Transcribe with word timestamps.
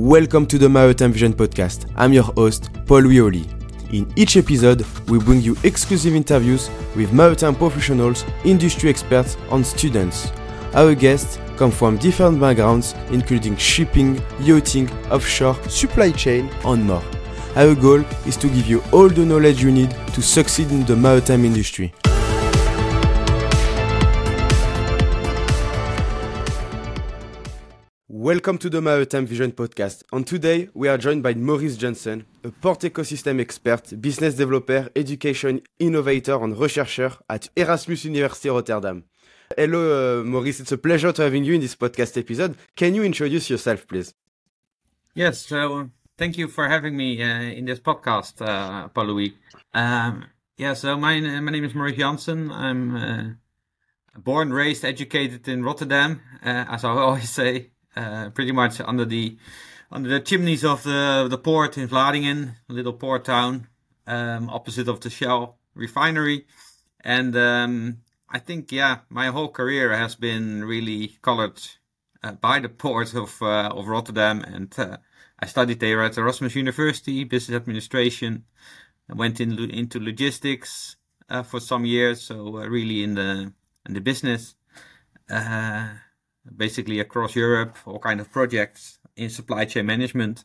Welcome 0.00 0.46
to 0.46 0.58
the 0.58 0.68
Maritime 0.68 1.10
Vision 1.10 1.32
podcast. 1.32 1.90
I'm 1.96 2.12
your 2.12 2.22
host, 2.22 2.70
Paul 2.86 3.02
Wioli. 3.02 3.44
In 3.92 4.06
each 4.14 4.36
episode, 4.36 4.86
we 5.08 5.18
bring 5.18 5.40
you 5.40 5.56
exclusive 5.64 6.14
interviews 6.14 6.70
with 6.94 7.12
maritime 7.12 7.56
professionals, 7.56 8.24
industry 8.44 8.90
experts, 8.90 9.36
and 9.50 9.66
students. 9.66 10.30
Our 10.74 10.94
guests 10.94 11.40
come 11.56 11.72
from 11.72 11.98
different 11.98 12.38
backgrounds, 12.40 12.94
including 13.10 13.56
shipping, 13.56 14.22
yachting, 14.38 14.88
offshore, 15.10 15.56
supply 15.68 16.12
chain, 16.12 16.48
and 16.64 16.84
more. 16.84 17.02
Our 17.56 17.74
goal 17.74 18.04
is 18.24 18.36
to 18.36 18.46
give 18.46 18.68
you 18.68 18.84
all 18.92 19.08
the 19.08 19.26
knowledge 19.26 19.64
you 19.64 19.72
need 19.72 19.90
to 20.14 20.22
succeed 20.22 20.70
in 20.70 20.84
the 20.84 20.94
maritime 20.94 21.44
industry. 21.44 21.92
Welcome 28.28 28.58
to 28.58 28.68
the 28.68 28.82
Maritime 28.82 29.24
Vision 29.24 29.52
podcast. 29.52 30.02
And 30.12 30.26
today 30.26 30.68
we 30.74 30.86
are 30.88 30.98
joined 30.98 31.22
by 31.22 31.32
Maurice 31.32 31.78
Jansen, 31.78 32.26
a 32.44 32.50
port 32.50 32.80
ecosystem 32.80 33.40
expert, 33.40 33.98
business 34.02 34.34
developer, 34.34 34.90
education 34.94 35.62
innovator, 35.78 36.34
and 36.44 36.54
researcher 36.58 37.10
at 37.30 37.48
Erasmus 37.56 38.04
University 38.04 38.50
Rotterdam. 38.50 39.04
Hello, 39.56 40.20
uh, 40.20 40.24
Maurice. 40.24 40.60
It's 40.60 40.72
a 40.72 40.76
pleasure 40.76 41.10
to 41.10 41.22
having 41.22 41.42
you 41.42 41.54
in 41.54 41.62
this 41.62 41.74
podcast 41.74 42.18
episode. 42.18 42.58
Can 42.76 42.94
you 42.94 43.02
introduce 43.02 43.48
yourself, 43.48 43.88
please? 43.88 44.12
Yes. 45.14 45.46
So 45.46 45.88
thank 46.18 46.36
you 46.36 46.48
for 46.48 46.68
having 46.68 46.98
me 46.98 47.22
uh, 47.22 47.56
in 47.58 47.64
this 47.64 47.80
podcast, 47.80 48.46
uh, 48.46 48.88
Paul 48.88 49.06
Louis. 49.06 49.38
Um, 49.72 50.26
yeah. 50.58 50.74
So 50.74 50.98
my 50.98 51.18
my 51.18 51.50
name 51.50 51.64
is 51.64 51.74
Maurice 51.74 51.96
Jansen. 51.96 52.50
I'm 52.50 52.94
uh, 52.94 53.24
born, 54.18 54.52
raised, 54.52 54.84
educated 54.84 55.48
in 55.48 55.64
Rotterdam, 55.64 56.20
uh, 56.44 56.66
as 56.68 56.84
I 56.84 56.90
always 56.90 57.30
say 57.30 57.70
uh, 57.96 58.30
pretty 58.30 58.52
much 58.52 58.80
under 58.80 59.04
the 59.04 59.36
under 59.90 60.08
the 60.08 60.20
chimneys 60.20 60.64
of 60.64 60.82
the 60.82 61.26
the 61.28 61.38
port 61.38 61.78
in 61.78 61.88
Vlaardingen, 61.88 62.54
a 62.68 62.72
little 62.72 62.92
port 62.92 63.24
town 63.24 63.68
um, 64.06 64.48
opposite 64.50 64.88
of 64.88 65.00
the 65.00 65.10
Shell 65.10 65.58
refinery, 65.74 66.46
and 67.00 67.36
um, 67.36 67.98
I 68.28 68.38
think 68.38 68.72
yeah, 68.72 68.98
my 69.08 69.28
whole 69.28 69.48
career 69.48 69.96
has 69.96 70.14
been 70.14 70.64
really 70.64 71.18
colored 71.22 71.60
uh, 72.22 72.32
by 72.32 72.60
the 72.60 72.68
port 72.68 73.14
of 73.14 73.40
uh, 73.42 73.70
of 73.74 73.88
Rotterdam, 73.88 74.42
and 74.42 74.74
uh, 74.78 74.98
I 75.38 75.46
studied 75.46 75.80
there 75.80 76.02
at 76.02 76.18
Erasmus 76.18 76.54
University, 76.54 77.24
business 77.24 77.56
administration. 77.56 78.44
I 79.10 79.14
went 79.14 79.40
in, 79.40 79.58
into 79.70 79.98
logistics 79.98 80.96
uh, 81.30 81.42
for 81.42 81.60
some 81.60 81.86
years, 81.86 82.20
so 82.20 82.58
uh, 82.58 82.68
really 82.68 83.02
in 83.02 83.14
the 83.14 83.52
in 83.86 83.94
the 83.94 84.00
business 84.00 84.54
basically 86.56 87.00
across 87.00 87.36
Europe, 87.36 87.76
all 87.86 87.98
kind 87.98 88.20
of 88.20 88.30
projects 88.30 88.98
in 89.16 89.30
supply 89.30 89.64
chain 89.64 89.86
management. 89.86 90.44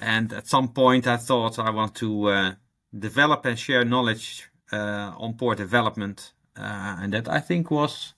And 0.00 0.32
at 0.32 0.48
some 0.48 0.68
point, 0.68 1.06
I 1.06 1.16
thought 1.16 1.58
I 1.58 1.70
want 1.70 1.94
to 1.96 2.28
uh, 2.28 2.52
develop 2.98 3.44
and 3.44 3.58
share 3.58 3.84
knowledge 3.84 4.50
uh, 4.72 5.12
on 5.18 5.34
port 5.34 5.58
development, 5.58 6.32
uh, 6.56 6.96
and 7.00 7.12
that 7.12 7.28
I 7.28 7.40
think 7.40 7.70
was 7.70 8.14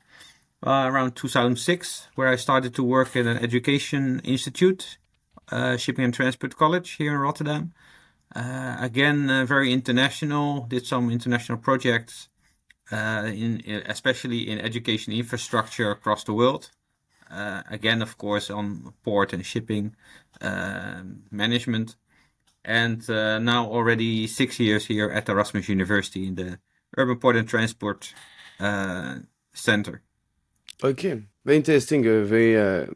uh, 0.65 0.85
around 0.87 1.17
2006, 1.17 2.09
where 2.15 2.29
I 2.29 2.37
started 2.37 2.75
to 2.75 2.85
work 2.85 3.17
in 3.17 3.27
an 3.27 3.39
education 3.39 4.21
institute, 4.23 4.99
uh, 5.51 5.77
Shipping 5.77 6.05
and 6.05 6.15
Transport 6.15 6.57
College 6.57 6.93
here 6.93 7.15
in 7.15 7.19
Rotterdam. 7.19 7.73
Uh, 8.35 8.77
again, 8.79 9.47
very 9.47 9.73
international. 9.73 10.67
Did 10.69 10.87
some 10.87 11.11
international 11.11 11.59
projects, 11.59 12.29
in 12.91 13.63
especially 13.87 14.49
in 14.49 14.59
education 14.59 15.13
infrastructure 15.13 15.91
across 15.91 16.25
the 16.25 16.33
world. 16.33 16.71
Uh, 17.33 17.63
again, 17.71 18.03
of 18.03 18.19
course, 18.19 18.51
on 18.51 18.93
port 19.03 19.33
and 19.33 19.45
shipping 19.45 19.97
uh, 20.41 21.03
management. 21.31 21.97
And 22.65 23.09
uh, 23.09 23.39
now 23.39 23.67
already 23.67 24.27
six 24.27 24.61
years 24.61 24.87
here 24.87 25.11
at 25.11 25.29
Erasmus 25.29 25.69
University 25.69 26.27
in 26.29 26.35
the 26.35 26.59
Urban 26.97 27.19
Port 27.19 27.37
and 27.37 27.49
Transport 27.49 28.15
Center. 29.55 30.03
Okay, 30.85 31.23
very 31.45 31.57
interesting. 31.57 32.03
Very 32.03 32.87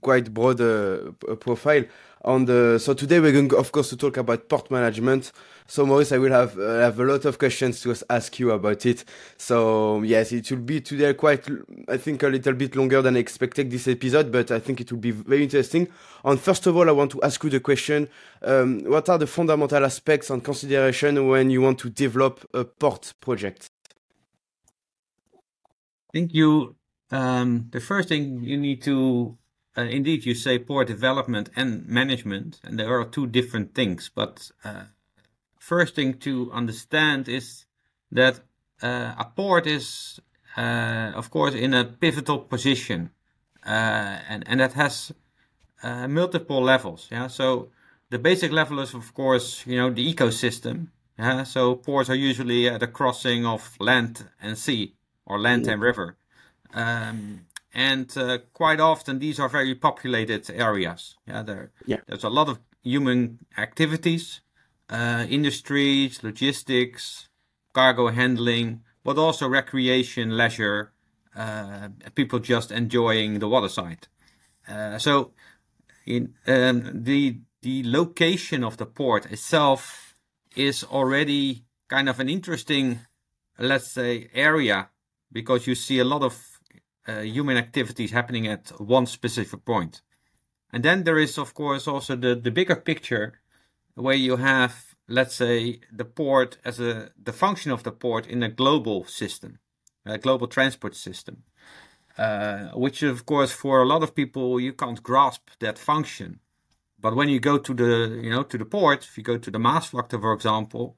quite 0.00 0.32
broad 0.32 0.60
uh, 0.60 1.12
profile. 1.40 1.84
On 2.22 2.44
the 2.44 2.78
so 2.78 2.92
today 2.92 3.18
we're 3.18 3.32
going, 3.32 3.54
of 3.54 3.72
course, 3.72 3.88
to 3.88 3.96
talk 3.96 4.18
about 4.18 4.48
port 4.48 4.70
management. 4.70 5.32
So 5.66 5.86
Maurice, 5.86 6.12
I 6.12 6.18
will 6.18 6.32
have 6.32 6.58
uh, 6.58 6.80
have 6.80 7.00
a 7.00 7.04
lot 7.04 7.24
of 7.24 7.38
questions 7.38 7.80
to 7.80 7.94
ask 8.10 8.38
you 8.38 8.50
about 8.50 8.84
it. 8.84 9.04
So 9.38 10.02
yes, 10.02 10.30
it 10.32 10.50
will 10.50 10.58
be 10.58 10.82
today 10.82 11.14
quite, 11.14 11.48
I 11.88 11.96
think, 11.96 12.22
a 12.22 12.28
little 12.28 12.52
bit 12.52 12.76
longer 12.76 13.00
than 13.00 13.16
expected 13.16 13.70
this 13.70 13.88
episode, 13.88 14.30
but 14.30 14.50
I 14.50 14.58
think 14.58 14.82
it 14.82 14.92
will 14.92 14.98
be 14.98 15.12
very 15.12 15.44
interesting. 15.44 15.88
And 16.22 16.38
first 16.38 16.66
of 16.66 16.76
all, 16.76 16.88
I 16.90 16.92
want 16.92 17.12
to 17.12 17.22
ask 17.22 17.42
you 17.42 17.48
the 17.48 17.60
question: 17.60 18.08
um, 18.42 18.80
What 18.80 19.08
are 19.08 19.16
the 19.16 19.26
fundamental 19.26 19.82
aspects 19.82 20.28
and 20.28 20.44
consideration 20.44 21.26
when 21.26 21.48
you 21.48 21.62
want 21.62 21.78
to 21.78 21.88
develop 21.88 22.46
a 22.52 22.64
port 22.64 23.14
project? 23.22 23.70
I 25.32 26.12
think 26.12 26.34
you 26.34 26.76
um, 27.10 27.68
the 27.70 27.80
first 27.80 28.08
thing 28.08 28.42
you 28.42 28.56
need 28.56 28.82
to 28.82 29.38
uh, 29.76 29.82
indeed 29.82 30.24
you 30.24 30.34
say 30.34 30.58
port 30.58 30.88
development 30.88 31.50
and 31.56 31.86
management 31.86 32.60
and 32.64 32.78
there 32.78 32.98
are 32.98 33.04
two 33.04 33.26
different 33.26 33.74
things 33.74 34.10
but 34.14 34.50
uh, 34.64 34.84
first 35.58 35.94
thing 35.94 36.14
to 36.14 36.50
understand 36.52 37.28
is 37.28 37.66
that 38.10 38.40
uh, 38.82 39.14
a 39.18 39.26
port 39.36 39.66
is 39.66 40.20
uh, 40.56 41.12
of 41.14 41.30
course 41.30 41.54
in 41.54 41.74
a 41.74 41.84
pivotal 41.84 42.38
position 42.38 43.10
uh, 43.66 44.18
and 44.28 44.44
and 44.46 44.60
that 44.60 44.72
has 44.72 45.12
uh, 45.82 46.08
multiple 46.08 46.62
levels 46.62 47.08
yeah? 47.10 47.26
So 47.28 47.68
the 48.10 48.18
basic 48.18 48.52
level 48.52 48.80
is 48.80 48.94
of 48.94 49.14
course 49.14 49.64
you 49.66 49.76
know 49.76 49.90
the 49.90 50.14
ecosystem 50.14 50.88
yeah? 51.18 51.44
So 51.44 51.74
ports 51.74 52.10
are 52.10 52.14
usually 52.14 52.68
at 52.68 52.82
a 52.82 52.86
crossing 52.86 53.46
of 53.46 53.76
land 53.78 54.26
and 54.40 54.56
sea 54.58 54.94
or 55.26 55.38
land 55.38 55.66
and 55.68 55.80
river. 55.80 56.16
Um, 56.74 57.46
and 57.72 58.16
uh, 58.16 58.38
quite 58.52 58.80
often 58.80 59.18
these 59.18 59.38
are 59.38 59.48
very 59.48 59.74
populated 59.74 60.50
areas. 60.50 61.16
Yeah, 61.26 61.42
there, 61.42 61.70
yeah. 61.86 61.98
there's 62.06 62.24
a 62.24 62.28
lot 62.30 62.48
of 62.48 62.58
human 62.82 63.38
activities, 63.56 64.40
uh, 64.88 65.26
industries, 65.28 66.22
logistics, 66.22 67.28
cargo 67.72 68.08
handling, 68.08 68.82
but 69.04 69.18
also 69.18 69.48
recreation, 69.48 70.36
leisure, 70.36 70.92
uh, 71.36 71.88
people 72.14 72.38
just 72.38 72.72
enjoying 72.72 73.38
the 73.38 73.48
waterside. 73.48 74.08
Uh, 74.68 74.98
so, 74.98 75.32
in 76.06 76.34
um, 76.46 76.90
the 77.04 77.38
the 77.62 77.82
location 77.84 78.64
of 78.64 78.78
the 78.78 78.86
port 78.86 79.26
itself 79.26 80.16
is 80.56 80.82
already 80.84 81.64
kind 81.88 82.08
of 82.08 82.18
an 82.18 82.28
interesting, 82.28 83.00
let's 83.58 83.88
say, 83.88 84.28
area 84.34 84.88
because 85.30 85.66
you 85.66 85.74
see 85.74 85.98
a 85.98 86.04
lot 86.04 86.22
of 86.22 86.49
uh, 87.06 87.20
human 87.20 87.56
activities 87.56 88.10
happening 88.10 88.46
at 88.46 88.68
one 88.80 89.06
specific 89.06 89.64
point. 89.64 90.02
And 90.72 90.82
then 90.84 91.04
there 91.04 91.18
is, 91.18 91.38
of 91.38 91.54
course, 91.54 91.88
also 91.88 92.16
the, 92.16 92.34
the 92.34 92.50
bigger 92.50 92.76
picture 92.76 93.40
where 93.94 94.14
you 94.14 94.36
have, 94.36 94.94
let's 95.08 95.34
say, 95.34 95.80
the 95.92 96.04
port 96.04 96.58
as 96.64 96.80
a 96.80 97.10
the 97.20 97.32
function 97.32 97.72
of 97.72 97.82
the 97.82 97.92
port 97.92 98.26
in 98.26 98.42
a 98.42 98.48
global 98.48 99.04
system, 99.04 99.58
a 100.06 100.18
global 100.18 100.46
transport 100.46 100.94
system, 100.94 101.42
uh, 102.16 102.68
which, 102.74 103.02
of 103.02 103.26
course, 103.26 103.52
for 103.52 103.82
a 103.82 103.86
lot 103.86 104.02
of 104.02 104.14
people, 104.14 104.60
you 104.60 104.72
can't 104.72 105.02
grasp 105.02 105.50
that 105.58 105.78
function. 105.78 106.40
But 107.00 107.16
when 107.16 107.28
you 107.28 107.40
go 107.40 107.58
to 107.58 107.74
the, 107.74 108.20
you 108.22 108.30
know, 108.30 108.42
to 108.44 108.58
the 108.58 108.64
port, 108.64 109.04
if 109.04 109.16
you 109.16 109.24
go 109.24 109.38
to 109.38 109.50
the 109.50 109.58
Maasvlakte, 109.58 110.20
for 110.20 110.32
example, 110.32 110.96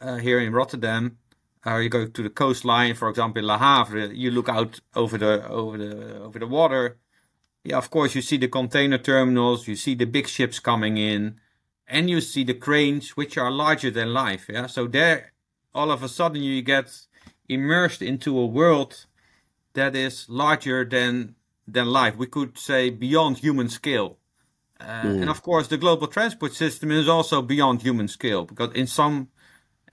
uh, 0.00 0.16
here 0.16 0.40
in 0.40 0.52
Rotterdam, 0.52 1.18
uh, 1.66 1.76
you 1.76 1.88
go 1.88 2.06
to 2.06 2.22
the 2.22 2.30
coastline, 2.30 2.94
for 2.94 3.08
example, 3.08 3.40
in 3.40 3.46
Le 3.46 3.58
Havre, 3.58 4.12
you 4.12 4.30
look 4.30 4.48
out 4.48 4.80
over 4.94 5.16
the 5.16 5.46
over 5.48 5.78
the 5.78 6.20
over 6.20 6.38
the 6.38 6.46
water. 6.46 6.98
Yeah, 7.64 7.78
of 7.78 7.90
course, 7.90 8.14
you 8.14 8.20
see 8.20 8.36
the 8.36 8.48
container 8.48 8.98
terminals, 8.98 9.66
you 9.66 9.76
see 9.76 9.94
the 9.94 10.04
big 10.04 10.28
ships 10.28 10.60
coming 10.60 10.98
in, 10.98 11.40
and 11.88 12.10
you 12.10 12.20
see 12.20 12.44
the 12.44 12.54
cranes, 12.54 13.16
which 13.16 13.38
are 13.38 13.50
larger 13.50 13.90
than 13.90 14.12
life. 14.12 14.46
Yeah, 14.48 14.66
so 14.66 14.86
there, 14.86 15.32
all 15.74 15.90
of 15.90 16.02
a 16.02 16.08
sudden, 16.08 16.42
you 16.42 16.60
get 16.60 16.90
immersed 17.48 18.02
into 18.02 18.38
a 18.38 18.46
world 18.46 19.06
that 19.72 19.96
is 19.96 20.28
larger 20.28 20.84
than 20.84 21.34
than 21.66 21.86
life. 21.86 22.16
We 22.16 22.26
could 22.26 22.58
say 22.58 22.90
beyond 22.90 23.38
human 23.38 23.70
scale. 23.70 24.18
Uh, 24.78 25.02
mm. 25.02 25.22
And 25.22 25.30
of 25.30 25.42
course, 25.42 25.68
the 25.68 25.78
global 25.78 26.08
transport 26.08 26.52
system 26.52 26.90
is 26.90 27.08
also 27.08 27.40
beyond 27.40 27.80
human 27.80 28.08
scale 28.08 28.44
because 28.44 28.74
in 28.74 28.86
some 28.86 29.28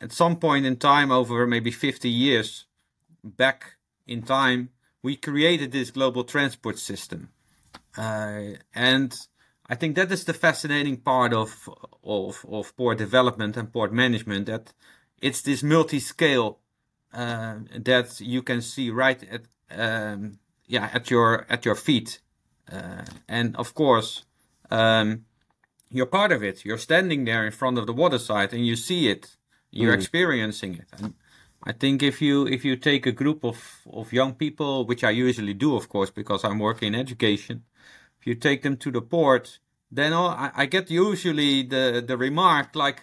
at 0.01 0.11
some 0.11 0.37
point 0.37 0.65
in 0.65 0.77
time, 0.77 1.11
over 1.11 1.45
maybe 1.47 1.71
50 1.71 2.09
years 2.09 2.65
back 3.23 3.75
in 4.07 4.23
time, 4.23 4.69
we 5.03 5.15
created 5.15 5.71
this 5.71 5.91
global 5.91 6.23
transport 6.23 6.79
system. 6.79 7.29
Uh, 7.97 8.57
and 8.73 9.15
I 9.67 9.75
think 9.75 9.95
that 9.95 10.11
is 10.11 10.25
the 10.25 10.33
fascinating 10.33 10.97
part 10.97 11.33
of, 11.33 11.69
of, 12.03 12.45
of 12.49 12.75
port 12.75 12.97
development 12.97 13.57
and 13.57 13.71
port 13.71 13.93
management 13.93 14.47
that 14.47 14.73
it's 15.21 15.41
this 15.41 15.61
multi 15.63 15.99
scale 15.99 16.59
uh, 17.13 17.55
that 17.77 18.19
you 18.19 18.41
can 18.41 18.61
see 18.61 18.89
right 18.89 19.21
at 19.29 19.41
um, 19.69 20.39
yeah 20.65 20.89
at 20.93 21.09
your 21.09 21.45
at 21.49 21.65
your 21.65 21.75
feet 21.75 22.19
uh, 22.71 23.03
and 23.27 23.55
of 23.57 23.73
course 23.73 24.23
um, 24.69 25.25
you're 25.91 26.05
part 26.05 26.31
of 26.31 26.41
it. 26.41 26.63
You're 26.65 26.77
standing 26.77 27.25
there 27.25 27.45
in 27.45 27.51
front 27.51 27.77
of 27.77 27.85
the 27.85 27.93
water 27.93 28.17
side 28.17 28.53
and 28.53 28.65
you 28.65 28.75
see 28.75 29.09
it. 29.09 29.35
You're 29.71 29.93
mm. 29.93 29.99
experiencing 29.99 30.75
it. 30.75 30.87
And 30.97 31.13
I 31.63 31.71
think 31.71 32.03
if 32.03 32.21
you 32.21 32.47
if 32.47 32.65
you 32.65 32.75
take 32.75 33.05
a 33.05 33.11
group 33.11 33.43
of, 33.43 33.81
of 33.91 34.11
young 34.11 34.33
people, 34.33 34.85
which 34.85 35.03
I 35.03 35.11
usually 35.11 35.53
do, 35.53 35.75
of 35.75 35.89
course, 35.89 36.09
because 36.09 36.43
I'm 36.43 36.59
working 36.59 36.93
in 36.93 36.99
education, 36.99 37.63
if 38.19 38.27
you 38.27 38.35
take 38.35 38.61
them 38.61 38.77
to 38.77 38.91
the 38.91 39.01
port, 39.01 39.59
then 39.91 40.13
I, 40.13 40.51
I 40.55 40.65
get 40.65 40.89
usually 40.89 41.63
the, 41.63 42.03
the 42.05 42.17
remark 42.17 42.75
like, 42.75 43.01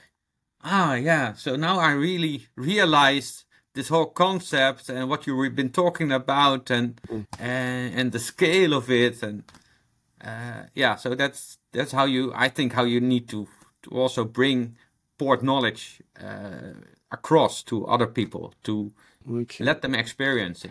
ah, 0.64 0.94
yeah, 0.94 1.34
so 1.34 1.56
now 1.56 1.78
I 1.78 1.92
really 1.92 2.46
realized 2.56 3.44
this 3.74 3.88
whole 3.88 4.06
concept 4.06 4.88
and 4.88 5.08
what 5.08 5.26
you've 5.26 5.54
been 5.54 5.70
talking 5.70 6.10
about 6.10 6.70
and 6.70 7.00
mm. 7.02 7.24
and, 7.38 7.94
and 7.94 8.12
the 8.12 8.18
scale 8.18 8.74
of 8.74 8.90
it 8.90 9.22
and 9.22 9.44
uh, 10.24 10.62
yeah 10.74 10.96
so 10.96 11.14
that's 11.14 11.58
that's 11.70 11.92
how 11.92 12.04
you 12.04 12.32
i 12.34 12.48
think 12.48 12.72
how 12.72 12.82
you 12.82 13.00
need 13.00 13.28
to 13.28 13.46
to 13.82 13.90
also 13.90 14.24
bring 14.24 14.76
port 15.18 15.42
knowledge 15.42 16.00
uh, 16.20 16.74
across 17.10 17.62
to 17.64 17.86
other 17.86 18.06
people 18.06 18.54
to 18.62 18.92
okay. 19.30 19.64
let 19.64 19.82
them 19.82 19.94
experience 19.94 20.64
it 20.64 20.70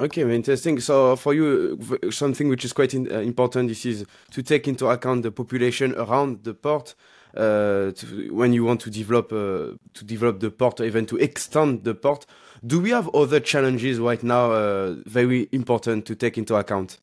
Okay, 0.00 0.22
interesting. 0.32 0.78
So 0.78 1.16
for 1.16 1.34
you, 1.34 1.78
something 2.10 2.48
which 2.48 2.64
is 2.64 2.72
quite 2.72 2.94
in, 2.94 3.10
uh, 3.10 3.18
important 3.18 3.68
this 3.68 3.84
is 3.84 4.06
to 4.30 4.42
take 4.42 4.68
into 4.68 4.86
account 4.86 5.24
the 5.24 5.32
population 5.32 5.92
around 5.96 6.44
the 6.44 6.54
port 6.54 6.94
uh, 7.36 7.90
to, 7.90 8.30
when 8.32 8.52
you 8.52 8.64
want 8.64 8.80
to 8.82 8.90
develop 8.90 9.32
uh, 9.32 9.76
to 9.94 10.04
develop 10.04 10.38
the 10.38 10.52
port 10.52 10.80
or 10.80 10.84
even 10.84 11.04
to 11.06 11.16
extend 11.16 11.82
the 11.82 11.94
port. 11.94 12.26
Do 12.64 12.80
we 12.80 12.90
have 12.90 13.12
other 13.12 13.40
challenges 13.40 13.98
right 13.98 14.22
now 14.22 14.52
uh, 14.52 14.94
very 15.06 15.48
important 15.50 16.06
to 16.06 16.14
take 16.14 16.38
into 16.38 16.54
account? 16.54 16.98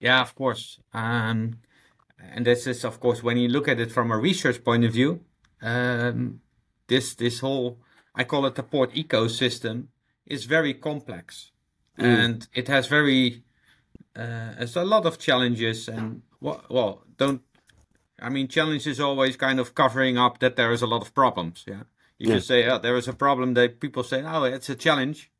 Yeah, 0.00 0.20
of 0.20 0.34
course. 0.34 0.80
Um, 0.92 1.58
and 2.18 2.44
this 2.44 2.66
is, 2.66 2.84
of 2.84 2.98
course, 2.98 3.22
when 3.22 3.36
you 3.36 3.48
look 3.48 3.68
at 3.68 3.78
it 3.78 3.92
from 3.92 4.10
a 4.10 4.18
research 4.18 4.64
point 4.64 4.84
of 4.84 4.92
view, 4.92 5.20
um, 5.66 6.40
this 6.86 7.14
this 7.14 7.40
whole 7.40 7.78
I 8.14 8.24
call 8.24 8.46
it 8.46 8.54
the 8.54 8.62
port 8.62 8.94
ecosystem 8.94 9.88
is 10.24 10.44
very 10.44 10.74
complex, 10.74 11.50
mm. 11.98 12.04
and 12.04 12.48
it 12.54 12.68
has 12.68 12.86
very 12.86 13.42
uh, 14.14 14.54
it's 14.58 14.76
a 14.76 14.84
lot 14.84 15.04
of 15.06 15.18
challenges 15.18 15.88
and 15.88 16.22
well, 16.40 16.64
well, 16.70 17.02
don't 17.16 17.42
I 18.22 18.28
mean 18.28 18.48
challenge 18.48 18.86
is 18.86 19.00
always 19.00 19.36
kind 19.36 19.58
of 19.58 19.74
covering 19.74 20.16
up 20.16 20.38
that 20.38 20.56
there 20.56 20.72
is 20.72 20.82
a 20.82 20.86
lot 20.86 21.02
of 21.02 21.12
problems. 21.14 21.64
Yeah, 21.66 21.82
you 22.18 22.28
yeah. 22.28 22.34
can 22.34 22.42
say 22.42 22.68
oh, 22.68 22.78
there 22.78 22.96
is 22.96 23.08
a 23.08 23.12
problem. 23.12 23.54
That 23.54 23.80
people 23.80 24.04
say 24.04 24.22
oh 24.22 24.44
it's 24.44 24.70
a 24.70 24.76
challenge. 24.76 25.30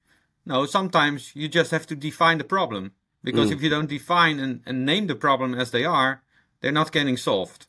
No, 0.44 0.67
sometimes 0.67 1.34
you 1.34 1.49
just 1.49 1.70
have 1.70 1.87
to 1.87 1.96
define 1.96 2.38
the 2.38 2.44
problem 2.44 2.93
because 3.23 3.50
mm. 3.50 3.55
if 3.55 3.62
you 3.62 3.70
don't 3.70 3.88
define 3.88 4.38
and, 4.38 4.61
and 4.67 4.87
name 4.87 5.06
the 5.06 5.17
problem 5.17 5.55
as 5.55 5.73
they 5.73 5.84
are, 5.84 6.23
they're 6.61 6.70
not 6.81 6.93
getting 6.93 7.17
solved. 7.17 7.67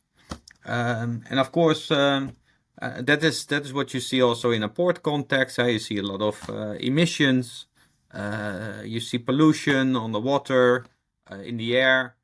Um, 0.64 1.24
and 1.30 1.40
of 1.40 1.50
course, 1.50 1.90
um, 1.90 2.36
uh, 2.80 3.02
that 3.02 3.24
is 3.24 3.44
that 3.46 3.64
is 3.64 3.72
what 3.72 3.92
you 3.92 4.00
see 4.00 4.22
also 4.22 4.50
in 4.52 4.62
a 4.62 4.68
port 4.68 5.02
context. 5.02 5.58
Uh, 5.58 5.64
you 5.64 5.78
see 5.78 5.98
a 5.98 6.02
lot 6.02 6.22
of 6.22 6.48
uh, 6.48 6.74
emissions. 6.80 7.66
Uh, 8.12 8.82
you 8.84 9.00
see 9.00 9.18
pollution 9.18 9.96
on 9.96 10.12
the 10.12 10.20
water, 10.20 10.86
uh, 11.30 11.36
in 11.36 11.56
the 11.56 11.76
air. 11.76 12.14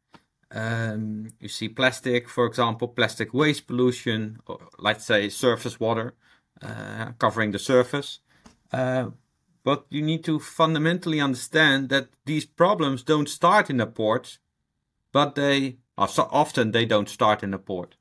Um, 0.51 1.33
you 1.41 1.49
see 1.49 1.69
plastic, 1.69 2.29
for 2.29 2.47
example, 2.47 2.89
plastic 2.89 3.35
waste 3.35 3.67
pollution, 3.67 4.39
or 4.47 4.61
let's 4.79 5.05
say 5.05 5.29
surface 5.29 5.81
water 5.81 6.15
uh, 6.62 7.12
covering 7.19 7.51
the 7.51 7.59
surface. 7.59 8.21
but 8.71 9.87
you 9.89 10.03
need 10.03 10.23
to 10.23 10.39
fundamentally 10.39 11.21
understand 11.21 11.89
that 11.89 12.09
these 12.27 12.45
problems 12.45 13.03
don't 13.03 13.29
start 13.29 13.71
in 13.71 13.81
a 13.81 13.87
port, 13.87 14.39
but 15.11 15.35
they 15.35 15.79
so 16.09 16.29
often 16.31 16.71
they 16.71 16.87
don't 16.87 17.09
start 17.09 17.43
in 17.43 17.55
a 17.55 17.59
port, 17.59 17.97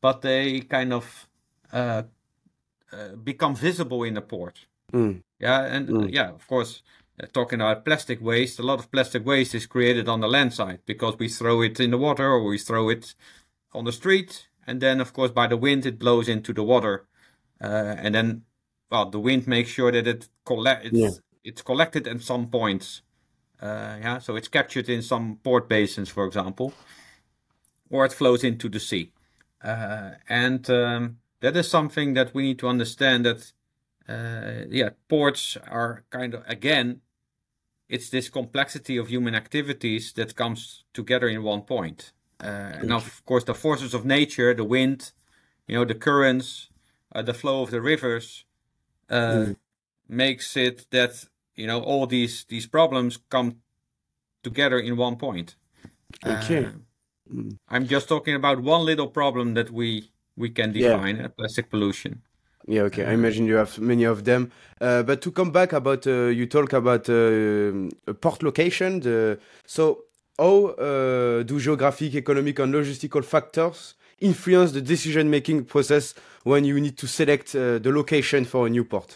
but 0.00 0.20
they 0.20 0.60
kind 0.60 0.92
of 0.92 1.29
uh, 1.72 2.02
uh, 2.92 3.14
become 3.22 3.54
visible 3.54 4.02
in 4.02 4.14
the 4.14 4.20
port. 4.20 4.66
Mm. 4.92 5.22
Yeah, 5.38 5.62
and 5.64 5.88
mm. 5.88 6.12
yeah, 6.12 6.30
of 6.30 6.46
course, 6.48 6.82
uh, 7.22 7.26
talking 7.32 7.60
about 7.60 7.84
plastic 7.84 8.20
waste, 8.20 8.58
a 8.58 8.62
lot 8.62 8.78
of 8.78 8.90
plastic 8.90 9.24
waste 9.24 9.54
is 9.54 9.66
created 9.66 10.08
on 10.08 10.20
the 10.20 10.28
land 10.28 10.52
side 10.52 10.80
because 10.86 11.16
we 11.18 11.28
throw 11.28 11.62
it 11.62 11.78
in 11.78 11.92
the 11.92 11.98
water 11.98 12.26
or 12.26 12.42
we 12.44 12.58
throw 12.58 12.88
it 12.88 13.14
on 13.72 13.84
the 13.84 13.92
street, 13.92 14.48
and 14.66 14.80
then 14.80 15.00
of 15.00 15.12
course 15.12 15.30
by 15.30 15.46
the 15.46 15.56
wind 15.56 15.86
it 15.86 15.98
blows 15.98 16.28
into 16.28 16.52
the 16.52 16.64
water, 16.64 17.06
uh, 17.62 17.94
and 17.98 18.14
then 18.14 18.42
well 18.90 19.08
the 19.08 19.20
wind 19.20 19.46
makes 19.46 19.70
sure 19.70 19.92
that 19.92 20.06
it 20.08 20.28
collect 20.44 20.86
it's, 20.86 20.96
yeah. 20.96 21.10
it's 21.44 21.62
collected 21.62 22.08
at 22.08 22.20
some 22.22 22.48
points. 22.48 23.02
Uh, 23.62 23.98
yeah, 24.00 24.18
so 24.18 24.34
it's 24.34 24.48
captured 24.48 24.88
in 24.88 25.02
some 25.02 25.38
port 25.44 25.68
basins, 25.68 26.08
for 26.08 26.26
example, 26.26 26.72
or 27.90 28.04
it 28.04 28.12
flows 28.12 28.42
into 28.42 28.68
the 28.68 28.80
sea, 28.80 29.12
uh, 29.62 30.12
and 30.28 30.68
um, 30.70 31.19
that 31.40 31.56
is 31.56 31.68
something 31.68 32.14
that 32.14 32.34
we 32.34 32.42
need 32.42 32.58
to 32.58 32.68
understand 32.68 33.24
that 33.24 33.52
uh, 34.08 34.66
yeah 34.70 34.90
ports 35.08 35.56
are 35.68 36.04
kind 36.10 36.34
of 36.34 36.42
again 36.46 37.00
it's 37.88 38.08
this 38.10 38.28
complexity 38.28 38.96
of 38.96 39.08
human 39.08 39.34
activities 39.34 40.12
that 40.12 40.36
comes 40.36 40.84
together 40.92 41.28
in 41.28 41.42
one 41.42 41.62
point 41.62 42.12
uh, 42.42 42.80
and 42.80 42.92
of 42.92 43.24
course 43.24 43.44
the 43.44 43.54
forces 43.54 43.94
of 43.94 44.04
nature 44.04 44.54
the 44.54 44.64
wind 44.64 45.12
you 45.66 45.74
know 45.76 45.84
the 45.84 45.94
currents 45.94 46.68
uh, 47.14 47.22
the 47.22 47.34
flow 47.34 47.62
of 47.62 47.70
the 47.70 47.80
rivers 47.80 48.44
uh, 49.10 49.14
mm. 49.14 49.56
makes 50.08 50.56
it 50.56 50.86
that 50.90 51.24
you 51.56 51.66
know 51.66 51.80
all 51.80 52.06
these 52.06 52.44
these 52.48 52.66
problems 52.66 53.18
come 53.28 53.56
together 54.42 54.78
in 54.78 54.96
one 54.96 55.16
point 55.16 55.56
okay 56.26 56.64
uh, 56.64 56.70
mm. 57.32 57.58
i'm 57.68 57.86
just 57.86 58.08
talking 58.08 58.34
about 58.34 58.60
one 58.60 58.84
little 58.84 59.08
problem 59.08 59.54
that 59.54 59.70
we 59.70 60.10
we 60.40 60.50
can 60.50 60.72
define 60.72 61.16
yeah. 61.16 61.28
plastic 61.28 61.70
pollution. 61.70 62.22
Yeah, 62.66 62.82
okay. 62.82 63.04
I 63.04 63.12
imagine 63.12 63.46
you 63.46 63.56
have 63.56 63.78
many 63.78 64.04
of 64.04 64.24
them. 64.24 64.50
Uh, 64.80 65.02
but 65.02 65.22
to 65.22 65.30
come 65.32 65.50
back 65.50 65.72
about, 65.72 66.06
uh, 66.06 66.26
you 66.38 66.46
talk 66.46 66.72
about 66.72 67.08
uh, 67.08 68.14
port 68.20 68.42
location. 68.42 69.00
The, 69.00 69.38
so, 69.66 70.04
how 70.38 70.66
uh, 70.66 71.42
do 71.42 71.58
geographic, 71.58 72.14
economic, 72.14 72.58
and 72.58 72.72
logistical 72.72 73.24
factors 73.24 73.94
influence 74.20 74.72
the 74.72 74.82
decision-making 74.82 75.64
process 75.64 76.14
when 76.44 76.64
you 76.64 76.78
need 76.80 76.96
to 76.98 77.06
select 77.06 77.54
uh, 77.54 77.78
the 77.78 77.90
location 77.90 78.44
for 78.44 78.66
a 78.66 78.70
new 78.70 78.84
port? 78.84 79.14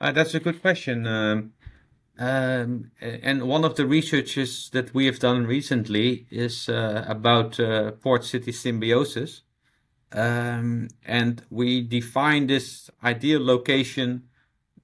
Uh, 0.00 0.12
that's 0.12 0.34
a 0.34 0.40
good 0.40 0.60
question. 0.60 1.06
Um, 1.06 1.52
um, 2.20 2.90
and 3.00 3.48
one 3.48 3.64
of 3.64 3.76
the 3.76 3.86
researches 3.86 4.68
that 4.74 4.92
we 4.92 5.06
have 5.06 5.18
done 5.18 5.46
recently 5.46 6.26
is 6.30 6.68
uh, 6.68 7.02
about 7.08 7.58
uh, 7.58 7.92
port 7.92 8.24
city 8.24 8.52
symbiosis. 8.52 9.40
Um, 10.12 10.88
and 11.06 11.42
we 11.48 11.80
define 11.80 12.46
this 12.46 12.90
ideal 13.02 13.42
location 13.42 14.24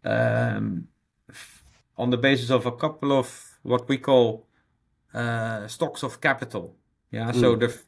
um, 0.03 0.89
on 1.99 2.09
the 2.09 2.17
basis 2.17 2.49
of 2.49 2.65
a 2.65 2.73
couple 2.73 3.13
of 3.13 3.59
what 3.63 3.87
we 3.87 3.99
call 3.99 4.47
uh, 5.13 5.67
stocks 5.67 6.03
of 6.03 6.23
capital. 6.23 6.75
Yeah, 7.11 7.33
mm. 7.33 7.41
so 7.41 7.55
the 7.55 7.79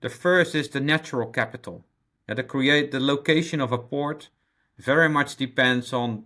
the 0.00 0.10
first 0.10 0.54
is 0.54 0.68
the 0.68 0.80
natural 0.80 1.28
capital. 1.28 1.86
Yeah, 2.28 2.34
the 2.34 2.42
create 2.42 2.90
the 2.90 3.00
location 3.00 3.60
of 3.62 3.72
a 3.72 3.78
port 3.78 4.28
very 4.76 5.08
much 5.08 5.36
depends 5.36 5.94
on 5.94 6.24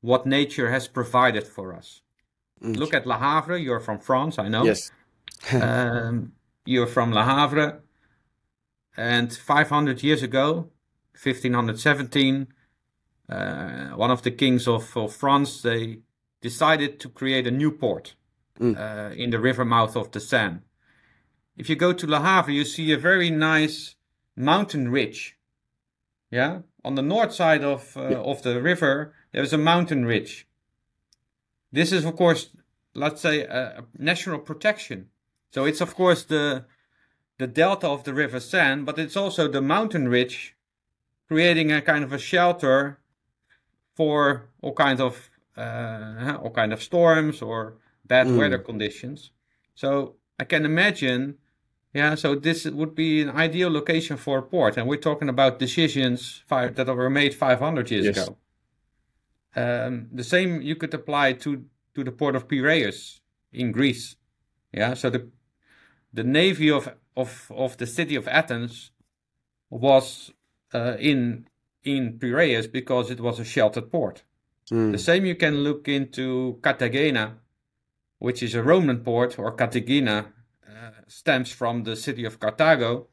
what 0.00 0.26
nature 0.26 0.70
has 0.70 0.88
provided 0.88 1.46
for 1.46 1.72
us. 1.72 2.02
Mm. 2.64 2.76
Look 2.76 2.94
at 2.94 3.06
Le 3.06 3.18
Havre. 3.18 3.58
You're 3.58 3.80
from 3.80 3.98
France, 3.98 4.38
I 4.38 4.48
know. 4.48 4.64
Yes. 4.64 4.90
um, 5.52 6.32
you're 6.64 6.86
from 6.86 7.12
Le 7.12 7.22
Havre. 7.22 7.80
And 8.96 9.32
500 9.32 10.02
years 10.02 10.22
ago, 10.22 10.70
1517, 11.22 12.46
uh, 13.28 13.88
one 13.90 14.10
of 14.10 14.22
the 14.22 14.30
kings 14.30 14.66
of, 14.68 14.96
of, 14.96 15.14
France, 15.14 15.62
they 15.62 15.98
decided 16.40 17.00
to 17.00 17.08
create 17.08 17.46
a 17.46 17.50
new 17.50 17.70
port 17.70 18.14
mm. 18.60 18.76
uh, 18.78 19.14
in 19.14 19.30
the 19.30 19.40
river 19.40 19.64
mouth 19.64 19.96
of 19.96 20.10
the 20.12 20.20
Seine. 20.20 20.60
If 21.56 21.68
you 21.68 21.76
go 21.76 21.92
to 21.92 22.06
Le 22.06 22.20
Havre, 22.20 22.52
you 22.52 22.64
see 22.64 22.92
a 22.92 22.98
very 22.98 23.30
nice 23.30 23.96
mountain 24.36 24.90
ridge. 24.90 25.36
Yeah, 26.30 26.60
on 26.84 26.96
the 26.96 27.02
north 27.02 27.32
side 27.32 27.62
of 27.62 27.96
uh, 27.96 28.08
yeah. 28.08 28.16
of 28.16 28.42
the 28.42 28.60
river, 28.60 29.14
there's 29.32 29.52
a 29.52 29.58
mountain 29.58 30.04
ridge. 30.04 30.48
This 31.74 31.90
is, 31.90 32.04
of 32.04 32.14
course, 32.14 32.50
let's 32.94 33.20
say, 33.20 33.42
a, 33.42 33.62
a 33.80 33.84
national 33.98 34.38
protection. 34.38 35.08
So 35.50 35.64
it's, 35.64 35.80
of 35.80 35.94
course, 35.94 36.22
the 36.24 36.64
the 37.38 37.48
delta 37.48 37.88
of 37.88 38.04
the 38.04 38.14
River 38.14 38.38
Seine, 38.38 38.82
but 38.82 38.96
it's 38.96 39.16
also 39.16 39.48
the 39.48 39.60
mountain 39.60 40.06
ridge, 40.08 40.56
creating 41.26 41.72
a 41.72 41.82
kind 41.82 42.04
of 42.04 42.12
a 42.12 42.18
shelter 42.18 43.00
for 43.96 44.48
all 44.62 44.72
kinds 44.72 45.00
of 45.00 45.30
uh, 45.56 46.38
all 46.40 46.50
kind 46.50 46.72
of 46.72 46.80
storms 46.80 47.42
or 47.42 47.74
bad 48.04 48.26
mm. 48.28 48.38
weather 48.38 48.58
conditions. 48.58 49.32
So 49.74 50.14
I 50.38 50.44
can 50.44 50.64
imagine, 50.64 51.38
yeah. 51.92 52.14
So 52.14 52.36
this 52.36 52.64
would 52.66 52.94
be 52.94 53.22
an 53.22 53.30
ideal 53.30 53.70
location 53.70 54.16
for 54.16 54.38
a 54.38 54.42
port, 54.42 54.76
and 54.76 54.86
we're 54.86 55.06
talking 55.10 55.28
about 55.28 55.58
decisions 55.58 56.44
five, 56.46 56.76
that 56.76 56.86
were 56.86 57.10
made 57.10 57.34
500 57.34 57.90
years 57.90 58.04
yes. 58.06 58.16
ago. 58.16 58.36
Um, 59.56 60.08
the 60.12 60.24
same 60.24 60.60
you 60.62 60.76
could 60.76 60.94
apply 60.94 61.34
to 61.34 61.64
to 61.94 62.04
the 62.04 62.12
port 62.12 62.34
of 62.36 62.48
Piraeus 62.48 63.20
in 63.52 63.72
Greece. 63.72 64.16
Yeah, 64.72 64.94
so 64.94 65.10
the 65.10 65.28
the 66.12 66.24
navy 66.24 66.70
of 66.70 66.88
of 67.16 67.50
of 67.54 67.76
the 67.76 67.86
city 67.86 68.16
of 68.16 68.28
Athens 68.28 68.90
was 69.70 70.32
uh, 70.72 70.96
in 70.98 71.46
in 71.82 72.18
Piraeus 72.18 72.66
because 72.66 73.10
it 73.10 73.20
was 73.20 73.38
a 73.38 73.44
sheltered 73.44 73.90
port. 73.90 74.24
Mm. 74.70 74.92
The 74.92 74.98
same 74.98 75.26
you 75.26 75.34
can 75.34 75.58
look 75.62 75.88
into 75.88 76.58
Cartagena, 76.62 77.34
which 78.18 78.42
is 78.42 78.54
a 78.54 78.62
Roman 78.62 79.00
port, 79.00 79.38
or 79.38 79.52
Cartagena 79.52 80.32
uh, 80.66 80.90
stems 81.06 81.52
from 81.52 81.84
the 81.84 81.96
city 81.96 82.24
of 82.24 82.40
Carthago 82.40 83.06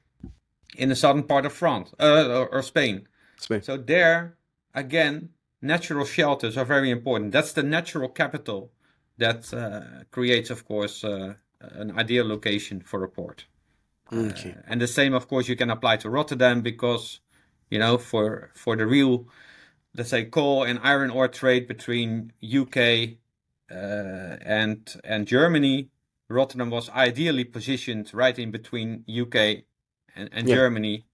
in 0.77 0.89
the 0.89 0.95
southern 0.95 1.23
part 1.23 1.45
of 1.45 1.53
France 1.53 1.93
uh, 1.99 2.27
or, 2.29 2.47
or 2.47 2.61
Spain. 2.61 3.07
Spain. 3.37 3.61
So 3.61 3.77
there, 3.77 4.37
again, 4.73 5.29
natural 5.61 6.05
shelters 6.05 6.57
are 6.57 6.65
very 6.65 6.89
important. 6.89 7.31
That's 7.31 7.53
the 7.53 7.63
natural 7.63 8.09
capital 8.09 8.71
that 9.17 9.53
uh, 9.53 10.03
creates, 10.11 10.49
of 10.49 10.65
course, 10.65 11.03
uh, 11.03 11.35
an 11.59 11.97
ideal 11.97 12.27
location 12.27 12.81
for 12.81 13.03
a 13.03 13.09
port. 13.09 13.45
Okay. 14.11 14.51
Uh, 14.51 14.61
and 14.67 14.81
the 14.81 14.87
same, 14.87 15.13
of 15.13 15.27
course, 15.27 15.47
you 15.47 15.55
can 15.55 15.69
apply 15.69 15.97
to 15.97 16.09
Rotterdam 16.09 16.61
because, 16.61 17.19
you 17.69 17.79
know, 17.79 17.97
for 17.97 18.51
for 18.55 18.75
the 18.75 18.85
real, 18.85 19.27
let's 19.95 20.09
say, 20.09 20.25
coal 20.25 20.63
and 20.63 20.79
iron 20.83 21.11
ore 21.11 21.27
trade 21.27 21.67
between 21.67 22.33
UK 22.43 22.77
uh, 23.71 24.37
and 24.41 24.99
and 25.03 25.27
Germany, 25.27 25.89
Rotterdam 26.27 26.69
was 26.69 26.89
ideally 26.89 27.45
positioned 27.45 28.13
right 28.13 28.37
in 28.37 28.51
between 28.51 29.05
UK 29.07 29.63
and, 30.15 30.29
and 30.31 30.47
Yeah. 30.47 30.55
Germany 30.55 31.05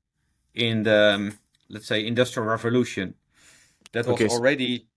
in 0.53 0.83
the 0.83 1.13
um, 1.15 1.37
let's 1.69 1.87
say 1.87 2.05
industrial 2.05 2.47
revolution. 2.47 3.13
That 3.91 4.05
was 4.05 4.13
Okay, 4.15 4.27
so- 4.27 4.35
already 4.35 4.87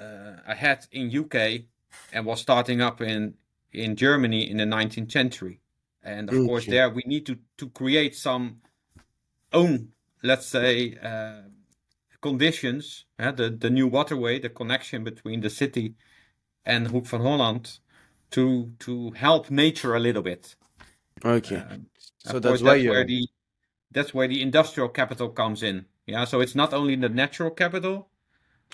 uh, 0.00 0.36
ahead 0.46 0.86
in 0.92 1.10
UK 1.10 1.64
and 2.12 2.26
was 2.26 2.40
starting 2.40 2.80
up 2.82 3.00
in 3.00 3.34
in 3.72 3.96
Germany 3.96 4.50
in 4.50 4.56
the 4.58 4.64
19th 4.64 5.10
century. 5.12 5.60
And 6.02 6.30
of 6.30 6.46
course, 6.46 6.66
there 6.66 6.88
we 6.90 7.02
need 7.06 7.26
to 7.26 7.36
to 7.56 7.68
create 7.70 8.14
some 8.14 8.60
own, 9.52 9.88
let's 10.22 10.46
say, 10.46 10.96
uh, 11.02 11.42
conditions. 12.20 13.06
Uh, 13.18 13.32
the 13.32 13.50
the 13.50 13.70
new 13.70 13.88
waterway, 13.88 14.38
the 14.38 14.48
connection 14.50 15.04
between 15.04 15.40
the 15.40 15.50
city 15.50 15.94
and 16.64 16.88
Hoek 16.88 17.06
van 17.06 17.20
Holland, 17.22 17.80
to 18.30 18.72
to 18.80 19.10
help 19.12 19.50
nature 19.50 19.94
a 19.96 20.00
little 20.00 20.22
bit. 20.22 20.56
Okay. 21.24 21.56
Um, 21.56 21.86
so 22.18 22.38
that's 22.38 22.62
why 22.62 22.76
that's 22.78 22.88
where 22.88 23.04
the 23.04 23.28
that's 23.90 24.14
where 24.14 24.28
the 24.28 24.40
industrial 24.42 24.88
capital 24.90 25.28
comes 25.30 25.62
in. 25.62 25.86
Yeah, 26.06 26.24
so 26.24 26.40
it's 26.40 26.54
not 26.54 26.72
only 26.72 26.96
the 26.96 27.08
natural 27.08 27.50
capital. 27.50 28.08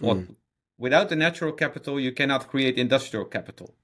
Mm. 0.00 0.36
without 0.78 1.08
the 1.08 1.16
natural 1.16 1.52
capital, 1.52 2.00
you 2.00 2.12
cannot 2.12 2.48
create 2.48 2.76
industrial 2.78 3.24
capital. 3.26 3.74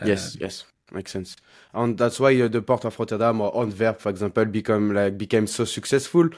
Uh, 0.00 0.06
Yes, 0.06 0.36
yes, 0.40 0.64
makes 0.92 1.12
sense. 1.12 1.36
And 1.72 1.98
that's 1.98 2.18
why 2.20 2.40
uh, 2.40 2.48
the 2.48 2.62
port 2.62 2.84
of 2.84 2.98
Rotterdam 2.98 3.40
or 3.40 3.56
Antwerp, 3.56 4.00
for 4.00 4.10
example, 4.10 4.44
become 4.46 4.94
like 4.94 5.18
became 5.18 5.46
so 5.46 5.64
successful 5.64 6.28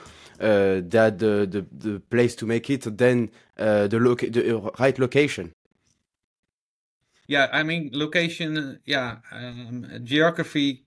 uh, 0.41 0.81
that 0.89 1.19
the, 1.19 1.47
the 1.47 1.67
the 1.73 2.01
place 2.01 2.35
to 2.37 2.47
make 2.47 2.69
it, 2.71 2.97
then 2.97 3.31
uh, 3.59 3.87
the 3.87 3.99
loca- 3.99 4.31
the 4.31 4.59
uh, 4.59 4.71
right 4.79 4.99
location. 4.99 5.53
Yeah, 7.29 7.49
I 7.53 7.63
mean, 7.65 7.91
location, 7.93 8.81
yeah, 8.85 9.17
um, 9.33 9.87
geography 10.05 10.85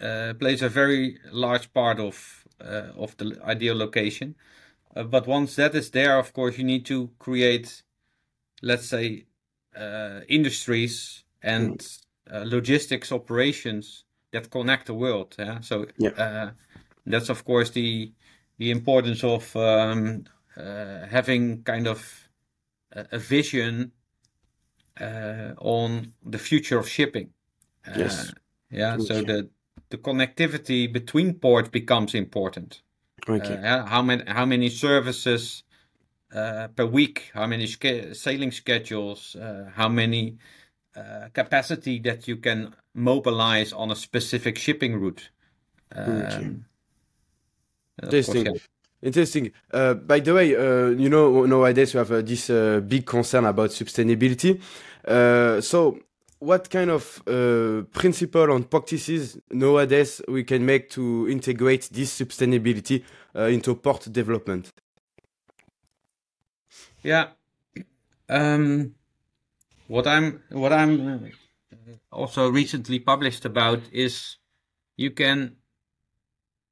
uh, 0.00 0.34
plays 0.38 0.62
a 0.62 0.68
very 0.68 1.18
large 1.32 1.72
part 1.72 1.98
of 1.98 2.44
uh, 2.60 2.92
of 2.96 3.16
the 3.16 3.40
ideal 3.44 3.76
location. 3.76 4.36
Uh, 4.94 5.04
but 5.04 5.26
once 5.26 5.56
that 5.56 5.74
is 5.74 5.90
there, 5.90 6.18
of 6.18 6.32
course, 6.32 6.58
you 6.58 6.64
need 6.64 6.84
to 6.86 7.10
create, 7.18 7.82
let's 8.62 8.88
say, 8.88 9.26
uh, 9.76 10.20
industries 10.28 11.24
and 11.42 11.86
uh, 12.30 12.44
logistics 12.44 13.10
operations 13.10 14.04
that 14.32 14.50
connect 14.50 14.86
the 14.86 14.94
world. 14.94 15.34
Yeah, 15.38 15.60
so 15.60 15.86
Yeah. 15.98 16.10
uh, 16.10 16.50
that's 17.06 17.28
of 17.28 17.44
course 17.44 17.70
the 17.70 18.12
the 18.58 18.70
importance 18.70 19.24
of 19.24 19.56
um, 19.56 20.24
uh, 20.56 21.06
having 21.06 21.62
kind 21.64 21.86
of 21.88 22.28
a, 22.92 23.06
a 23.12 23.18
vision 23.18 23.92
uh, 25.00 25.54
on 25.58 26.12
the 26.24 26.38
future 26.38 26.78
of 26.78 26.88
shipping. 26.88 27.32
Yes. 27.86 28.32
Yeah. 28.70 28.98
So 28.98 29.22
the 29.22 29.50
the 29.90 29.98
connectivity 29.98 30.90
between 30.92 31.34
ports 31.34 31.68
becomes 31.68 32.14
important. 32.14 32.82
Okay. 33.28 33.56
Uh, 33.56 33.84
how 33.86 34.02
many 34.02 34.24
how 34.26 34.44
many 34.44 34.68
services 34.68 35.64
uh, 36.34 36.68
per 36.68 36.86
week? 36.86 37.30
How 37.34 37.46
many 37.46 37.66
sailing 37.66 38.50
schedules? 38.52 39.36
Uh, 39.36 39.70
how 39.74 39.88
many 39.88 40.38
uh, 40.96 41.28
capacity 41.32 41.98
that 42.00 42.26
you 42.28 42.36
can 42.36 42.74
mobilize 42.94 43.72
on 43.72 43.90
a 43.90 43.96
specific 43.96 44.58
shipping 44.58 44.96
route? 44.96 45.30
Um, 45.94 46.24
Okay. 46.24 46.44
and 47.98 48.08
of 48.08 48.22
course, 48.24 48.44
Interesting. 48.44 48.44
yeah. 48.44 48.58
Interesting. 49.02 49.52
Uh, 49.72 49.94
by 49.94 50.20
the 50.20 50.32
way, 50.32 50.54
uh, 50.56 50.88
you 50.90 51.08
know 51.08 51.44
nowadays 51.46 51.94
we 51.94 51.98
have 51.98 52.12
uh, 52.12 52.22
this 52.22 52.50
uh, 52.50 52.80
big 52.86 53.04
concern 53.04 53.44
about 53.44 53.70
sustainability. 53.70 54.60
Uh, 55.04 55.60
so, 55.60 55.98
what 56.42 56.68
kind 56.70 56.90
of 56.90 57.22
uh, 57.28 57.82
principle 57.92 58.52
and 58.52 58.68
practices 58.68 59.38
nowadays 59.52 60.20
we 60.26 60.42
can 60.42 60.66
make 60.66 60.90
to 60.90 61.28
integrate 61.28 61.88
this 61.92 62.18
sustainability 62.20 63.04
uh, 63.36 63.42
into 63.42 63.76
port 63.76 64.12
development? 64.12 64.72
Yeah. 67.02 67.28
Um, 68.28 68.94
what 69.86 70.06
I'm 70.06 70.42
what 70.50 70.72
I'm 70.72 71.30
also 72.10 72.50
recently 72.50 72.98
published 72.98 73.44
about 73.44 73.80
is 73.92 74.36
you 74.96 75.12
can 75.12 75.56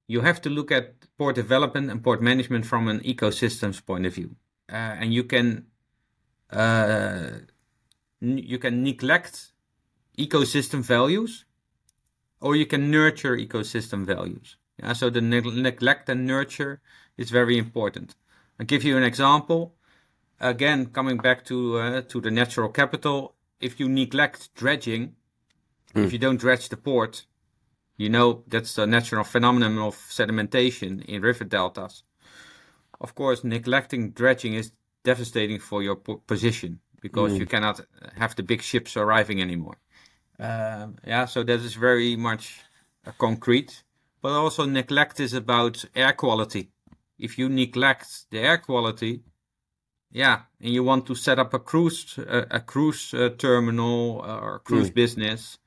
you 0.09 0.21
have 0.23 0.41
to 0.43 0.51
look 0.51 0.73
at 0.73 0.95
port 1.17 1.37
development 1.37 1.91
and 1.91 2.03
port 2.03 2.21
management 2.21 2.67
from 2.67 2.89
an 2.89 3.01
ecosystems 3.01 3.85
point 3.85 4.07
of 4.07 4.15
view, 4.15 4.35
uh, 4.69 4.97
and 5.01 5.15
you 5.15 5.23
can 5.23 5.67
uh, 6.51 7.31
you 8.21 8.59
can 8.59 8.83
neglect 8.83 9.53
ecosystem 10.27 10.81
values, 10.83 11.45
or 12.41 12.57
you 12.57 12.67
can 12.67 12.91
nurture 12.91 13.37
ecosystem 13.37 14.05
values. 14.05 14.57
Yeah, 14.79 14.95
so 14.95 15.11
the 15.11 15.21
neg- 15.21 15.45
neglect 15.69 16.09
and 16.09 16.27
nurture 16.27 16.81
is 17.17 17.31
very 17.31 17.57
important. 17.59 18.15
I'll 18.59 18.67
give 18.67 18.85
you 18.85 18.97
an 18.97 19.03
example. 19.03 19.75
Again 20.41 20.87
coming 20.87 21.19
back 21.19 21.45
to 21.51 21.57
uh, 21.79 22.01
to 22.13 22.21
the 22.21 22.31
natural 22.31 22.71
capital 22.71 23.35
if 23.61 23.79
you 23.79 23.89
neglect 23.89 24.41
dredging 24.55 25.03
if 25.95 26.13
you 26.13 26.19
don't 26.19 26.41
dredge 26.41 26.69
the 26.71 26.77
port 26.77 27.27
you 27.97 28.09
know 28.09 28.43
that's 28.53 28.75
the 28.75 28.87
natural 28.87 29.25
phenomenon 29.25 29.77
of 29.79 29.95
sedimentation 30.19 31.05
in 31.05 31.21
river 31.21 31.45
deltas. 31.45 32.05
Of 33.05 33.15
course 33.15 33.45
neglecting 33.45 34.13
dredging 34.21 34.55
is 34.55 34.73
devastating 35.05 35.59
for 35.59 35.83
your 35.83 35.97
po- 35.97 36.23
position 36.27 36.81
because 37.03 37.33
you 37.41 37.47
cannot 37.47 37.81
have 38.23 38.35
the 38.35 38.43
big 38.43 38.63
ships 38.63 38.97
arriving 38.97 39.43
anymore 39.43 39.77
um, 40.41 40.97
yeah 41.07 41.27
so 41.27 41.43
that 41.43 41.61
is 41.61 41.75
very 41.75 42.17
much 42.17 42.61
uh, 43.07 43.13
concrete 43.19 43.83
but 44.23 44.33
also 44.33 44.65
neglect 44.65 45.21
is 45.21 45.35
about 45.35 45.85
air 45.95 46.13
quality 46.13 46.71
if 47.19 47.39
you 47.39 47.49
neglect 47.49 48.31
the 48.31 48.39
air 48.39 48.59
quality 48.59 49.23
yeah, 50.13 50.41
and 50.61 50.73
you 50.73 50.83
want 50.83 51.07
to 51.07 51.15
set 51.15 51.39
up 51.39 51.55
a 51.55 51.59
cruise 51.59 52.19
uh, 52.19 52.47
a 52.51 52.61
cruise 52.61 53.15
uh, 53.15 53.31
terminal 53.39 54.23
uh, 54.25 54.39
or 54.39 54.59
cruise 54.59 54.91
business. 54.91 55.59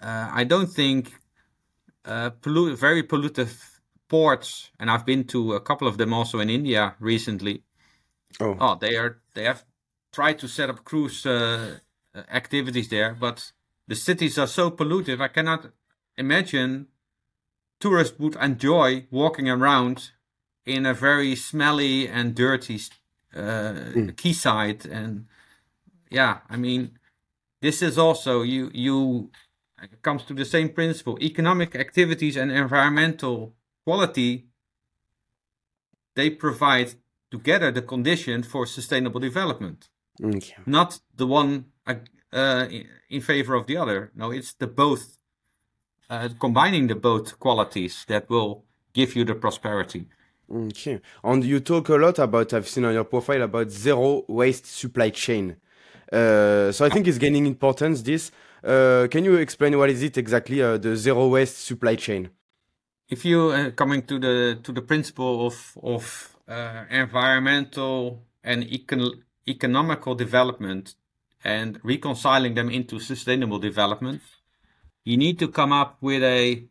Uh, 0.00 0.28
I 0.32 0.44
don't 0.44 0.68
think 0.72 1.12
uh, 2.04 2.30
pollu- 2.30 2.76
very 2.76 3.02
pollutive 3.02 3.80
ports, 4.08 4.70
and 4.78 4.88
I've 4.90 5.04
been 5.04 5.24
to 5.28 5.54
a 5.54 5.60
couple 5.60 5.88
of 5.88 5.98
them 5.98 6.12
also 6.12 6.38
in 6.38 6.48
India 6.48 6.94
recently. 7.00 7.64
Oh, 8.40 8.56
Oh, 8.60 8.76
they 8.80 8.96
are 8.96 9.20
they 9.34 9.44
have 9.44 9.64
tried 10.12 10.38
to 10.38 10.48
set 10.48 10.70
up 10.70 10.84
cruise 10.84 11.26
uh, 11.26 11.78
uh, 12.14 12.22
activities 12.30 12.88
there, 12.88 13.16
but 13.18 13.52
the 13.88 13.94
cities 13.94 14.38
are 14.38 14.46
so 14.46 14.70
polluted. 14.70 15.20
I 15.20 15.28
cannot 15.28 15.66
imagine 16.16 16.86
tourists 17.80 18.18
would 18.18 18.36
enjoy 18.36 19.06
walking 19.10 19.48
around 19.48 20.12
in 20.64 20.86
a 20.86 20.94
very 20.94 21.34
smelly 21.34 22.08
and 22.08 22.34
dirty 22.34 22.80
uh, 23.34 23.74
quayside. 24.16 24.86
And 24.86 25.26
yeah, 26.10 26.38
I 26.48 26.56
mean, 26.56 26.98
this 27.60 27.82
is 27.82 27.98
also 27.98 28.42
you 28.42 28.70
you 28.72 29.30
it 29.82 30.02
comes 30.02 30.24
to 30.24 30.34
the 30.34 30.44
same 30.44 30.68
principle. 30.68 31.18
Economic 31.20 31.74
activities 31.74 32.36
and 32.36 32.52
environmental 32.52 33.54
quality 33.84 34.46
they 36.14 36.30
provide 36.30 36.94
together 37.30 37.70
the 37.72 37.82
condition 37.82 38.42
for 38.42 38.66
sustainable 38.66 39.20
development, 39.20 39.88
okay. 40.22 40.54
not 40.66 41.00
the 41.16 41.26
one 41.26 41.64
uh, 42.32 42.66
in 43.08 43.20
favor 43.20 43.54
of 43.54 43.66
the 43.66 43.76
other. 43.76 44.10
No, 44.14 44.30
it's 44.30 44.54
the 44.54 44.66
both, 44.66 45.18
uh, 46.08 46.28
combining 46.40 46.86
the 46.86 46.94
both 46.94 47.38
qualities 47.38 48.04
that 48.08 48.28
will 48.28 48.64
give 48.92 49.14
you 49.16 49.24
the 49.24 49.34
prosperity. 49.34 50.06
Okay. 50.50 51.00
And 51.24 51.44
you 51.44 51.60
talk 51.60 51.88
a 51.88 51.96
lot 51.96 52.18
about, 52.18 52.52
I've 52.52 52.68
seen 52.68 52.84
on 52.84 52.94
your 52.94 53.04
profile, 53.04 53.42
about 53.42 53.70
zero 53.70 54.24
waste 54.28 54.66
supply 54.66 55.10
chain. 55.10 55.56
Uh, 56.12 56.70
so 56.72 56.84
I 56.84 56.90
think 56.90 57.06
it's 57.06 57.18
gaining 57.18 57.46
importance, 57.46 58.02
this. 58.02 58.30
Uh, 58.62 59.08
can 59.10 59.24
you 59.24 59.36
explain 59.36 59.76
what 59.78 59.90
is 59.90 60.02
it 60.02 60.18
exactly, 60.18 60.62
uh, 60.62 60.76
the 60.76 60.94
zero 60.96 61.28
waste 61.28 61.64
supply 61.64 61.96
chain? 61.96 62.30
If 63.08 63.24
you 63.24 63.50
uh, 63.50 63.70
coming 63.70 64.02
to 64.06 64.18
the 64.18 64.58
to 64.62 64.72
the 64.72 64.80
principle 64.80 65.46
of 65.46 65.76
of 65.82 66.36
uh, 66.48 66.84
environmental 66.90 68.22
and 68.42 68.62
econ 68.64 69.22
economical 69.46 70.14
development 70.14 70.94
and 71.44 71.80
reconciling 71.82 72.54
them 72.54 72.70
into 72.70 72.98
sustainable 72.98 73.58
development, 73.58 74.22
you 75.04 75.16
need 75.16 75.38
to 75.38 75.48
come 75.48 75.72
up 75.72 75.96
with 76.00 76.22
a 76.22 76.64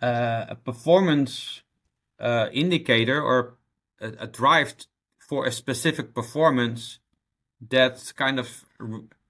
uh, 0.00 0.46
a 0.48 0.56
performance 0.56 1.62
uh, 2.18 2.48
indicator 2.52 3.22
or 3.22 3.54
a, 4.00 4.12
a 4.20 4.26
drive 4.26 4.74
for 5.18 5.46
a 5.46 5.52
specific 5.52 6.12
performance 6.12 6.98
that 7.70 8.12
kind 8.16 8.40
of 8.40 8.64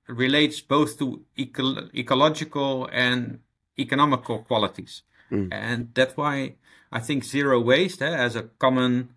relates 0.08 0.60
both 0.60 0.98
to 0.98 1.22
eco 1.36 1.88
ecological 1.94 2.88
and 2.90 3.40
economical 3.78 4.38
qualities. 4.38 5.02
Mm. 5.30 5.48
And 5.52 5.88
that's 5.94 6.16
why 6.16 6.54
I 6.90 7.00
think 7.00 7.24
zero 7.24 7.60
waste 7.60 8.02
eh, 8.02 8.14
as 8.14 8.36
a 8.36 8.44
common 8.58 9.10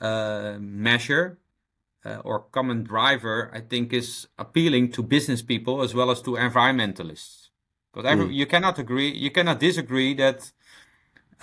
uh, 0.00 0.56
measure 0.60 1.38
uh, 2.04 2.18
or 2.24 2.40
common 2.52 2.84
driver, 2.84 3.50
I 3.52 3.60
think 3.60 3.92
is 3.92 4.26
appealing 4.38 4.92
to 4.92 5.02
business 5.02 5.42
people 5.42 5.82
as 5.82 5.94
well 5.94 6.10
as 6.10 6.22
to 6.22 6.32
environmentalists. 6.32 7.48
Because 7.92 8.04
mm. 8.04 8.32
you 8.32 8.46
cannot 8.46 8.78
agree, 8.78 9.10
you 9.10 9.30
cannot 9.30 9.58
disagree 9.58 10.14
that 10.14 10.52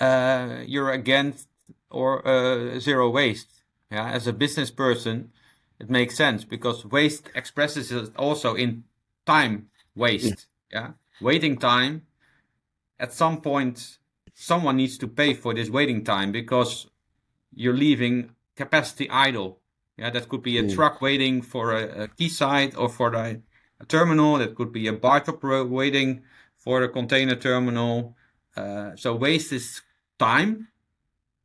uh, 0.00 0.62
you're 0.66 0.90
against 0.90 1.48
or 1.90 2.26
uh, 2.26 2.78
zero 2.78 3.10
waste. 3.10 3.62
Yeah, 3.90 4.10
as 4.10 4.26
a 4.26 4.32
business 4.32 4.70
person, 4.70 5.30
it 5.78 5.88
makes 5.88 6.16
sense 6.16 6.44
because 6.44 6.84
waste 6.84 7.30
expresses 7.34 7.90
it 7.90 8.10
also 8.16 8.54
in 8.54 8.84
time 9.24 9.68
waste. 9.94 10.46
Yeah. 10.72 10.80
yeah, 10.80 10.90
waiting 11.20 11.56
time. 11.56 12.02
At 12.98 13.12
some 13.12 13.40
point, 13.40 13.98
someone 14.34 14.76
needs 14.76 14.98
to 14.98 15.08
pay 15.08 15.34
for 15.34 15.54
this 15.54 15.70
waiting 15.70 16.04
time 16.04 16.32
because 16.32 16.88
you're 17.54 17.76
leaving 17.76 18.30
capacity 18.56 19.08
idle. 19.08 19.60
Yeah, 19.98 20.10
that 20.10 20.28
could 20.28 20.42
be 20.42 20.58
a 20.58 20.62
mm. 20.62 20.74
truck 20.74 21.00
waiting 21.00 21.42
for 21.42 21.72
a, 21.72 22.04
a 22.04 22.08
quayside 22.08 22.76
or 22.76 22.88
for 22.88 23.12
a, 23.14 23.40
a, 23.80 23.84
terminal. 23.86 24.38
That 24.38 24.54
could 24.54 24.72
be 24.72 24.86
a 24.86 24.92
barge 24.92 25.28
waiting 25.42 26.22
for 26.56 26.82
a 26.82 26.88
container 26.88 27.34
terminal. 27.34 28.16
Uh, 28.56 28.94
so 28.96 29.14
waste 29.14 29.52
is 29.52 29.82
time. 30.18 30.68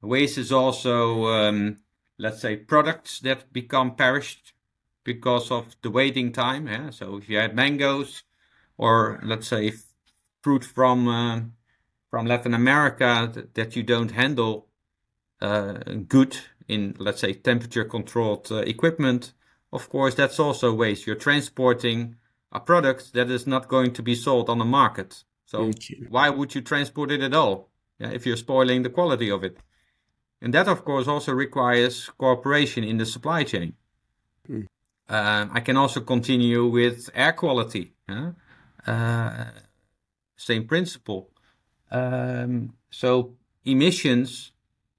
Waste 0.01 0.37
is 0.37 0.51
also 0.51 1.25
um, 1.27 1.77
let's 2.17 2.41
say 2.41 2.55
products 2.55 3.19
that 3.19 3.51
become 3.51 3.95
perished 3.95 4.53
because 5.03 5.51
of 5.51 5.75
the 5.81 5.89
waiting 5.89 6.31
time. 6.31 6.67
Yeah? 6.67 6.89
So 6.89 7.17
if 7.17 7.29
you 7.29 7.37
had 7.37 7.55
mangoes 7.55 8.23
or 8.77 9.19
let's 9.23 9.47
say 9.47 9.73
fruit 10.41 10.63
from 10.63 11.07
uh, 11.07 11.41
from 12.09 12.25
Latin 12.27 12.53
America 12.53 13.29
that, 13.33 13.55
that 13.55 13.75
you 13.75 13.83
don't 13.83 14.11
handle 14.11 14.67
uh, 15.41 15.79
good 16.07 16.37
in 16.67 16.95
let's 16.97 17.21
say 17.21 17.33
temperature 17.33 17.85
controlled 17.85 18.51
uh, 18.51 18.57
equipment, 18.57 19.33
of 19.71 19.89
course 19.89 20.15
that's 20.15 20.39
also 20.39 20.73
waste. 20.73 21.05
You're 21.05 21.15
transporting 21.15 22.15
a 22.51 22.59
product 22.59 23.13
that 23.13 23.29
is 23.29 23.47
not 23.47 23.67
going 23.67 23.93
to 23.93 24.03
be 24.03 24.15
sold 24.15 24.49
on 24.49 24.59
the 24.59 24.65
market. 24.65 25.23
So 25.45 25.71
why 26.09 26.29
would 26.29 26.55
you 26.55 26.61
transport 26.61 27.11
it 27.11 27.21
at 27.21 27.33
all? 27.33 27.69
Yeah, 27.99 28.09
if 28.09 28.25
you're 28.25 28.37
spoiling 28.37 28.81
the 28.83 28.89
quality 28.89 29.29
of 29.29 29.43
it. 29.43 29.57
And 30.41 30.53
that, 30.53 30.67
of 30.67 30.83
course, 30.83 31.07
also 31.07 31.31
requires 31.31 32.09
cooperation 32.17 32.83
in 32.83 32.97
the 32.97 33.05
supply 33.05 33.43
chain. 33.43 33.73
Mm. 34.49 34.65
Um, 35.09 35.51
I 35.53 35.59
can 35.59 35.77
also 35.77 36.01
continue 36.01 36.65
with 36.65 37.09
air 37.13 37.33
quality. 37.33 37.93
Uh, 38.85 39.45
same 40.35 40.65
principle. 40.67 41.29
Um, 41.91 42.73
so 42.89 43.35
emissions, 43.63 44.52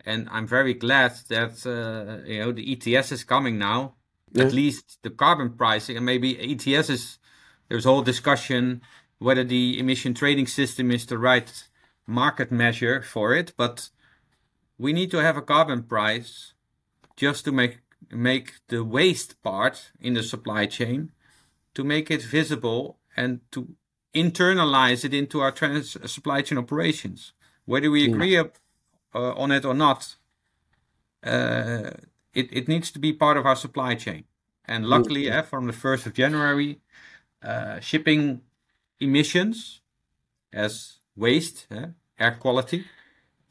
and 0.07 0.29
I'm 0.31 0.47
very 0.47 0.75
glad 0.75 1.12
that 1.29 1.67
uh, 1.67 2.27
you 2.27 2.40
know 2.40 2.53
the 2.53 2.73
ETS 2.73 3.12
is 3.12 3.25
coming 3.25 3.59
now. 3.59 3.95
Yeah. 4.33 4.45
At 4.45 4.53
least 4.53 4.99
the 5.03 5.11
carbon 5.11 5.51
pricing, 5.51 5.97
and 5.97 6.07
maybe 6.07 6.38
ETS 6.38 6.90
is. 6.90 7.19
There's 7.69 7.87
a 7.87 7.88
whole 7.88 8.03
discussion 8.03 8.83
whether 9.19 9.43
the 9.43 9.79
emission 9.79 10.12
trading 10.12 10.47
system 10.47 10.90
is 10.90 11.07
the 11.07 11.17
right 11.17 11.51
market 12.07 12.53
measure 12.53 13.01
for 13.01 13.35
it, 13.35 13.55
but 13.57 13.88
we 14.77 14.93
need 14.93 15.11
to 15.12 15.23
have 15.23 15.37
a 15.37 15.43
carbon 15.43 15.83
price 15.85 16.53
just 17.17 17.45
to 17.47 17.53
make 17.53 17.79
make 18.11 18.55
the 18.69 18.85
waste 18.85 19.43
part 19.43 19.93
in 20.01 20.14
the 20.14 20.23
supply 20.23 20.67
chain 20.67 21.11
to 21.75 21.83
make 21.83 22.11
it 22.11 22.23
visible 22.23 22.99
and 23.17 23.40
to 23.51 23.75
internalize 24.14 25.05
it 25.05 25.14
into 25.14 25.40
our 25.40 25.51
trans- 25.51 25.97
supply 26.11 26.43
chain 26.43 26.59
operations 26.59 27.33
whether 27.64 27.90
we 27.90 28.05
agree 28.05 28.37
up, 28.37 28.57
uh, 29.14 29.33
on 29.35 29.50
it 29.53 29.64
or 29.64 29.74
not 29.74 30.16
uh, 31.24 31.90
it, 32.35 32.48
it 32.53 32.68
needs 32.68 32.90
to 32.90 32.98
be 32.98 33.12
part 33.12 33.37
of 33.37 33.46
our 33.46 33.57
supply 33.57 33.94
chain 33.94 34.24
and 34.64 34.87
luckily 34.87 35.31
uh, 35.31 35.42
from 35.42 35.66
the 35.66 35.72
1st 35.72 36.07
of 36.07 36.14
january 36.14 36.81
uh, 37.42 37.81
shipping 37.81 38.40
emissions 39.00 39.81
as 40.53 40.98
waste 41.16 41.66
air 42.18 42.37
quality 42.40 42.85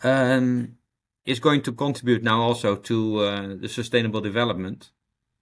um, 0.03 0.77
is 1.25 1.39
going 1.39 1.61
to 1.61 1.71
contribute 1.71 2.23
now 2.23 2.41
also 2.41 2.75
to 2.75 3.19
uh, 3.19 3.55
the 3.55 3.69
sustainable 3.69 4.21
development 4.21 4.91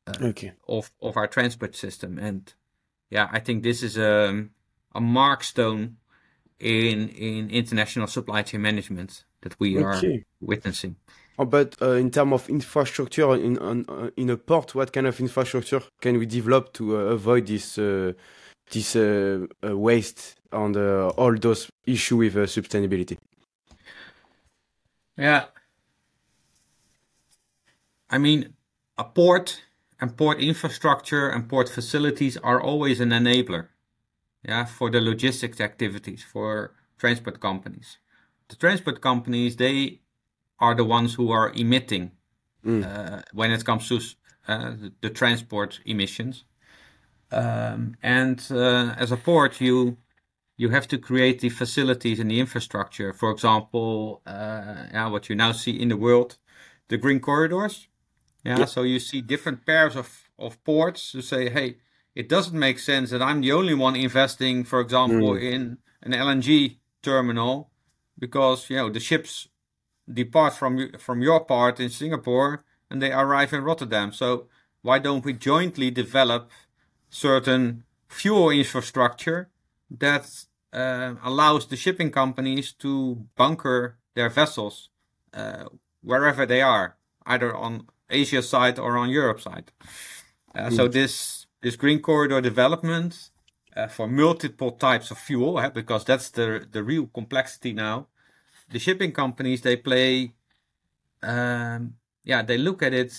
uh, 0.07 0.13
okay. 0.21 0.53
of 0.67 0.91
of 1.01 1.17
our 1.17 1.27
transport 1.27 1.75
system. 1.75 2.17
And 2.17 2.53
yeah, 3.09 3.29
I 3.31 3.39
think 3.39 3.63
this 3.63 3.83
is 3.83 3.97
a 3.97 4.45
a 4.93 4.99
markstone 5.01 5.95
in 6.59 7.09
in 7.09 7.49
international 7.49 8.07
supply 8.07 8.43
chain 8.43 8.61
management 8.61 9.23
that 9.41 9.59
we 9.59 9.77
okay. 9.77 10.15
are 10.15 10.19
witnessing. 10.41 10.95
Oh, 11.39 11.45
but 11.45 11.75
uh, 11.81 11.91
in 11.93 12.11
terms 12.11 12.33
of 12.33 12.49
infrastructure 12.49 13.35
in 13.35 13.57
uh, 13.57 14.09
in 14.17 14.29
a 14.29 14.37
port, 14.37 14.75
what 14.75 14.93
kind 14.93 15.07
of 15.07 15.19
infrastructure 15.19 15.81
can 15.99 16.19
we 16.19 16.25
develop 16.25 16.73
to 16.73 16.97
uh, 16.97 16.99
avoid 17.13 17.47
this 17.47 17.77
uh, 17.77 18.13
this 18.71 18.95
waste 19.63 20.35
and 20.51 20.77
all 20.77 21.35
those 21.35 21.69
issues 21.85 22.35
with 22.35 22.49
sustainability? 22.49 23.17
Yeah, 25.17 25.45
I 28.11 28.17
mean, 28.17 28.53
a 28.97 29.05
port 29.05 29.63
and 30.01 30.17
port 30.17 30.41
infrastructure 30.41 31.29
and 31.29 31.47
port 31.47 31.69
facilities 31.69 32.35
are 32.37 32.61
always 32.61 32.99
an 32.99 33.09
enabler, 33.09 33.69
yeah, 34.43 34.65
for 34.65 34.91
the 34.91 34.99
logistics 34.99 35.61
activities 35.61 36.21
for 36.21 36.75
transport 36.97 37.39
companies. 37.39 37.97
The 38.51 38.57
transport 38.57 38.99
companies 38.99 39.55
they 39.55 40.01
are 40.59 40.75
the 40.75 40.83
ones 40.83 41.13
who 41.13 41.31
are 41.31 41.53
emitting 41.55 42.11
mm. 42.65 42.83
uh, 42.83 43.21
when 43.31 43.49
it 43.51 43.63
comes 43.63 43.87
to 43.87 43.99
uh, 44.47 44.73
the 44.99 45.09
transport 45.09 45.79
emissions. 45.85 46.43
Um, 47.31 47.95
and 48.03 48.45
uh, 48.51 48.93
as 48.97 49.09
a 49.13 49.17
port, 49.17 49.61
you 49.61 49.97
you 50.57 50.69
have 50.69 50.87
to 50.89 50.97
create 50.97 51.39
the 51.39 51.49
facilities 51.49 52.19
and 52.19 52.29
the 52.29 52.41
infrastructure. 52.41 53.13
For 53.13 53.31
example, 53.31 54.21
uh, 54.25 54.83
yeah, 54.91 55.07
what 55.07 55.29
you 55.29 55.35
now 55.35 55.53
see 55.53 55.71
in 55.71 55.87
the 55.87 55.97
world, 55.97 56.37
the 56.89 56.97
green 56.97 57.21
corridors. 57.21 57.87
Yeah, 58.43 58.59
yeah. 58.59 58.65
So 58.65 58.83
you 58.83 58.99
see 58.99 59.21
different 59.21 59.65
pairs 59.65 59.95
of, 59.95 60.09
of 60.37 60.61
ports 60.65 61.13
to 61.13 61.21
say, 61.21 61.49
hey, 61.49 61.77
it 62.15 62.27
doesn't 62.27 62.59
make 62.59 62.79
sense 62.79 63.11
that 63.11 63.21
I'm 63.21 63.39
the 63.39 63.53
only 63.53 63.73
one 63.73 63.95
investing, 63.95 64.65
for 64.65 64.81
example, 64.81 65.35
mm. 65.35 65.41
in 65.41 65.77
an 66.03 66.11
LNG 66.11 66.79
terminal 67.01 67.70
because 68.21 68.69
you 68.69 68.77
know 68.77 68.89
the 68.89 69.01
ships 69.01 69.49
depart 70.11 70.53
from 70.53 70.73
from 70.97 71.21
your 71.21 71.41
part 71.43 71.79
in 71.79 71.89
Singapore 71.89 72.63
and 72.89 73.01
they 73.01 73.11
arrive 73.11 73.51
in 73.51 73.63
Rotterdam. 73.63 74.11
So 74.13 74.47
why 74.81 74.99
don't 74.99 75.25
we 75.25 75.33
jointly 75.33 75.91
develop 75.91 76.51
certain 77.09 77.83
fuel 78.07 78.49
infrastructure 78.49 79.49
that 79.89 80.45
uh, 80.73 81.15
allows 81.23 81.67
the 81.67 81.75
shipping 81.75 82.11
companies 82.11 82.73
to 82.73 83.25
bunker 83.35 83.97
their 84.15 84.29
vessels 84.29 84.89
uh, 85.33 85.65
wherever 86.01 86.45
they 86.45 86.61
are, 86.61 86.97
either 87.25 87.55
on 87.55 87.87
Asia 88.09 88.41
side 88.41 88.77
or 88.79 88.97
on 88.97 89.09
Europe 89.09 89.41
side. 89.41 89.71
Uh. 90.53 90.69
So 90.69 90.87
this 90.87 91.47
this 91.61 91.75
green 91.75 91.99
corridor 91.99 92.41
development 92.41 93.29
uh, 93.75 93.87
for 93.87 94.07
multiple 94.07 94.71
types 94.71 95.11
of 95.11 95.17
fuel, 95.17 95.57
uh, 95.57 95.69
because 95.69 96.03
that's 96.05 96.29
the 96.29 96.67
the 96.71 96.83
real 96.83 97.07
complexity 97.07 97.73
now. 97.73 98.07
The 98.71 98.79
shipping 98.79 99.11
companies 99.11 99.61
they 99.61 99.75
play, 99.75 100.33
um, 101.21 101.95
yeah, 102.23 102.41
they 102.41 102.57
look 102.57 102.81
at 102.81 102.93
it 102.93 103.13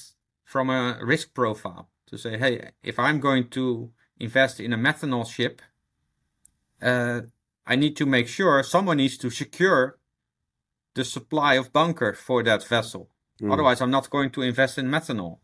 from 0.45 0.71
a 0.71 0.99
risk 1.03 1.35
profile 1.35 1.89
to 2.07 2.19
say, 2.19 2.39
hey, 2.39 2.71
if 2.83 2.99
I'm 2.99 3.21
going 3.21 3.49
to 3.51 3.91
invest 4.19 4.61
in 4.61 4.73
a 4.73 4.79
methanol 4.79 5.27
ship, 5.27 5.63
uh, 6.81 7.23
I 7.67 7.77
need 7.77 7.97
to 7.97 8.07
make 8.07 8.29
sure 8.29 8.63
someone 8.63 8.97
needs 8.97 9.17
to 9.19 9.31
secure 9.31 9.99
the 10.95 11.05
supply 11.05 11.55
of 11.55 11.73
bunker 11.73 12.13
for 12.13 12.43
that 12.43 12.65
vessel. 12.65 13.09
Mm. 13.41 13.53
Otherwise, 13.53 13.81
I'm 13.81 13.91
not 13.91 14.11
going 14.11 14.31
to 14.31 14.43
invest 14.43 14.79
in 14.79 14.87
methanol. 14.89 15.39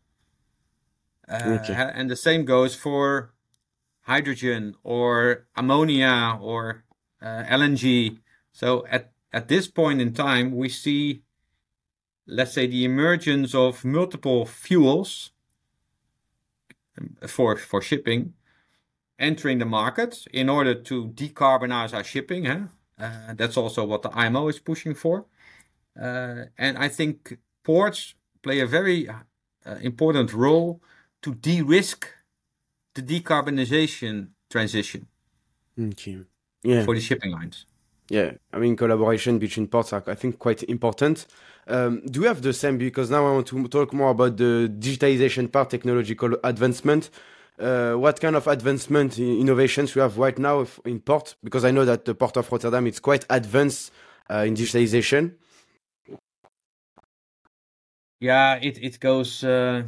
Uh, 1.27 1.59
okay. 1.61 1.73
And 1.73 2.09
the 2.09 2.15
same 2.15 2.45
goes 2.45 2.75
for 2.75 3.33
hydrogen 4.01 4.75
or 4.83 5.47
ammonia 5.55 6.37
or 6.41 6.83
uh, 7.21 7.43
LNG. 7.43 8.19
So 8.51 8.85
at, 8.89 9.11
at 9.31 9.47
this 9.47 9.67
point 9.67 10.01
in 10.01 10.13
time, 10.13 10.55
we 10.55 10.69
see, 10.69 11.21
let's 12.25 12.53
say, 12.53 12.67
the 12.67 12.85
emergence 12.85 13.53
of 13.53 13.85
multiple 13.85 14.45
fuels 14.45 15.31
um, 16.97 17.15
for, 17.27 17.55
for 17.55 17.81
shipping 17.81 18.33
entering 19.19 19.59
the 19.59 19.65
market 19.65 20.25
in 20.33 20.49
order 20.49 20.73
to 20.73 21.09
decarbonize 21.09 21.93
our 21.93 22.03
shipping. 22.03 22.45
Huh? 22.45 22.59
Uh, 22.97 23.33
that's 23.35 23.57
also 23.57 23.85
what 23.85 24.01
the 24.01 24.09
IMO 24.11 24.47
is 24.47 24.59
pushing 24.59 24.95
for. 24.95 25.25
Uh, 25.99 26.45
and 26.57 26.77
I 26.77 26.87
think 26.87 27.37
ports 27.63 28.15
play 28.41 28.61
a 28.61 28.65
very 28.65 29.09
uh, 29.09 29.75
important 29.81 30.33
role 30.33 30.81
to 31.21 31.35
de-risk 31.35 32.07
the 32.95 33.01
decarbonization 33.01 34.29
transition 34.49 35.07
okay. 35.79 36.19
yeah. 36.63 36.85
for 36.85 36.95
the 36.95 37.01
shipping 37.01 37.31
lines. 37.31 37.65
Yeah, 38.09 38.31
I 38.51 38.57
mean, 38.57 38.75
collaboration 38.75 39.37
between 39.37 39.67
ports 39.67 39.93
are, 39.93 40.03
I 40.07 40.15
think, 40.15 40.39
quite 40.39 40.63
important. 40.63 41.27
Um, 41.67 42.01
do 42.07 42.21
we 42.21 42.27
have 42.27 42.41
the 42.41 42.53
same? 42.53 42.77
Because 42.79 43.11
now 43.11 43.27
I 43.27 43.31
want 43.31 43.47
to 43.47 43.67
talk 43.67 43.93
more 43.93 44.09
about 44.09 44.37
the 44.37 44.71
digitalization 44.79 45.51
part, 45.51 45.69
technological 45.69 46.35
advancement. 46.43 47.11
Uh, 47.59 47.93
what 47.93 48.19
kind 48.19 48.35
of 48.35 48.47
advancement 48.47 49.19
innovations 49.19 49.93
we 49.93 50.01
have 50.01 50.17
right 50.17 50.39
now 50.39 50.65
in 50.85 50.99
port? 50.99 51.35
Because 51.43 51.65
I 51.65 51.71
know 51.71 51.85
that 51.85 52.05
the 52.05 52.15
port 52.15 52.37
of 52.37 52.51
Rotterdam 52.51 52.87
is 52.87 52.99
quite 52.99 53.25
advanced 53.29 53.91
uh, 54.29 54.45
in 54.47 54.55
digitalization. 54.55 55.35
Yeah, 58.19 58.55
it 58.55 58.77
it 58.81 58.99
goes. 58.99 59.43
Uh, 59.43 59.83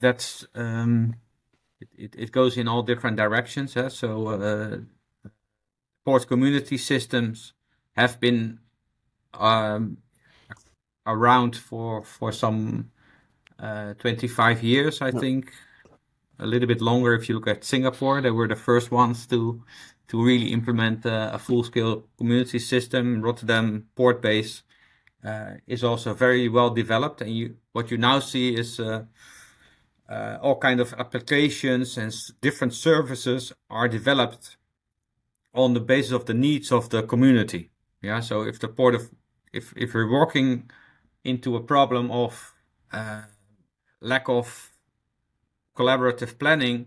that's 0.00 0.46
um, 0.54 1.14
it, 1.96 2.14
it 2.16 2.32
goes 2.32 2.56
in 2.56 2.68
all 2.68 2.82
different 2.82 3.16
directions. 3.16 3.74
Huh? 3.74 3.88
So 3.88 4.28
uh, 4.28 4.78
port 6.04 6.26
community 6.26 6.78
systems 6.78 7.52
have 7.96 8.20
been 8.20 8.58
um, 9.34 9.98
around 11.06 11.56
for 11.56 12.04
for 12.04 12.32
some 12.32 12.90
uh, 13.58 13.94
25 13.94 14.62
years, 14.62 15.02
I 15.02 15.10
think 15.10 15.52
a 16.38 16.46
little 16.46 16.66
bit 16.66 16.80
longer 16.80 17.14
if 17.14 17.28
you 17.28 17.34
look 17.34 17.48
at 17.48 17.64
Singapore. 17.64 18.20
They 18.20 18.30
were 18.30 18.48
the 18.48 18.56
first 18.56 18.90
ones 18.90 19.26
to 19.26 19.62
to 20.08 20.24
really 20.24 20.52
implement 20.52 21.06
uh, 21.06 21.30
a 21.32 21.38
full 21.38 21.62
scale 21.62 22.04
community 22.18 22.58
system. 22.58 23.22
Rotterdam 23.22 23.86
Portbase 23.96 24.62
uh, 25.24 25.52
is 25.66 25.84
also 25.84 26.14
very 26.14 26.48
well 26.48 26.70
developed, 26.70 27.20
and 27.20 27.30
you 27.30 27.56
what 27.72 27.90
you 27.90 27.98
now 27.98 28.20
see 28.20 28.54
is 28.54 28.80
uh, 28.80 29.04
uh 30.08 30.38
all 30.42 30.58
kind 30.58 30.80
of 30.80 30.94
applications 30.94 31.98
and 31.98 32.12
different 32.40 32.74
services 32.74 33.52
are 33.68 33.88
developed 33.88 34.56
on 35.54 35.74
the 35.74 35.80
basis 35.80 36.12
of 36.12 36.26
the 36.26 36.34
needs 36.34 36.72
of 36.72 36.88
the 36.90 37.02
community. 37.02 37.70
Yeah, 38.02 38.20
so 38.20 38.42
if 38.42 38.58
the 38.58 38.68
port 38.68 38.94
of 38.94 39.10
if 39.52 39.72
if 39.76 39.94
we're 39.94 40.10
walking 40.10 40.70
into 41.24 41.56
a 41.56 41.60
problem 41.60 42.10
of 42.10 42.54
uh, 42.92 43.22
lack 44.00 44.28
of 44.28 44.72
collaborative 45.76 46.38
planning 46.38 46.86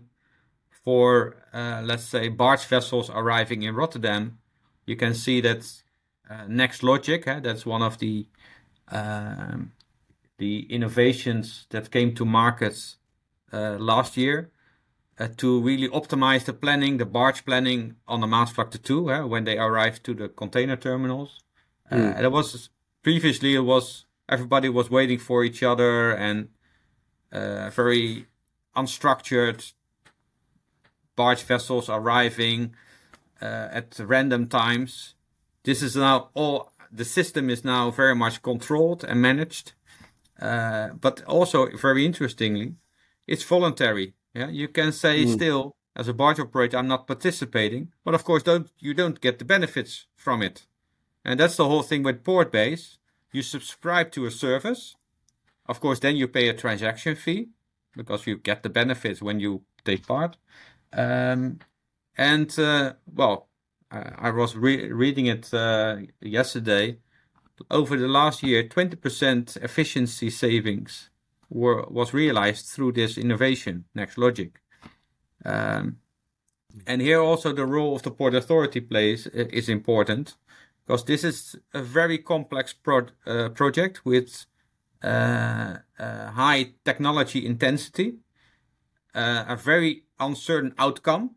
for, 0.84 1.36
uh, 1.52 1.82
let's 1.84 2.04
say, 2.04 2.28
barge 2.28 2.64
vessels 2.64 3.10
arriving 3.10 3.62
in 3.62 3.74
Rotterdam, 3.74 4.38
you 4.86 4.96
can 4.96 5.14
see 5.14 5.40
that 5.40 5.60
uh, 6.28 6.44
Nextlogic, 6.46 7.26
eh, 7.26 7.40
that's 7.40 7.64
one 7.64 7.82
of 7.82 7.98
the 7.98 8.26
um, 8.88 9.72
the 10.38 10.66
innovations 10.70 11.66
that 11.70 11.90
came 11.90 12.14
to 12.14 12.24
market 12.24 12.96
uh, 13.52 13.76
last 13.78 14.16
year 14.16 14.50
uh, 15.18 15.28
to 15.36 15.60
really 15.60 15.88
optimize 15.88 16.44
the 16.44 16.52
planning, 16.52 16.98
the 16.98 17.06
barge 17.06 17.44
planning 17.44 17.96
on 18.08 18.20
the 18.20 18.26
Maasvlakte 18.26 18.82
2 18.82 19.12
eh, 19.12 19.20
when 19.20 19.44
they 19.44 19.58
arrive 19.58 20.02
to 20.02 20.14
the 20.14 20.28
container 20.28 20.76
terminals. 20.76 21.40
Mm. 21.92 22.16
and 22.16 22.24
it 22.24 22.32
was 22.32 22.70
previously 23.02 23.54
it 23.54 23.60
was 23.60 24.06
everybody 24.28 24.70
was 24.70 24.90
waiting 24.90 25.18
for 25.18 25.44
each 25.44 25.62
other 25.62 26.12
and 26.12 26.48
uh, 27.30 27.68
very 27.68 28.26
unstructured 28.74 29.74
barge 31.14 31.42
vessels 31.42 31.88
arriving 31.88 32.74
uh, 33.42 33.68
at 33.70 33.98
random 33.98 34.48
times. 34.48 35.14
This 35.64 35.82
is 35.82 35.94
now 35.94 36.30
all 36.34 36.72
the 36.90 37.04
system 37.04 37.50
is 37.50 37.64
now 37.64 37.90
very 37.90 38.14
much 38.14 38.42
controlled 38.42 39.04
and 39.04 39.20
managed. 39.20 39.72
Uh, 40.40 40.88
but 41.00 41.22
also 41.24 41.68
very 41.76 42.04
interestingly, 42.04 42.74
it's 43.26 43.44
voluntary. 43.44 44.14
Yeah, 44.34 44.48
you 44.48 44.68
can 44.68 44.92
say 44.92 45.24
mm. 45.24 45.32
still 45.32 45.76
as 45.96 46.08
a 46.08 46.12
barge 46.12 46.40
operator, 46.40 46.76
I'm 46.76 46.88
not 46.88 47.06
participating, 47.06 47.92
but 48.04 48.14
of 48.14 48.24
course, 48.24 48.42
don't 48.42 48.68
you 48.80 48.94
don't 48.94 49.20
get 49.20 49.38
the 49.38 49.44
benefits 49.44 50.06
from 50.16 50.42
it, 50.42 50.66
and 51.24 51.38
that's 51.38 51.56
the 51.56 51.68
whole 51.68 51.82
thing 51.82 52.02
with 52.02 52.24
Portbase. 52.24 52.98
You 53.32 53.42
subscribe 53.42 54.10
to 54.12 54.26
a 54.26 54.30
service, 54.30 54.96
of 55.66 55.80
course, 55.80 56.00
then 56.00 56.16
you 56.16 56.28
pay 56.28 56.48
a 56.48 56.54
transaction 56.54 57.14
fee, 57.16 57.48
because 57.96 58.26
you 58.26 58.36
get 58.36 58.62
the 58.62 58.68
benefits 58.68 59.22
when 59.22 59.40
you 59.40 59.62
take 59.84 60.06
part. 60.06 60.36
Um, 60.92 61.60
and 62.16 62.56
uh, 62.58 62.94
well, 63.12 63.48
I, 63.90 64.12
I 64.18 64.30
was 64.30 64.56
re- 64.56 64.92
reading 64.92 65.26
it 65.26 65.52
uh, 65.52 65.98
yesterday. 66.20 66.98
Over 67.70 67.96
the 67.96 68.08
last 68.08 68.42
year, 68.42 68.64
20% 68.64 69.62
efficiency 69.62 70.28
savings 70.28 71.10
were 71.54 71.86
was 71.88 72.12
realized 72.12 72.66
through 72.66 72.92
this 72.92 73.16
innovation, 73.16 73.84
Nextlogic. 73.96 74.52
Um, 75.44 75.98
and 76.86 77.00
here 77.00 77.20
also 77.20 77.52
the 77.52 77.66
role 77.66 77.94
of 77.94 78.02
the 78.02 78.10
Port 78.10 78.34
Authority 78.34 78.80
plays 78.80 79.26
uh, 79.28 79.46
is 79.52 79.68
important 79.68 80.34
because 80.84 81.04
this 81.04 81.24
is 81.24 81.56
a 81.72 81.82
very 81.82 82.18
complex 82.18 82.72
pro- 82.72 83.06
uh, 83.26 83.48
project 83.50 84.04
with 84.04 84.46
uh, 85.02 85.76
uh, 85.98 86.30
high 86.30 86.72
technology 86.84 87.46
intensity, 87.46 88.16
uh, 89.14 89.44
a 89.48 89.56
very 89.56 90.04
uncertain 90.18 90.74
outcome 90.78 91.36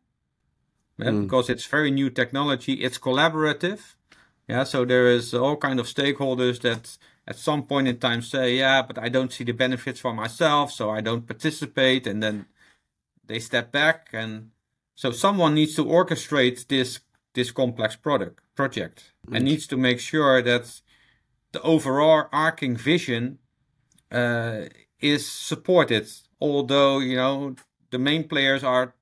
mm. 0.99 1.23
because 1.23 1.49
it's 1.49 1.65
very 1.65 1.91
new 1.91 2.09
technology. 2.09 2.73
It's 2.73 2.97
collaborative. 2.97 3.95
Yeah, 4.47 4.63
so 4.63 4.85
there 4.85 5.07
is 5.07 5.33
all 5.33 5.57
kind 5.57 5.79
of 5.79 5.85
stakeholders 5.85 6.61
that 6.61 6.97
at 7.27 7.35
some 7.37 7.63
point 7.63 7.87
in 7.87 7.97
time 7.97 8.21
say, 8.21 8.57
yeah, 8.57 8.81
but 8.81 8.97
I 8.97 9.09
don't 9.09 9.33
see 9.33 9.43
the 9.43 9.51
benefits 9.51 9.99
for 9.99 10.13
myself, 10.13 10.71
so 10.71 10.89
I 10.89 11.01
don't 11.01 11.27
participate, 11.27 12.07
and 12.07 12.23
then 12.23 12.45
they 13.25 13.39
step 13.39 13.71
back, 13.71 14.09
and 14.13 14.51
so 14.95 15.11
someone 15.11 15.53
needs 15.53 15.75
to 15.75 15.85
orchestrate 15.85 16.67
this 16.67 17.01
this 17.33 17.51
complex 17.51 17.95
product 17.95 18.39
project 18.55 19.13
mm. 19.27 19.35
and 19.35 19.45
needs 19.45 19.67
to 19.67 19.77
make 19.77 19.99
sure 19.99 20.41
that 20.41 20.81
the 21.51 21.61
overall 21.61 22.27
arcing 22.31 22.75
vision 22.75 23.37
uh, 24.11 24.61
is 24.99 25.29
supported. 25.29 26.07
Although 26.39 26.99
you 26.99 27.17
know 27.17 27.55
the 27.91 27.99
main 27.99 28.27
players 28.27 28.63
are 28.63 28.95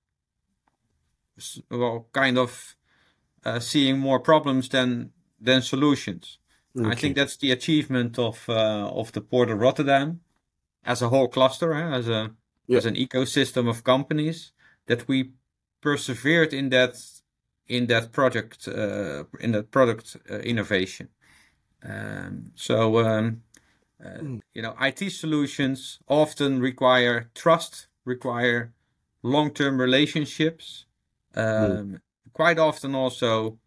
well 1.69 2.07
kind 2.11 2.37
of 2.37 2.75
uh, 3.45 3.59
seeing 3.59 3.99
more 3.99 4.19
problems 4.19 4.69
than 4.69 5.11
than 5.39 5.61
solutions. 5.61 6.39
Okay. 6.77 6.89
I 6.89 6.95
think 6.95 7.15
that's 7.15 7.37
the 7.37 7.51
achievement 7.51 8.19
of 8.19 8.49
uh, 8.49 8.89
of 8.89 9.11
the 9.11 9.21
port 9.21 9.49
of 9.49 9.59
Rotterdam 9.59 10.21
as 10.83 11.01
a 11.01 11.09
whole 11.09 11.27
cluster, 11.27 11.73
eh, 11.73 11.97
as 11.97 12.09
a 12.09 12.31
yeah. 12.67 12.77
as 12.77 12.85
an 12.85 12.95
ecosystem 12.95 13.69
of 13.69 13.83
companies 13.83 14.51
that 14.87 15.07
we 15.07 15.31
persevered 15.81 16.53
in 16.53 16.69
that 16.69 16.95
in 17.67 17.87
that 17.87 18.11
project 18.11 18.67
uh, 18.67 19.23
in 19.39 19.51
that 19.53 19.71
product 19.71 20.17
uh, 20.29 20.39
innovation. 20.39 21.09
Um, 21.83 22.51
so 22.55 22.99
um, 22.99 23.41
uh, 24.03 24.19
mm. 24.19 24.41
You 24.53 24.61
know, 24.61 24.75
IT 24.81 25.11
solutions 25.11 25.99
often 26.07 26.59
require 26.59 27.29
trust, 27.33 27.87
require 28.03 28.73
long-term 29.23 29.79
relationships. 29.79 30.85
Um, 31.33 31.45
mm. 31.45 32.01
Quite 32.33 32.59
often, 32.59 32.95
also, 32.95 33.57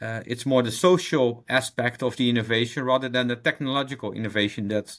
uh, 0.00 0.20
it's 0.26 0.44
more 0.44 0.62
the 0.62 0.70
social 0.70 1.44
aspect 1.48 2.02
of 2.02 2.16
the 2.16 2.28
innovation 2.28 2.84
rather 2.84 3.08
than 3.08 3.28
the 3.28 3.36
technological 3.36 4.12
innovation 4.12 4.68
that 4.68 4.98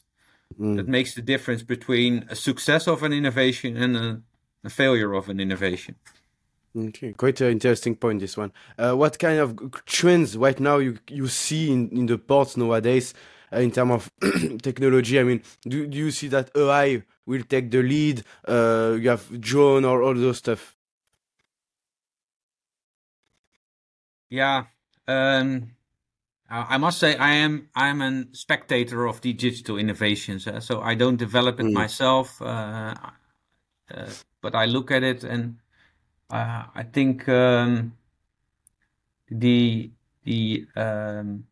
mm. 0.59 0.75
that 0.75 0.87
makes 0.87 1.13
the 1.13 1.21
difference 1.21 1.63
between 1.63 2.25
a 2.29 2.35
success 2.35 2.87
of 2.87 3.03
an 3.03 3.13
innovation 3.13 3.77
and 3.77 3.95
a, 3.95 4.21
a 4.63 4.69
failure 4.69 5.13
of 5.13 5.29
an 5.29 5.39
innovation. 5.39 5.95
Okay, 6.75 7.13
quite 7.13 7.41
an 7.41 7.51
interesting 7.51 7.95
point. 7.95 8.19
This 8.19 8.37
one. 8.37 8.51
Uh, 8.77 8.93
what 8.93 9.17
kind 9.17 9.39
of 9.39 9.57
trends 9.85 10.37
right 10.37 10.59
now 10.59 10.77
you 10.77 10.97
you 11.09 11.27
see 11.27 11.71
in, 11.71 11.89
in 11.89 12.05
the 12.05 12.17
ports 12.17 12.57
nowadays? 12.57 13.13
Uh, 13.51 13.59
in 13.59 13.71
terms 13.71 13.91
of 13.91 14.11
technology? 14.61 15.19
I 15.19 15.23
mean, 15.23 15.41
do, 15.61 15.87
do 15.87 15.97
you 15.97 16.11
see 16.11 16.27
that 16.27 16.51
AI 16.55 17.03
will 17.25 17.43
take 17.43 17.71
the 17.71 17.81
lead? 17.81 18.23
Uh, 18.45 18.97
you 18.99 19.09
have 19.09 19.39
drone 19.39 19.85
or 19.85 20.03
all 20.03 20.13
those 20.13 20.39
stuff. 20.39 20.75
Yeah, 24.29 24.65
um, 25.07 25.71
I 26.49 26.77
must 26.77 26.99
say 26.99 27.15
I 27.17 27.33
am 27.33 27.69
I 27.75 27.89
am 27.89 28.01
a 28.01 28.25
spectator 28.31 29.05
of 29.05 29.19
the 29.21 29.33
digital 29.33 29.77
innovations. 29.77 30.47
Uh, 30.47 30.59
so 30.59 30.81
I 30.81 30.95
don't 30.95 31.17
develop 31.17 31.59
it 31.59 31.65
mm. 31.65 31.73
myself, 31.73 32.41
uh, 32.41 32.93
uh, 33.93 34.09
but 34.41 34.55
I 34.55 34.65
look 34.65 34.91
at 34.91 35.03
it 35.03 35.23
and 35.23 35.57
Uh, 36.29 36.63
I 36.75 36.83
think 36.83 37.27
um, 37.29 37.93
the 39.29 39.91
the 40.23 40.67
um, 40.75 41.45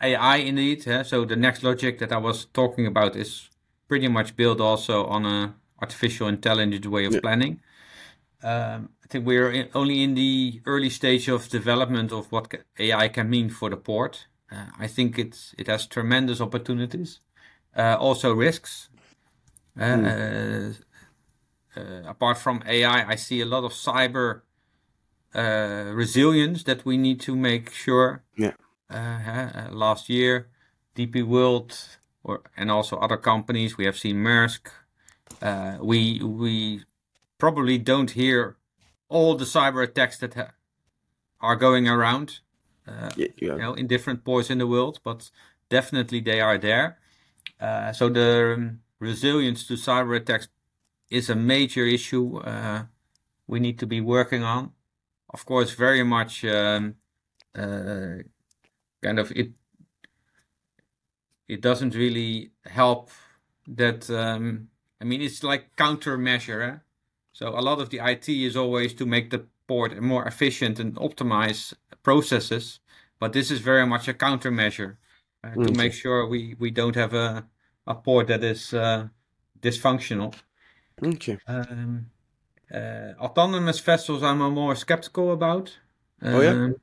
AI 0.00 0.36
indeed. 0.36 0.86
Yeah? 0.86 1.02
So 1.02 1.24
the 1.24 1.34
Nextlogic 1.34 1.98
that 1.98 2.12
I 2.12 2.18
was 2.18 2.46
talking 2.46 2.86
about 2.86 3.16
is 3.16 3.50
pretty 3.88 4.08
much 4.08 4.36
built 4.36 4.60
also 4.60 5.06
on 5.06 5.26
a 5.26 5.54
artificial 5.80 6.28
intelligence 6.28 6.86
way 6.86 7.04
of 7.06 7.14
yeah. 7.14 7.20
planning. 7.20 7.60
Um, 8.42 8.90
I 9.04 9.06
think 9.08 9.26
we're 9.26 9.50
in, 9.50 9.68
only 9.74 10.02
in 10.02 10.14
the 10.14 10.60
early 10.66 10.90
stage 10.90 11.28
of 11.28 11.48
development 11.48 12.12
of 12.12 12.30
what 12.32 12.52
AI 12.78 13.08
can 13.08 13.30
mean 13.30 13.50
for 13.50 13.70
the 13.70 13.76
port. 13.76 14.26
Uh, 14.50 14.66
I 14.78 14.86
think 14.86 15.18
it's 15.18 15.54
it 15.58 15.66
has 15.68 15.86
tremendous 15.86 16.40
opportunities, 16.40 17.20
uh, 17.76 17.96
also 17.98 18.34
risks. 18.34 18.88
Mm. 19.78 20.76
apart 22.06 22.36
from 22.36 22.62
AI, 22.66 23.08
I 23.08 23.16
see 23.16 23.40
a 23.40 23.46
lot 23.46 23.64
of 23.64 23.72
cyber 23.72 24.42
uh, 25.34 25.90
resilience 25.94 26.64
that 26.64 26.84
we 26.84 26.98
need 26.98 27.20
to 27.20 27.34
make 27.34 27.72
sure. 27.72 28.22
Yeah. 28.36 28.52
last 29.70 30.10
year, 30.10 30.48
DP 30.94 31.22
World 31.22 31.72
or 32.22 32.42
and 32.56 32.70
also 32.70 32.98
other 32.98 33.16
companies, 33.16 33.78
we 33.78 33.86
have 33.86 33.96
seen 33.96 34.16
Maersk. 34.16 34.68
we 35.80 36.20
we 36.22 36.84
probably 37.42 37.76
don't 37.76 38.12
hear 38.12 38.56
all 39.08 39.34
the 39.34 39.44
cyber 39.44 39.82
attacks 39.82 40.16
that 40.18 40.34
ha- 40.34 40.52
are 41.40 41.56
going 41.56 41.88
around 41.88 42.38
uh, 42.86 43.10
yeah, 43.16 43.26
yeah. 43.36 43.54
you 43.54 43.58
know 43.58 43.74
in 43.74 43.88
different 43.88 44.24
ports 44.24 44.48
in 44.48 44.58
the 44.58 44.66
world 44.74 45.00
but 45.02 45.28
definitely 45.68 46.20
they 46.20 46.40
are 46.40 46.56
there 46.56 46.98
uh, 47.60 47.90
so 47.92 48.08
the 48.08 48.54
um, 48.56 48.78
resilience 49.00 49.66
to 49.66 49.74
cyber 49.74 50.16
attacks 50.16 50.46
is 51.10 51.28
a 51.28 51.34
major 51.34 51.84
issue 51.84 52.38
uh, 52.52 52.84
we 53.48 53.58
need 53.58 53.76
to 53.76 53.88
be 53.88 54.00
working 54.00 54.44
on 54.44 54.70
of 55.34 55.44
course 55.44 55.72
very 55.72 56.04
much 56.04 56.44
um, 56.44 56.94
uh, 57.56 58.18
kind 59.02 59.18
of 59.18 59.32
it 59.32 59.50
it 61.48 61.60
doesn't 61.60 61.96
really 61.96 62.52
help 62.66 63.10
that 63.66 64.08
um, 64.10 64.68
i 65.00 65.04
mean 65.04 65.20
it's 65.20 65.42
like 65.42 65.74
countermeasure 65.74 66.60
eh? 66.68 66.78
So 67.32 67.48
a 67.48 67.60
lot 67.60 67.80
of 67.80 67.90
the 67.90 68.00
IT 68.02 68.28
is 68.28 68.56
always 68.56 68.94
to 68.94 69.06
make 69.06 69.30
the 69.30 69.46
port 69.66 70.00
more 70.00 70.26
efficient 70.26 70.78
and 70.78 70.94
optimize 70.96 71.72
processes, 72.02 72.80
but 73.18 73.32
this 73.32 73.50
is 73.50 73.60
very 73.60 73.86
much 73.86 74.08
a 74.08 74.14
countermeasure 74.14 74.96
uh, 75.44 75.54
to 75.54 75.72
make 75.72 75.92
sure 75.92 76.26
we, 76.26 76.56
we 76.58 76.70
don't 76.70 76.94
have 76.94 77.14
a, 77.14 77.46
a 77.86 77.94
port 77.94 78.28
that 78.28 78.44
is 78.44 78.74
uh, 78.74 79.08
dysfunctional. 79.60 80.34
Okay. 81.02 81.38
Um, 81.46 82.06
uh, 82.72 83.12
autonomous 83.18 83.80
vessels, 83.80 84.22
I'm 84.22 84.38
more 84.38 84.74
skeptical 84.74 85.32
about. 85.32 85.78
Um, 86.20 86.34
oh 86.34 86.40
yeah. 86.40 86.50
Um, 86.50 86.76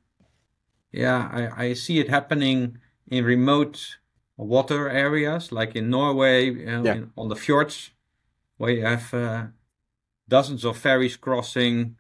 yeah, 0.92 1.30
I, 1.32 1.66
I 1.66 1.74
see 1.74 2.00
it 2.00 2.10
happening 2.10 2.80
in 3.08 3.24
remote 3.24 3.98
water 4.38 4.90
areas, 4.90 5.52
like 5.52 5.76
in 5.76 5.90
Norway, 5.90 6.46
you 6.46 6.66
know, 6.66 6.84
yeah. 6.84 6.94
in, 6.96 7.12
on 7.18 7.30
the 7.30 7.36
fjords, 7.36 7.92
where 8.58 8.72
you 8.72 8.86
have 8.86 9.14
uh, 9.14 9.46
dozens 10.30 10.64
of 10.64 10.78
ferries 10.78 11.18
crossing, 11.18 11.98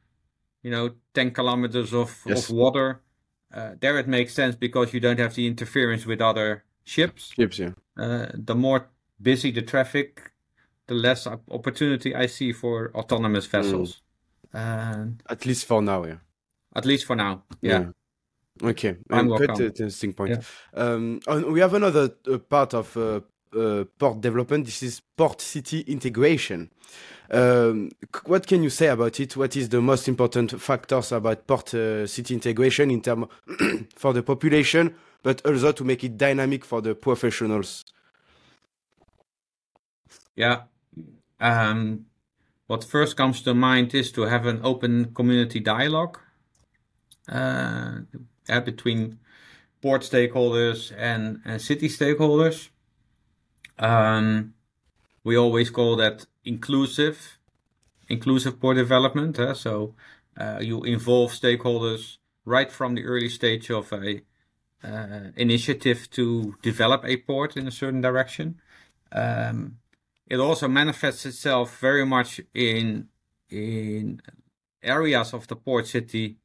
you 0.64 0.72
know, 0.72 0.92
10 1.14 1.32
kilometers 1.32 1.94
of, 1.94 2.22
yes. 2.26 2.50
of 2.50 2.56
water. 2.56 3.02
Uh, 3.54 3.72
there 3.82 3.98
it 3.98 4.08
makes 4.08 4.34
sense 4.34 4.56
because 4.56 4.94
you 4.94 5.00
don't 5.00 5.20
have 5.20 5.36
the 5.36 5.48
interference 5.48 6.06
with 6.06 6.22
other 6.22 6.64
ships. 6.84 7.32
Ships, 7.36 7.60
yeah. 7.60 7.72
Uh, 7.98 8.28
the 8.34 8.56
more 8.56 8.90
busy 9.22 9.52
the 9.52 9.62
traffic, 9.62 10.32
the 10.88 10.94
less 10.94 11.28
opportunity 11.28 12.16
I 12.16 12.28
see 12.28 12.54
for 12.54 12.92
autonomous 12.96 13.48
mm. 13.48 13.52
vessels. 13.52 14.02
Mm. 14.54 15.20
at 15.30 15.46
least 15.46 15.66
for 15.66 15.82
now, 15.82 16.06
yeah. 16.06 16.18
At 16.76 16.86
least 16.86 17.06
for 17.06 17.16
now, 17.16 17.44
yeah. 17.62 17.80
yeah. 17.80 18.70
Okay, 18.70 18.98
and 19.10 19.30
quite 19.30 19.60
interesting 19.60 20.14
point. 20.14 20.32
Yeah. 20.32 20.84
Um, 20.84 21.22
we 21.50 21.60
have 21.62 21.74
another 21.74 22.10
uh, 22.30 22.38
part 22.40 22.74
of 22.74 22.96
uh, 22.98 23.22
uh, 23.58 23.86
port 23.98 24.22
development. 24.22 24.66
This 24.66 24.84
is 24.84 25.02
port 25.16 25.42
city 25.42 25.82
integration. 25.82 26.70
Um, 27.32 27.92
what 28.26 28.48
can 28.48 28.64
you 28.64 28.70
say 28.70 28.88
about 28.88 29.20
it? 29.20 29.38
What 29.38 29.56
is 29.56 29.70
the 29.70 29.82
most 29.82 30.08
important 30.08 30.60
factors 30.60 31.12
about 31.12 31.46
port 31.46 31.74
uh, 31.74 32.08
city 32.08 32.34
integration 32.34 32.90
in 32.90 33.02
terms 33.02 33.28
for 33.96 34.14
the 34.14 34.24
population, 34.24 34.96
but 35.22 35.46
also 35.46 35.72
to 35.72 35.84
make 35.84 36.04
it 36.04 36.18
dynamic 36.18 36.66
for 36.66 36.82
the 36.82 36.96
professionals? 36.96 37.86
Yeah. 40.36 40.62
Um, 41.40 42.06
what 42.68 42.84
first 42.84 43.16
comes 43.16 43.42
to 43.44 43.54
mind 43.54 43.94
is 43.94 44.12
to 44.14 44.24
have 44.24 44.46
an 44.46 44.62
open 44.64 45.14
community 45.14 45.60
dialogue 45.60 46.20
uh, 47.28 48.00
between 48.48 49.20
port 49.82 50.02
stakeholders 50.02 50.92
and, 50.98 51.42
and 51.46 51.62
city 51.62 51.90
stakeholders. 51.90 52.70
Um, 53.78 54.54
we 55.24 55.38
always 55.38 55.70
call 55.70 55.96
that 55.98 56.26
inclusive, 56.44 57.40
inclusive 58.08 58.60
port 58.60 58.78
development. 58.78 59.38
Huh? 59.38 59.54
So 59.54 59.96
uh, 60.38 60.60
you 60.62 60.84
involve 60.84 61.32
stakeholders 61.32 62.18
right 62.46 62.72
from 62.72 62.96
the 62.96 63.04
early 63.04 63.30
stage 63.30 63.70
of 63.70 63.92
a 63.94 64.22
uh, 64.84 65.32
initiative 65.36 66.10
to 66.12 66.56
develop 66.62 67.04
a 67.06 67.18
port 67.18 67.58
in 67.58 67.68
a 67.68 67.72
certain 67.72 68.02
direction. 68.02 68.62
Um, 69.12 69.78
it 70.28 70.40
also 70.40 70.68
manifests 70.68 71.26
itself 71.26 71.80
very 71.80 72.06
much 72.06 72.40
in 72.54 73.10
in 73.50 74.22
areas 74.84 75.34
of 75.34 75.48
the 75.48 75.56
port 75.56 75.88
city 75.88 76.38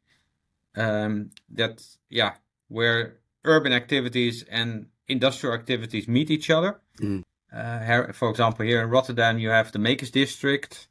um, 0.75 1.31
that 1.51 1.85
yeah 2.09 2.35
where 2.69 3.19
urban 3.45 3.73
activities 3.73 4.43
and 4.51 4.87
industrial 5.07 5.55
activities 5.55 6.09
meet 6.09 6.31
each 6.31 6.51
other. 6.51 6.81
Mm. 6.99 7.23
Uh, 7.55 8.13
for 8.13 8.31
example, 8.31 8.65
here 8.65 8.83
in 8.83 8.91
Rotterdam, 8.91 9.39
you 9.39 9.51
have 9.51 9.71
the 9.71 9.79
Makers 9.79 10.11
District 10.11 10.89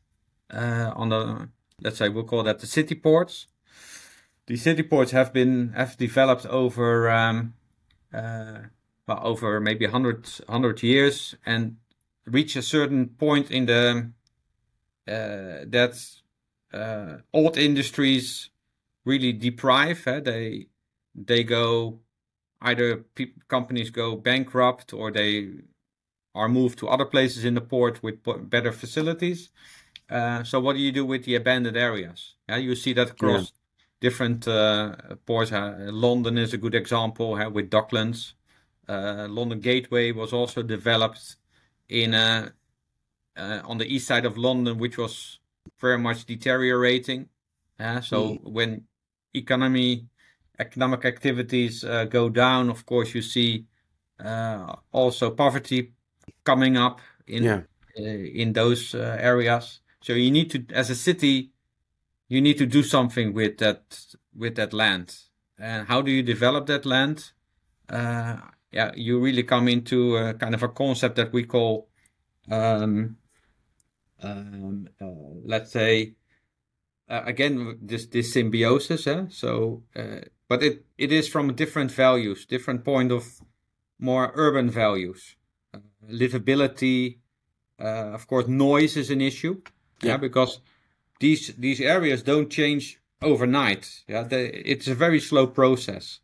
uh, 0.53 0.91
on 0.95 1.09
the, 1.09 1.49
let's 1.81 1.97
say, 1.97 2.07
we'll 2.09 2.23
call 2.23 2.43
that 2.43 2.59
the 2.59 2.67
city 2.67 2.95
ports. 2.95 3.47
The 4.45 4.55
city 4.55 4.83
ports 4.83 5.11
have 5.11 5.33
been 5.33 5.73
have 5.73 5.97
developed 5.97 6.45
over 6.45 7.09
um, 7.09 7.53
uh, 8.13 8.59
well, 9.07 9.19
over 9.23 9.59
maybe 9.59 9.85
100, 9.85 10.27
100 10.47 10.83
years 10.83 11.35
and 11.45 11.77
reach 12.25 12.55
a 12.55 12.61
certain 12.61 13.07
point 13.07 13.51
in 13.51 13.65
the 13.65 14.11
uh, 15.07 15.65
that 15.67 15.93
uh, 16.73 17.17
old 17.33 17.57
industries 17.57 18.49
really 19.05 19.33
deprive. 19.33 20.07
Eh? 20.07 20.19
They 20.19 20.67
they 21.15 21.43
go 21.43 21.99
either 22.61 22.97
pe- 23.15 23.33
companies 23.47 23.89
go 23.89 24.15
bankrupt 24.15 24.93
or 24.93 25.11
they 25.11 25.49
are 26.35 26.49
moved 26.49 26.79
to 26.79 26.87
other 26.87 27.05
places 27.05 27.45
in 27.45 27.53
the 27.53 27.61
port 27.61 28.01
with 28.01 28.19
better 28.49 28.71
facilities. 28.71 29.51
Uh, 30.09 30.43
so 30.43 30.59
what 30.59 30.73
do 30.73 30.79
you 30.79 30.91
do 30.91 31.05
with 31.05 31.25
the 31.25 31.35
abandoned 31.35 31.77
areas? 31.77 32.35
Yeah, 32.49 32.57
you 32.57 32.75
see 32.75 32.93
that 32.93 33.11
across 33.11 33.41
yeah. 33.41 33.47
different 34.01 34.47
uh, 34.47 34.95
ports. 35.25 35.51
Uh, 35.51 35.89
London 35.91 36.37
is 36.37 36.53
a 36.53 36.57
good 36.57 36.75
example 36.75 37.31
with 37.51 37.69
Docklands. 37.69 38.33
Uh, 38.87 39.27
London 39.29 39.59
Gateway 39.59 40.11
was 40.11 40.33
also 40.33 40.61
developed 40.61 41.37
in 41.89 42.13
uh, 42.13 42.49
on 43.35 43.77
the 43.77 43.85
east 43.85 44.07
side 44.07 44.25
of 44.25 44.37
London, 44.37 44.77
which 44.77 44.97
was 44.97 45.39
very 45.79 45.97
much 45.97 46.25
deteriorating. 46.25 47.29
so 47.79 48.37
mm. 48.37 48.43
when 48.43 48.83
economy 49.33 50.07
economic 50.59 51.05
activities 51.05 51.83
go 52.09 52.29
down, 52.29 52.69
of 52.69 52.85
course 52.85 53.15
you 53.15 53.21
see 53.21 53.65
also 54.91 55.31
poverty 55.31 55.93
coming 56.43 56.77
up 56.77 56.99
in 57.27 57.43
yeah. 57.43 57.61
uh, 57.97 58.03
in 58.03 58.53
those 58.53 58.95
uh, 58.95 59.17
areas. 59.19 59.79
So 60.01 60.13
you 60.13 60.31
need 60.31 60.49
to, 60.51 60.65
as 60.73 60.89
a 60.89 60.95
city, 60.95 61.51
you 62.27 62.41
need 62.41 62.57
to 62.57 62.65
do 62.65 62.83
something 62.83 63.33
with 63.33 63.57
that 63.59 64.15
with 64.35 64.55
that 64.55 64.73
land. 64.73 65.15
And 65.57 65.87
how 65.87 66.01
do 66.01 66.11
you 66.11 66.23
develop 66.23 66.65
that 66.67 66.85
land? 66.85 67.31
Uh, 67.87 68.37
yeah, 68.71 68.91
you 68.95 69.19
really 69.19 69.43
come 69.43 69.67
into 69.67 70.17
a 70.17 70.33
kind 70.33 70.55
of 70.55 70.63
a 70.63 70.67
concept 70.67 71.15
that 71.15 71.31
we 71.31 71.43
call, 71.43 71.87
um, 72.49 73.17
um, 74.21 74.89
uh, 74.99 75.05
let's 75.45 75.71
say, 75.71 76.15
uh, 77.07 77.21
again, 77.25 77.77
this 77.81 78.07
this 78.07 78.33
symbiosis. 78.33 79.07
Eh? 79.07 79.25
So, 79.29 79.83
uh, 79.95 80.21
but 80.49 80.63
it 80.63 80.85
it 80.97 81.11
is 81.11 81.29
from 81.29 81.53
different 81.53 81.91
values, 81.91 82.45
different 82.45 82.83
point 82.83 83.11
of 83.11 83.41
more 83.99 84.31
urban 84.35 84.69
values 84.69 85.37
livability. 86.11 87.17
Uh, 87.79 88.13
of 88.13 88.27
course, 88.27 88.47
noise 88.47 88.97
is 88.97 89.09
an 89.09 89.21
issue. 89.21 89.61
Yeah. 90.01 90.11
yeah, 90.11 90.17
because 90.17 90.59
these 91.19 91.53
these 91.57 91.81
areas 91.81 92.23
don't 92.23 92.49
change 92.49 92.99
overnight. 93.21 94.03
Yeah, 94.07 94.23
they, 94.23 94.47
it's 94.47 94.87
a 94.87 94.95
very 94.95 95.19
slow 95.19 95.47
process. 95.47 96.19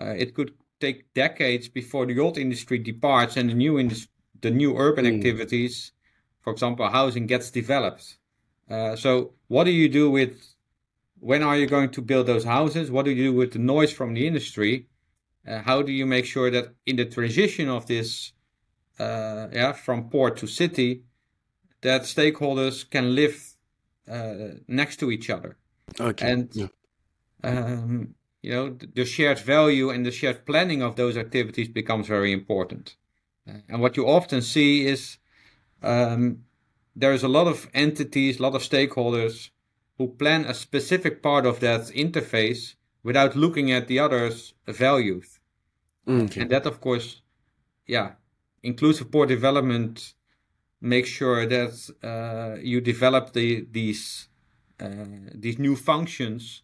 Uh, 0.00 0.14
it 0.16 0.34
could 0.34 0.52
take 0.80 1.12
decades 1.14 1.68
before 1.68 2.06
the 2.06 2.18
old 2.20 2.38
industry 2.38 2.78
departs 2.78 3.36
and 3.36 3.50
the 3.50 3.54
new 3.54 3.78
industry, 3.78 4.10
the 4.40 4.50
new 4.50 4.76
urban 4.76 5.04
mm. 5.04 5.16
activities, 5.16 5.92
for 6.40 6.52
example, 6.52 6.88
housing 6.88 7.26
gets 7.26 7.50
developed. 7.50 8.18
Uh, 8.70 8.94
so, 8.96 9.32
what 9.48 9.64
do 9.64 9.70
you 9.70 9.88
do 9.88 10.10
with 10.10 10.54
when 11.18 11.42
are 11.42 11.56
you 11.56 11.66
going 11.66 11.90
to 11.90 12.02
build 12.02 12.26
those 12.26 12.44
houses? 12.44 12.90
What 12.90 13.04
do 13.04 13.10
you 13.10 13.30
do 13.30 13.32
with 13.32 13.52
the 13.52 13.58
noise 13.58 13.92
from 13.92 14.14
the 14.14 14.26
industry? 14.26 14.88
Uh, 15.46 15.62
how 15.62 15.82
do 15.82 15.92
you 15.92 16.06
make 16.06 16.26
sure 16.26 16.50
that 16.50 16.74
in 16.84 16.96
the 16.96 17.04
transition 17.04 17.68
of 17.68 17.86
this, 17.86 18.32
uh, 18.98 19.48
yeah, 19.52 19.72
from 19.72 20.08
port 20.08 20.36
to 20.38 20.46
city, 20.46 21.02
that 21.82 22.02
stakeholders 22.02 22.88
can 22.88 23.14
live 23.14 23.54
uh, 24.10 24.34
next 24.68 24.96
to 24.98 25.10
each 25.10 25.30
other? 25.30 25.56
Okay. 26.00 26.30
And 26.30 26.54
yeah. 26.54 26.66
um, 27.44 28.14
you 28.42 28.52
know 28.52 28.76
the, 28.94 29.04
shared 29.04 29.38
value 29.38 29.90
and 29.90 30.04
the 30.04 30.10
shared 30.10 30.46
planning 30.46 30.82
of 30.82 30.96
those 30.96 31.16
activities 31.16 31.68
becomes 31.68 32.06
very 32.06 32.32
important. 32.32 32.96
Uh, 33.48 33.58
and 33.68 33.80
what 33.80 33.96
you 33.96 34.06
often 34.06 34.42
see 34.42 34.86
is 34.86 35.18
um, 35.82 36.44
there's 36.94 37.22
a 37.22 37.28
lot 37.28 37.46
of 37.46 37.68
entities, 37.74 38.38
a 38.38 38.42
lot 38.42 38.54
of 38.54 38.62
stakeholders 38.62 39.50
who 39.98 40.08
plan 40.08 40.44
a 40.44 40.54
specific 40.54 41.22
part 41.22 41.46
of 41.46 41.60
that 41.60 41.82
interface 41.88 42.74
without 43.02 43.36
looking 43.36 43.70
at 43.70 43.86
the 43.86 43.98
others' 43.98 44.54
values. 44.66 45.38
Okay. 46.08 46.40
And 46.40 46.50
that, 46.50 46.66
of 46.66 46.80
course, 46.80 47.22
yeah, 47.86 48.12
inclusive 48.62 49.10
port 49.10 49.28
development 49.28 50.14
makes 50.80 51.08
sure 51.08 51.46
that 51.46 51.72
uh, 52.02 52.60
you 52.60 52.80
develop 52.80 53.32
the, 53.32 53.66
these 53.70 54.28
uh, 54.80 55.06
these 55.34 55.58
new 55.58 55.74
functions 55.74 56.62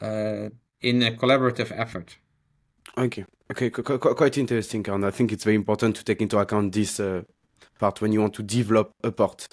uh, 0.00 0.48
in 0.80 1.02
a 1.02 1.10
collaborative 1.10 1.72
effort. 1.76 2.16
Okay. 2.96 3.24
Okay. 3.50 3.70
Qu- 3.70 3.82
qu- 3.82 4.14
quite 4.14 4.38
interesting, 4.38 4.88
and 4.88 5.04
I 5.04 5.10
think 5.10 5.32
it's 5.32 5.44
very 5.44 5.56
important 5.56 5.96
to 5.96 6.04
take 6.04 6.22
into 6.22 6.38
account 6.38 6.72
this 6.72 7.00
uh, 7.00 7.22
part 7.78 8.00
when 8.00 8.12
you 8.12 8.20
want 8.20 8.34
to 8.34 8.42
develop 8.42 8.92
a 9.02 9.10
port. 9.10 9.48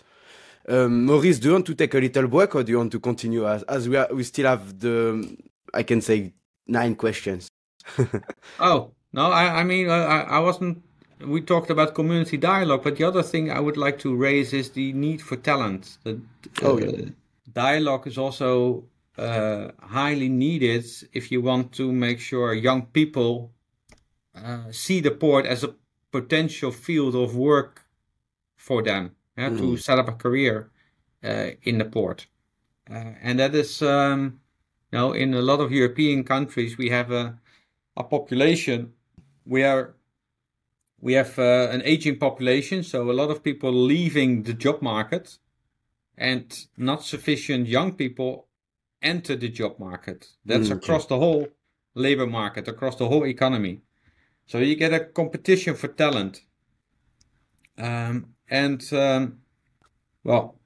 Um, 0.68 1.06
Maurice, 1.06 1.40
do 1.40 1.48
you 1.48 1.54
want 1.54 1.66
to 1.66 1.74
take 1.74 1.96
a 1.96 2.00
little 2.00 2.28
break, 2.28 2.54
or 2.54 2.64
do 2.64 2.72
you 2.72 2.78
want 2.78 2.92
to 2.92 3.00
continue 3.00 3.48
as 3.48 3.64
as 3.64 3.90
we 3.90 3.96
are, 3.96 4.08
we 4.14 4.24
still 4.24 4.46
have 4.46 4.80
the 4.80 5.38
I 5.74 5.84
can 5.84 6.02
say 6.02 6.34
nine 6.68 6.96
questions. 6.96 7.50
oh 8.60 8.92
no, 9.14 9.32
I 9.32 9.62
I 9.62 9.64
mean 9.64 9.90
I 9.90 10.22
I 10.22 10.40
wasn't. 10.40 10.84
We 11.26 11.42
talked 11.42 11.70
about 11.70 11.96
community 11.96 12.38
dialogue, 12.38 12.84
but 12.84 12.96
the 12.96 13.04
other 13.04 13.24
thing 13.24 13.52
I 13.52 13.60
would 13.60 13.78
like 13.78 14.00
to 14.00 14.16
raise 14.16 14.54
is 14.54 14.70
the 14.72 14.94
need 14.94 15.22
for 15.22 15.36
talent. 15.36 15.98
The, 16.04 16.22
oh 16.62 16.80
yeah 16.80 17.10
dialogue 17.54 18.08
is 18.08 18.18
also 18.18 18.84
uh, 19.18 19.70
highly 19.80 20.30
needed 20.30 20.86
if 21.14 21.32
you 21.32 21.42
want 21.42 21.72
to 21.74 21.92
make 21.92 22.20
sure 22.20 22.54
young 22.54 22.86
people 22.88 23.52
uh, 24.36 24.72
see 24.72 25.00
the 25.02 25.12
port 25.12 25.46
as 25.46 25.64
a 25.64 25.76
potential 26.12 26.72
field 26.72 27.16
of 27.16 27.36
work 27.36 27.86
for 28.56 28.82
them 28.82 29.16
yeah, 29.38 29.50
mm. 29.50 29.58
to 29.58 29.78
set 29.78 30.00
up 30.00 30.08
a 30.08 30.14
career 30.14 30.72
uh, 31.24 31.50
in 31.64 31.78
the 31.78 31.86
port. 31.86 32.28
Uh, 32.90 33.14
and 33.22 33.40
that 33.40 33.54
is, 33.54 33.82
um, 33.82 34.40
you 34.92 34.98
know, 34.98 35.14
in 35.14 35.34
a 35.34 35.42
lot 35.42 35.60
of 35.60 35.72
European 35.72 36.24
countries, 36.24 36.78
we 36.78 36.90
have 36.90 37.12
a, 37.12 37.38
a 37.96 38.04
population 38.04 38.94
where 39.44 39.94
we 41.02 41.14
have 41.14 41.38
uh, 41.40 41.70
an 41.72 41.82
aging 41.86 42.18
population, 42.20 42.84
so 42.84 43.10
a 43.10 43.14
lot 43.14 43.30
of 43.30 43.44
people 43.44 43.72
leaving 43.72 44.44
the 44.44 44.54
job 44.54 44.82
market 44.82 45.38
and 46.18 46.66
not 46.78 47.04
sufficient 47.04 47.68
young 47.68 47.94
people 47.94 48.48
enter 49.02 49.36
the 49.36 49.50
job 49.50 49.80
market. 49.80 50.28
That's 50.46 50.70
mm, 50.70 50.76
across 50.76 51.06
the 51.06 51.18
whole 51.18 51.48
labor 51.96 52.28
market, 52.28 52.68
across 52.68 52.98
the 52.98 53.08
whole 53.08 53.26
economy. 53.26 53.82
So 54.46 54.58
you 54.58 54.76
get 54.76 54.94
a 54.94 55.00
competition 55.00 55.76
for 55.76 55.88
talent. 55.88 56.42
Um, 57.78 58.34
and 58.50 58.84
um, 58.92 59.40
well, 60.24 60.60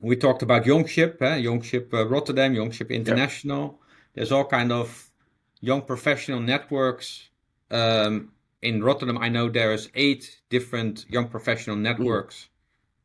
we 0.00 0.16
talked 0.16 0.42
about 0.42 0.66
Youngship, 0.66 1.22
eh? 1.22 1.36
Youngship 1.36 1.92
uh, 1.94 2.06
Rotterdam, 2.08 2.54
Youngship 2.54 2.90
International. 2.90 3.62
Yep. 3.62 3.74
There's 4.14 4.32
all 4.32 4.46
kind 4.46 4.72
of 4.72 5.10
young 5.60 5.82
professional 5.82 6.40
networks. 6.40 7.28
Um, 7.70 8.32
in 8.62 8.82
Rotterdam, 8.82 9.18
I 9.18 9.28
know 9.28 9.48
there's 9.48 9.88
eight 9.94 10.40
different 10.50 11.06
young 11.08 11.28
professional 11.28 11.76
networks. 11.76 12.48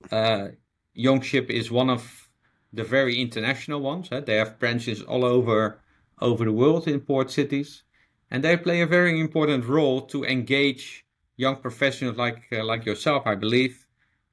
Mm. 0.10 0.14
Uh, 0.14 0.52
Youngship 0.96 1.50
is 1.50 1.72
one 1.72 1.90
of 1.90 2.30
the 2.72 2.84
very 2.84 3.20
international 3.20 3.82
ones. 3.82 4.10
Eh? 4.12 4.20
They 4.20 4.36
have 4.36 4.60
branches 4.60 5.02
all 5.02 5.26
over 5.26 5.80
over 6.22 6.46
the 6.46 6.52
world 6.52 6.88
in 6.88 7.00
port 7.02 7.32
cities, 7.32 7.84
and 8.30 8.44
they 8.44 8.56
play 8.58 8.82
a 8.82 8.86
very 8.86 9.20
important 9.20 9.66
role 9.66 10.02
to 10.02 10.24
engage 10.24 11.04
young 11.36 11.56
professionals 11.56 12.18
like 12.18 12.44
uh, 12.52 12.64
like 12.64 12.86
yourself, 12.86 13.24
I 13.26 13.36
believe, 13.36 13.86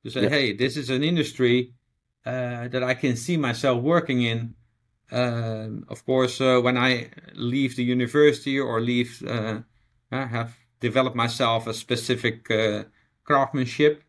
to 0.04 0.10
say. 0.10 0.28
"Hey, 0.28 0.52
this 0.52 0.76
is 0.76 0.90
an 0.90 1.02
industry 1.02 1.72
uh, 2.26 2.68
that 2.68 2.82
I 2.82 2.92
can 2.92 3.16
see 3.16 3.38
myself 3.38 3.82
working 3.82 4.20
in." 4.22 4.54
Uh, 5.10 5.80
of 5.88 6.04
course, 6.04 6.42
uh, 6.42 6.60
when 6.60 6.76
I 6.76 7.08
leave 7.34 7.74
the 7.74 7.84
university 7.84 8.60
or 8.60 8.82
leave, 8.82 9.22
uh, 9.26 9.60
have 10.10 10.59
developed 10.80 11.16
myself 11.16 11.66
a 11.66 11.74
specific 11.74 12.50
uh, 12.50 12.84
craftsmanship 13.24 14.02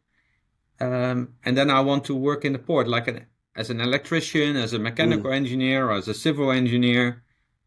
um, 0.81 1.35
and 1.45 1.55
then 1.55 1.69
I 1.69 1.81
want 1.81 2.05
to 2.05 2.15
work 2.15 2.43
in 2.43 2.53
the 2.53 2.59
port, 2.59 2.87
like 2.87 3.07
an, 3.07 3.27
as 3.55 3.69
an 3.69 3.79
electrician, 3.79 4.55
as 4.55 4.73
a 4.73 4.79
mechanical 4.79 5.29
mm. 5.29 5.35
engineer, 5.35 5.87
or 5.87 5.93
as 5.93 6.07
a 6.07 6.13
civil 6.13 6.51
engineer, 6.51 7.23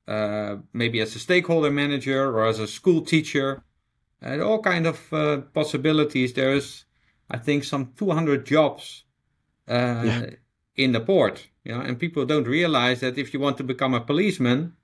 uh, 0.08 0.56
maybe 0.72 1.00
as 1.00 1.14
a 1.14 1.20
stakeholder 1.20 1.70
manager 1.70 2.26
or 2.26 2.44
as 2.46 2.58
a 2.58 2.66
school 2.66 3.02
teacher. 3.02 3.62
And 4.20 4.42
all 4.42 4.60
kind 4.60 4.86
of 4.86 5.12
uh, 5.12 5.42
possibilities. 5.52 6.32
There's, 6.32 6.86
I 7.30 7.38
think, 7.38 7.62
some 7.62 7.92
200 7.96 8.46
jobs 8.46 9.04
uh, 9.68 10.02
yeah. 10.04 10.26
in 10.76 10.92
the 10.92 11.00
port. 11.00 11.46
You 11.62 11.72
know, 11.72 11.82
and 11.82 11.98
people 11.98 12.24
don't 12.24 12.48
realize 12.48 13.00
that 13.00 13.16
if 13.16 13.32
you 13.32 13.38
want 13.38 13.58
to 13.58 13.64
become 13.64 13.94
a 13.94 14.00
policeman, 14.00 14.74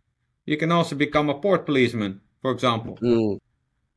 you 0.47 0.57
can 0.57 0.71
also 0.71 0.95
become 0.95 1.29
a 1.31 1.35
port 1.35 1.67
policeman, 1.67 2.21
for 2.43 2.53
example. 2.53 2.97
Mm 3.03 3.41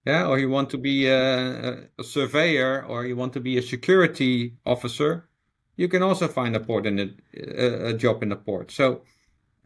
yeah, 0.06 0.28
or 0.28 0.38
you 0.38 0.50
want 0.50 0.70
to 0.72 0.78
be 0.78 1.08
a, 1.08 1.88
a, 1.98 2.04
surveyor, 2.04 2.86
or 2.86 3.06
you 3.06 3.16
want 3.16 3.34
to 3.34 3.40
be 3.40 3.58
a 3.58 3.62
security 3.62 4.56
officer, 4.66 5.30
you 5.78 5.88
can 5.88 6.04
also 6.04 6.28
find 6.28 6.56
a 6.56 6.60
port 6.60 6.86
in 6.86 7.00
a, 7.00 7.90
a 7.90 7.94
job 7.94 8.22
in 8.22 8.32
a 8.32 8.36
port. 8.36 8.72
So 8.72 9.04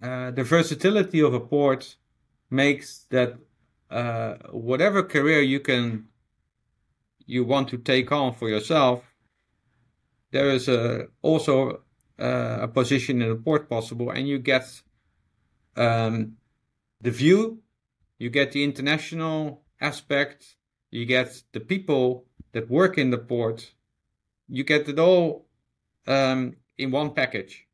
uh, 0.01 0.31
the 0.31 0.43
versatility 0.43 1.21
of 1.21 1.33
a 1.33 1.39
port 1.39 1.95
makes 2.51 3.05
that 3.09 3.37
uh, 3.89 4.35
whatever 4.51 5.01
career 5.03 5.41
you 5.41 5.59
can 5.59 6.07
you 7.25 7.43
want 7.43 7.67
to 7.69 7.77
take 7.77 8.11
on 8.11 8.33
for 8.33 8.47
yourself, 8.47 9.03
there 10.31 10.49
is 10.49 10.69
a, 10.69 11.07
also 11.21 11.81
uh, 12.19 12.59
a 12.61 12.67
position 12.67 13.21
in 13.21 13.29
the 13.29 13.35
port 13.35 13.69
possible, 13.69 14.11
and 14.11 14.27
you 14.27 14.39
get 14.39 14.63
um, 15.75 16.37
the 17.01 17.11
view, 17.11 17.59
you 18.17 18.29
get 18.29 18.51
the 18.53 18.63
international 18.63 19.61
aspect, 19.79 20.55
you 20.91 21.05
get 21.05 21.41
the 21.51 21.59
people 21.59 22.25
that 22.53 22.69
work 22.69 22.97
in 22.97 23.09
the 23.09 23.17
port, 23.17 23.71
you 24.47 24.63
get 24.63 24.87
it 24.87 24.99
all 24.99 25.45
um, 26.07 26.55
in 26.77 26.91
one 26.91 27.11
package. 27.13 27.67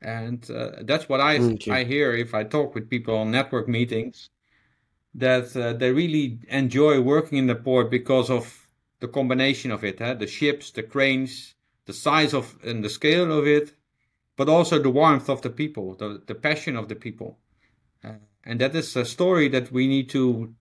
And 0.00 0.48
uh, 0.50 0.82
that's 0.82 1.08
what 1.08 1.20
I, 1.20 1.38
okay. 1.38 1.70
I 1.70 1.84
hear 1.84 2.14
if 2.14 2.34
I 2.34 2.44
talk 2.44 2.74
with 2.74 2.90
people 2.90 3.16
on 3.16 3.30
network 3.30 3.68
meetings, 3.68 4.30
that 5.14 5.56
uh, 5.56 5.72
they 5.72 5.90
really 5.90 6.38
enjoy 6.48 7.00
working 7.00 7.38
in 7.38 7.46
the 7.46 7.54
port 7.54 7.90
because 7.90 8.28
of 8.30 8.68
the 9.00 9.08
combination 9.08 9.70
of 9.70 9.84
it, 9.84 9.98
huh? 9.98 10.14
the 10.14 10.26
ships, 10.26 10.70
the 10.70 10.82
cranes, 10.82 11.54
the 11.86 11.92
size 11.92 12.34
of 12.34 12.56
and 12.64 12.84
the 12.84 12.90
scale 12.90 13.32
of 13.32 13.46
it, 13.46 13.72
but 14.36 14.48
also 14.48 14.78
the 14.78 14.90
warmth 14.90 15.28
of 15.28 15.40
the 15.42 15.50
people, 15.50 15.94
the, 15.94 16.22
the 16.26 16.34
passion 16.34 16.76
of 16.76 16.88
the 16.88 16.94
people. 16.94 17.38
Uh, 18.04 18.12
and 18.44 18.60
that 18.60 18.74
is 18.74 18.94
a 18.96 19.04
story 19.04 19.48
that 19.48 19.72
we 19.72 19.86
need 19.86 20.08
to 20.10 20.54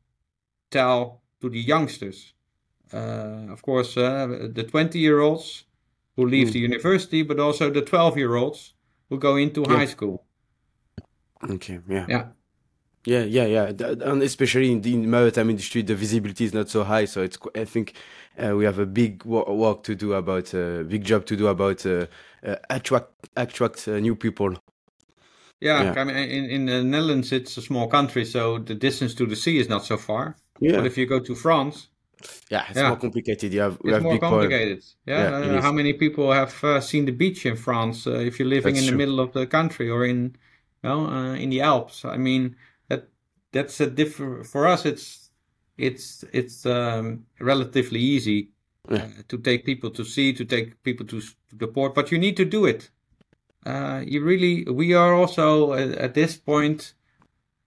tell 0.76 1.22
to 1.42 1.50
the 1.50 1.60
youngsters. 1.60 2.34
Uh, 2.94 3.54
of 3.56 3.62
course, 3.62 3.98
uh, 3.98 4.50
the 4.54 4.64
20 4.64 5.00
year 5.00 5.20
olds 5.20 5.66
who 6.16 6.26
leave 6.26 6.50
mm. 6.50 6.54
the 6.54 6.60
university, 6.60 7.24
but 7.24 7.40
also 7.40 7.70
the 7.70 7.82
12 7.82 8.18
year 8.18 8.36
olds 8.36 8.74
who 9.10 9.18
go 9.18 9.36
into 9.36 9.62
yeah. 9.62 9.78
high 9.78 9.86
school. 9.88 10.26
Okay, 11.44 11.80
yeah. 11.88 12.06
Yeah. 12.10 12.26
Yeah, 13.08 13.24
yeah, 13.24 13.46
yeah, 13.46 13.66
and 14.10 14.24
especially 14.24 14.72
in 14.72 14.82
the 14.82 14.98
maritime 14.98 15.52
industry, 15.52 15.84
the 15.84 15.94
visibility 15.94 16.46
is 16.46 16.56
not 16.56 16.70
so 16.70 16.84
high. 16.84 17.06
So 17.06 17.22
it's, 17.22 17.38
I 17.56 17.66
think, 17.66 17.94
uh, 18.36 18.56
we 18.56 18.66
have 18.66 18.80
a 18.80 18.88
big 18.88 19.24
work 19.26 19.84
to 19.84 19.94
do 19.94 20.14
about, 20.14 20.56
a 20.56 20.80
uh, 20.80 20.84
big 20.84 21.04
job 21.04 21.24
to 21.28 21.36
do 21.36 21.46
about 21.46 21.86
uh, 21.86 22.08
uh, 22.44 22.56
attract 22.68 23.12
attract 23.36 23.88
new 23.88 24.16
people 24.16 24.56
yeah, 25.62 25.84
yeah, 25.84 26.02
I 26.02 26.04
mean, 26.04 26.16
in, 26.18 26.46
in 26.46 26.66
the 26.66 26.84
Netherlands, 26.84 27.32
it's 27.32 27.58
a 27.58 27.62
small 27.62 27.88
country, 27.88 28.26
so 28.26 28.60
the 28.60 28.76
distance 28.76 29.16
to 29.16 29.26
the 29.26 29.36
sea 29.36 29.58
is 29.58 29.70
not 29.70 29.86
so 29.86 29.98
far. 29.98 30.36
Yeah. 30.60 30.78
But 30.78 30.86
if 30.86 30.98
you 30.98 31.06
go 31.06 31.20
to 31.20 31.36
France, 31.36 31.90
yeah, 32.50 32.66
it's 32.70 32.78
yeah. 32.78 32.90
more 32.90 32.98
complicated. 32.98 33.54
You 33.54 33.62
have, 33.62 33.78
it's 33.84 33.94
have 33.94 34.04
more 34.04 34.18
complicated. 34.18 34.84
Yeah, 35.06 35.42
yeah 35.42 35.58
uh, 35.58 35.62
how 35.62 35.72
many 35.72 35.94
people 35.94 36.32
have 36.32 36.64
uh, 36.64 36.80
seen 36.82 37.06
the 37.06 37.12
beach 37.12 37.46
in 37.46 37.56
France? 37.56 38.08
Uh, 38.08 38.20
if 38.20 38.40
you're 38.40 38.48
living 38.48 38.76
that's 38.76 38.88
in 38.88 38.92
the 38.92 38.98
middle 38.98 39.20
of 39.20 39.34
the 39.34 39.46
country 39.46 39.90
or 39.90 40.06
in, 40.06 40.36
well, 40.84 41.08
uh, 41.08 41.36
in 41.36 41.50
the 41.50 41.62
Alps. 41.62 42.06
I 42.06 42.18
mean, 42.18 42.56
that 42.88 43.10
that's 43.52 43.80
a 43.82 43.88
different. 43.88 44.48
For 44.48 44.66
us, 44.66 44.86
it's 44.86 45.30
it's 45.78 46.24
it's 46.32 46.66
um, 46.66 47.26
relatively 47.40 48.00
easy 48.00 48.52
uh, 48.90 49.00
to 49.28 49.38
take 49.38 49.66
people 49.66 49.90
to 49.92 50.04
sea, 50.04 50.34
to 50.34 50.46
take 50.46 50.82
people 50.84 51.06
to, 51.08 51.20
to 51.20 51.56
the 51.56 51.68
port, 51.68 51.94
but 51.94 52.12
you 52.12 52.18
need 52.18 52.38
to 52.38 52.46
do 52.46 52.66
it. 52.66 52.90
uh, 53.66 54.04
you 54.06 54.24
really 54.24 54.64
we 54.66 54.94
are 54.94 55.14
also 55.14 55.74
at, 55.74 55.90
at, 55.94 56.14
this 56.14 56.38
point 56.38 56.94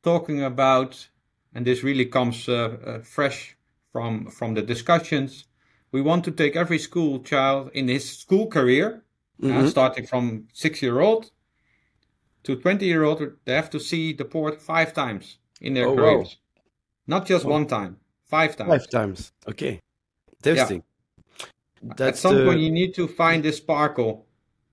talking 0.03 0.43
about, 0.43 1.09
and 1.55 1.67
this 1.67 1.83
really 1.83 2.07
comes 2.07 2.49
uh, 2.49 2.77
uh, 2.85 2.99
fresh 3.01 3.57
from 3.93 4.31
from 4.31 4.55
the 4.55 4.63
discussions. 4.63 5.45
We 5.93 6.03
want 6.03 6.25
to 6.25 6.31
take 6.31 6.57
every 6.57 6.79
school 6.79 7.21
child 7.21 7.71
in 7.73 7.89
his 7.89 8.19
school 8.19 8.47
career, 8.47 9.05
uh, 9.43 9.47
mm-hmm. 9.47 9.69
starting 9.69 10.07
from 10.07 10.49
six 10.53 10.83
year 10.83 11.01
old 11.01 11.31
to 12.45 12.57
twenty 12.57 12.87
year 12.87 13.05
old. 13.05 13.23
They 13.45 13.55
have 13.55 13.71
to 13.71 13.81
see 13.81 14.13
the 14.13 14.25
port 14.25 14.61
five 14.61 14.93
times 14.93 15.39
in 15.61 15.75
their 15.75 15.89
oh, 15.89 15.97
careers, 15.97 16.37
wow. 16.37 16.63
not 17.07 17.27
just 17.27 17.45
one 17.45 17.67
time, 17.67 17.97
five 18.27 18.57
times. 18.57 18.71
Five 18.71 18.91
times. 18.91 19.33
Okay, 19.49 19.81
interesting. 20.45 20.83
Yeah. 20.83 22.07
At 22.09 22.17
some 22.17 22.45
point, 22.45 22.61
you 22.61 22.73
need 22.73 22.95
to 22.95 23.07
find 23.07 23.45
this 23.45 23.59
sparkle 23.59 24.27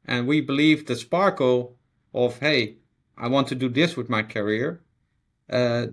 and 0.07 0.27
we 0.27 0.41
believe 0.41 0.85
the 0.85 0.95
sparkle 0.95 1.77
of, 2.13 2.39
hey, 2.39 2.77
I 3.17 3.27
want 3.27 3.47
to 3.49 3.55
do 3.55 3.69
this 3.69 3.95
with 3.97 4.09
my 4.09 4.23
career, 4.23 4.81
uh, 5.49 5.87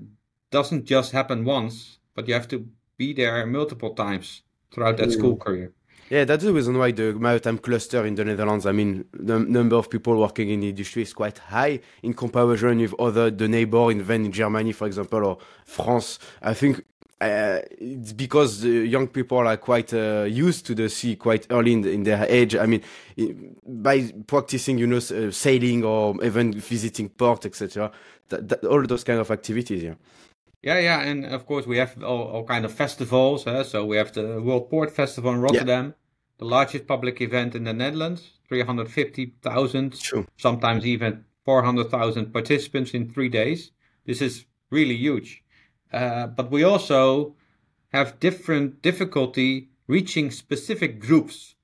doesn't 0.53 0.85
just 0.85 1.13
happen 1.13 1.45
once, 1.45 1.99
but 2.15 2.29
you 2.29 2.35
have 2.35 2.49
to 2.49 2.69
be 2.97 3.13
there 3.13 3.45
multiple 3.47 3.95
times 3.95 4.43
throughout 4.73 4.97
that 4.99 5.11
school 5.11 5.37
career. 5.37 5.73
Yeah, 6.11 6.25
that's 6.25 6.45
the 6.45 6.53
reason 6.53 6.77
why 6.77 6.93
the 6.93 7.15
maritime 7.15 7.57
cluster 7.57 8.05
in 8.05 8.15
the 8.15 8.25
Netherlands, 8.25 8.67
I 8.67 8.73
mean, 8.73 9.07
the 9.15 9.39
number 9.39 9.77
of 9.77 9.89
people 9.89 10.19
working 10.19 10.51
in 10.51 10.61
the 10.61 10.69
industry 10.69 11.03
is 11.03 11.15
quite 11.15 11.39
high 11.39 11.81
in 12.03 12.13
comparison 12.13 12.79
with 12.79 12.95
other, 13.01 13.31
the 13.31 13.49
neighbor 13.49 13.91
in, 13.91 14.09
in 14.11 14.31
Germany, 14.31 14.73
for 14.73 14.87
example, 14.87 15.25
or 15.25 15.39
France. 15.65 16.19
I 16.43 16.53
think 16.53 16.85
uh, 17.23 17.61
it's 17.79 18.13
because 18.13 18.61
the 18.61 18.87
young 18.87 19.07
people 19.07 19.39
are 19.39 19.57
quite 19.57 19.95
uh, 19.95 20.27
used 20.29 20.67
to 20.67 20.75
the 20.75 20.89
sea 20.91 21.17
quite 21.17 21.47
early 21.51 21.73
in, 21.73 21.85
in 21.87 22.03
their 22.03 22.27
age. 22.29 22.57
I 22.57 22.67
mean, 22.67 22.83
by 23.65 24.13
practicing, 24.27 24.77
you 24.77 24.87
know, 24.87 24.97
uh, 24.97 25.31
sailing 25.31 25.83
or 25.85 26.23
even 26.23 26.53
visiting 26.53 27.09
port, 27.09 27.47
etc. 27.47 27.91
all 28.69 28.87
those 28.87 29.05
kind 29.05 29.21
of 29.21 29.31
activities. 29.31 29.83
Yeah. 29.83 29.95
Yeah, 30.63 30.79
yeah, 30.79 31.01
and 31.01 31.27
of 31.27 31.45
course 31.45 31.67
we 31.67 31.79
have 31.79 32.03
all, 32.03 32.23
all 32.23 32.45
kind 32.45 32.65
of 32.65 32.73
festivals. 32.73 33.45
Huh? 33.45 33.65
So 33.65 33.85
we 33.85 33.97
have 33.97 34.13
the 34.13 34.41
World 34.41 34.71
Port 34.71 34.91
Festival 34.93 35.33
in 35.33 35.41
Rotterdam, 35.41 35.87
yeah. 35.87 35.93
the 36.39 36.45
largest 36.45 36.87
public 36.87 37.21
event 37.21 37.55
in 37.55 37.65
the 37.65 37.73
Netherlands, 37.73 38.39
three 38.49 38.63
hundred 38.63 38.89
fifty 38.89 39.35
thousand, 39.43 40.01
sometimes 40.37 40.87
even 40.87 41.25
four 41.45 41.63
hundred 41.65 41.91
thousand 41.91 42.33
participants 42.33 42.95
in 42.95 43.13
three 43.13 43.29
days. 43.29 43.73
This 44.07 44.23
is 44.23 44.47
really 44.71 44.97
huge. 44.97 45.43
Uh, 45.93 46.29
but 46.29 46.51
we 46.51 46.63
also 46.63 47.35
have 47.93 48.21
different 48.21 48.83
difficulty 48.83 49.69
reaching 49.89 50.31
specific 50.31 51.01
groups 51.01 51.57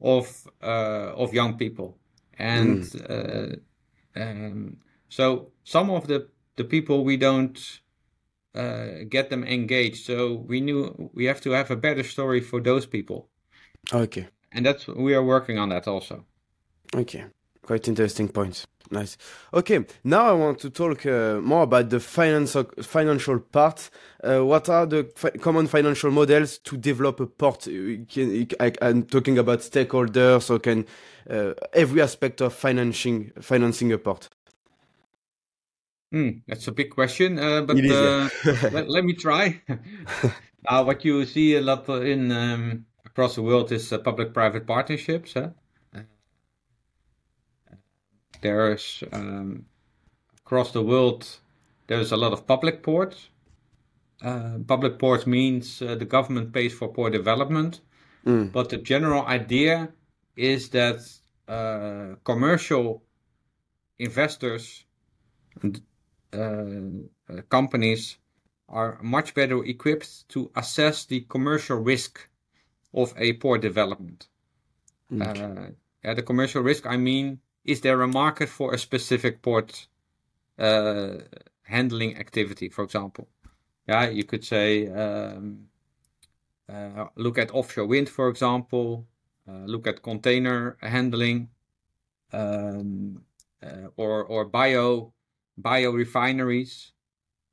of 0.00 0.48
uh, 0.62 1.12
of 1.14 1.34
young 1.34 1.58
people, 1.58 1.98
and 2.38 2.84
mm. 2.84 3.60
um, 4.16 4.78
so 5.08 5.52
some 5.62 5.90
of 5.90 6.06
the 6.06 6.28
the 6.56 6.64
people 6.64 7.04
we 7.04 7.18
don't 7.18 7.80
uh, 8.54 9.04
get 9.08 9.30
them 9.30 9.44
engaged. 9.44 10.04
So 10.04 10.34
we 10.34 10.60
knew 10.60 11.10
we 11.14 11.24
have 11.26 11.40
to 11.42 11.50
have 11.50 11.70
a 11.70 11.76
better 11.76 12.02
story 12.02 12.40
for 12.40 12.60
those 12.60 12.86
people. 12.86 13.28
Okay, 13.92 14.28
and 14.52 14.66
that's 14.66 14.86
we 14.86 15.14
are 15.14 15.24
working 15.24 15.58
on 15.58 15.68
that 15.70 15.86
also. 15.86 16.24
Okay, 16.94 17.24
quite 17.62 17.86
interesting 17.88 18.28
points. 18.28 18.66
Nice. 18.92 19.16
Okay, 19.54 19.84
now 20.02 20.26
I 20.26 20.32
want 20.32 20.58
to 20.60 20.70
talk 20.70 21.06
uh, 21.06 21.40
more 21.40 21.62
about 21.62 21.90
the 21.90 22.00
finance, 22.00 22.56
financial 22.82 23.38
part. 23.38 23.88
Uh, 24.22 24.44
what 24.44 24.68
are 24.68 24.84
the 24.84 25.08
fi 25.14 25.30
common 25.30 25.68
financial 25.68 26.10
models 26.10 26.58
to 26.58 26.76
develop 26.76 27.20
a 27.20 27.26
port? 27.26 27.68
Can, 28.08 28.48
I, 28.58 28.72
am 28.82 29.04
talking 29.04 29.38
about 29.38 29.60
stakeholders, 29.60 30.42
so 30.42 30.58
can 30.58 30.86
uh, 31.30 31.52
every 31.72 32.02
aspect 32.02 32.40
of 32.40 32.52
financing 32.52 33.30
financing 33.40 33.92
a 33.92 33.98
port. 33.98 34.28
Mm, 36.12 36.42
that's 36.46 36.66
a 36.66 36.72
big 36.72 36.90
question, 36.90 37.38
uh, 37.38 37.62
but 37.62 37.78
is, 37.78 37.90
yeah. 37.90 38.28
Uh, 38.44 38.68
let, 38.72 38.88
let, 38.88 39.04
me 39.04 39.12
try. 39.12 39.60
what 40.68 41.04
you 41.04 41.24
see 41.24 41.54
a 41.54 41.60
lot 41.60 41.88
in 41.88 42.32
um, 42.32 42.86
across 43.06 43.36
the 43.36 43.42
world 43.42 43.70
is 43.70 43.92
uh, 43.92 43.98
public-private 43.98 44.66
partnerships. 44.66 45.34
Huh? 45.34 45.50
There's 48.42 49.04
um, 49.12 49.66
across 50.38 50.72
the 50.72 50.82
world 50.82 51.28
there's 51.86 52.12
a 52.12 52.16
lot 52.16 52.32
of 52.32 52.46
public 52.46 52.82
ports. 52.82 53.28
Uh, 54.22 54.58
public 54.66 54.98
ports 54.98 55.26
means 55.26 55.82
uh, 55.82 55.94
the 55.94 56.04
government 56.04 56.52
pays 56.52 56.72
for 56.72 56.92
port 56.92 57.12
development, 57.12 57.80
mm. 58.24 58.50
but 58.52 58.68
the 58.68 58.76
general 58.76 59.24
idea 59.26 59.92
is 60.36 60.68
that 60.70 61.00
uh, 61.48 62.14
commercial 62.24 63.02
investors 63.98 64.84
and 65.62 65.76
uh, 65.76 65.78
uh, 65.78 65.89
companies 67.48 68.18
are 68.68 68.98
much 69.02 69.34
better 69.34 69.64
equipped 69.64 70.28
to 70.28 70.50
assess 70.54 71.04
the 71.04 71.20
commercial 71.28 71.76
risk 71.76 72.28
of 72.94 73.12
a 73.16 73.32
port 73.34 73.60
development. 73.60 74.28
Okay. 75.12 75.42
Uh, 75.42 75.66
yeah, 76.04 76.14
the 76.14 76.22
commercial 76.22 76.62
risk, 76.62 76.86
I 76.86 76.96
mean, 76.96 77.40
is 77.64 77.80
there 77.80 78.00
a 78.02 78.08
market 78.08 78.48
for 78.48 78.72
a 78.72 78.78
specific 78.78 79.42
port 79.42 79.88
uh, 80.58 81.18
handling 81.62 82.16
activity, 82.16 82.68
for 82.68 82.84
example? 82.84 83.28
Yeah, 83.88 84.08
you 84.08 84.24
could 84.24 84.44
say 84.44 84.86
um, 84.88 85.66
uh, 86.68 87.06
look 87.16 87.38
at 87.38 87.52
offshore 87.52 87.86
wind, 87.86 88.08
for 88.08 88.28
example. 88.28 89.06
Uh, 89.48 89.64
look 89.66 89.86
at 89.86 90.02
container 90.02 90.76
handling, 90.80 91.48
um, 92.32 93.24
uh, 93.62 93.88
or 93.96 94.24
or 94.24 94.44
bio 94.44 95.12
bio 95.56 95.90
refineries. 95.90 96.92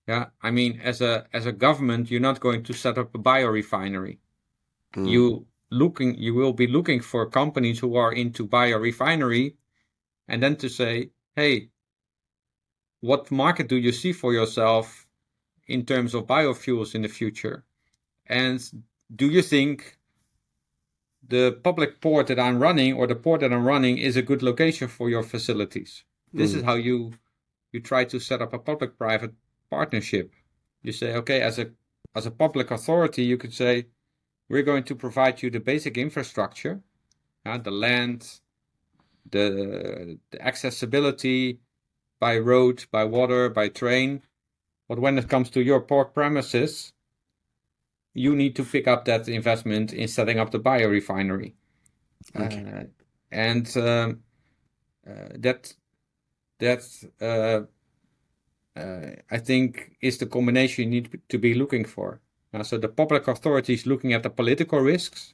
Yeah, 0.07 0.27
I 0.41 0.51
mean, 0.51 0.79
as 0.83 1.01
a 1.01 1.25
as 1.33 1.45
a 1.45 1.51
government, 1.51 2.09
you're 2.09 2.21
not 2.21 2.39
going 2.39 2.63
to 2.63 2.73
set 2.73 2.97
up 2.97 3.13
a 3.13 3.17
bio 3.17 3.47
refinery. 3.47 4.19
Mm. 4.95 5.09
You 5.09 5.47
looking 5.69 6.17
you 6.17 6.33
will 6.33 6.53
be 6.53 6.67
looking 6.67 7.01
for 7.01 7.25
companies 7.29 7.79
who 7.79 7.95
are 7.95 8.13
into 8.13 8.47
bio 8.47 8.77
refinery 8.77 9.57
and 10.27 10.41
then 10.41 10.55
to 10.57 10.69
say, 10.69 11.09
hey, 11.35 11.69
what 13.01 13.31
market 13.31 13.67
do 13.67 13.75
you 13.75 13.91
see 13.91 14.13
for 14.13 14.33
yourself 14.33 15.07
in 15.67 15.85
terms 15.85 16.13
of 16.13 16.25
biofuels 16.25 16.95
in 16.95 17.01
the 17.01 17.09
future? 17.09 17.65
And 18.27 18.59
do 19.15 19.29
you 19.29 19.41
think 19.41 19.97
the 21.27 21.59
public 21.63 22.01
port 22.01 22.27
that 22.27 22.39
I'm 22.39 22.59
running 22.59 22.93
or 22.93 23.07
the 23.07 23.15
port 23.15 23.41
that 23.41 23.53
I'm 23.53 23.65
running 23.65 23.97
is 23.97 24.15
a 24.17 24.21
good 24.21 24.41
location 24.41 24.87
for 24.87 25.09
your 25.09 25.23
facilities? 25.23 26.03
This 26.33 26.53
mm. 26.53 26.57
is 26.57 26.63
how 26.63 26.75
you 26.75 27.13
you 27.71 27.79
try 27.81 28.05
to 28.05 28.19
set 28.19 28.41
up 28.41 28.53
a 28.53 28.59
public-private 28.59 29.33
partnership. 29.69 30.33
You 30.83 30.91
say, 30.91 31.15
okay, 31.15 31.41
as 31.41 31.59
a 31.59 31.69
as 32.15 32.25
a 32.25 32.31
public 32.31 32.71
authority, 32.71 33.23
you 33.23 33.37
could 33.37 33.53
say, 33.53 33.87
we're 34.49 34.63
going 34.63 34.83
to 34.85 34.95
provide 34.95 35.41
you 35.43 35.49
the 35.49 35.59
basic 35.59 35.97
infrastructure, 35.97 36.81
uh, 37.45 37.57
the 37.57 37.71
land, 37.71 38.39
the, 39.29 40.17
the 40.31 40.41
accessibility 40.41 41.59
by 42.19 42.39
road, 42.39 42.85
by 42.91 43.03
water, 43.03 43.49
by 43.49 43.67
train. 43.67 44.21
But 44.87 44.99
when 44.99 45.17
it 45.17 45.27
comes 45.27 45.49
to 45.51 45.61
your 45.61 45.81
port 45.81 46.13
premises, 46.13 46.93
you 48.13 48.35
need 48.35 48.55
to 48.55 48.63
pick 48.63 48.87
up 48.87 49.05
that 49.05 49.27
investment 49.27 49.93
in 49.93 50.07
setting 50.07 50.39
up 50.39 50.49
the 50.49 50.59
biorefinery. 50.59 51.53
Okay. 52.35 52.65
Uh, 52.65 52.83
and 53.31 53.77
um, 53.77 54.19
uh, 55.07 55.27
that 55.35 55.75
that 56.59 56.81
uh, 57.21 57.61
uh 58.79 59.09
I 59.31 59.37
think 59.37 59.97
is 60.01 60.17
the 60.17 60.25
combination 60.25 60.85
you 60.85 61.01
need 61.01 61.21
to 61.29 61.37
be 61.37 61.53
looking 61.53 61.85
for. 61.85 62.21
Uh, 62.53 62.63
so 62.63 62.77
the 62.77 62.89
public 62.89 63.27
authorities 63.27 63.85
looking 63.85 64.13
at 64.13 64.23
the 64.23 64.29
political 64.29 64.79
risks, 64.79 65.33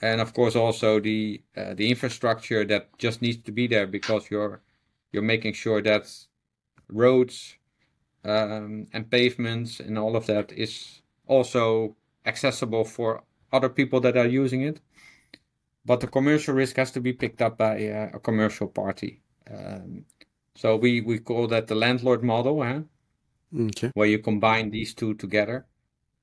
and 0.00 0.20
of 0.20 0.32
course 0.34 0.56
also 0.56 1.00
the 1.00 1.42
uh, 1.56 1.74
the 1.74 1.88
infrastructure 1.88 2.64
that 2.64 2.96
just 2.98 3.22
needs 3.22 3.42
to 3.44 3.52
be 3.52 3.66
there 3.66 3.86
because 3.86 4.30
you're 4.30 4.62
you're 5.12 5.22
making 5.22 5.54
sure 5.54 5.82
that 5.82 6.06
roads 6.88 7.56
um, 8.24 8.86
and 8.92 9.10
pavements 9.10 9.80
and 9.80 9.98
all 9.98 10.16
of 10.16 10.26
that 10.26 10.52
is 10.52 11.02
also 11.26 11.96
accessible 12.26 12.84
for 12.84 13.22
other 13.52 13.68
people 13.68 14.00
that 14.00 14.16
are 14.16 14.26
using 14.26 14.62
it. 14.62 14.80
But 15.84 16.00
the 16.00 16.06
commercial 16.06 16.54
risk 16.54 16.76
has 16.76 16.90
to 16.92 17.00
be 17.00 17.12
picked 17.12 17.40
up 17.40 17.56
by 17.56 17.88
uh, 17.88 18.10
a 18.14 18.18
commercial 18.18 18.68
party. 18.68 19.22
Um, 19.50 20.04
so 20.54 20.76
we, 20.76 21.00
we 21.00 21.18
call 21.18 21.46
that 21.48 21.66
the 21.66 21.74
landlord 21.74 22.22
model, 22.22 22.62
huh? 22.62 22.80
okay. 23.56 23.90
where 23.94 24.08
you 24.08 24.18
combine 24.18 24.70
these 24.70 24.94
two 24.94 25.14
together. 25.14 25.66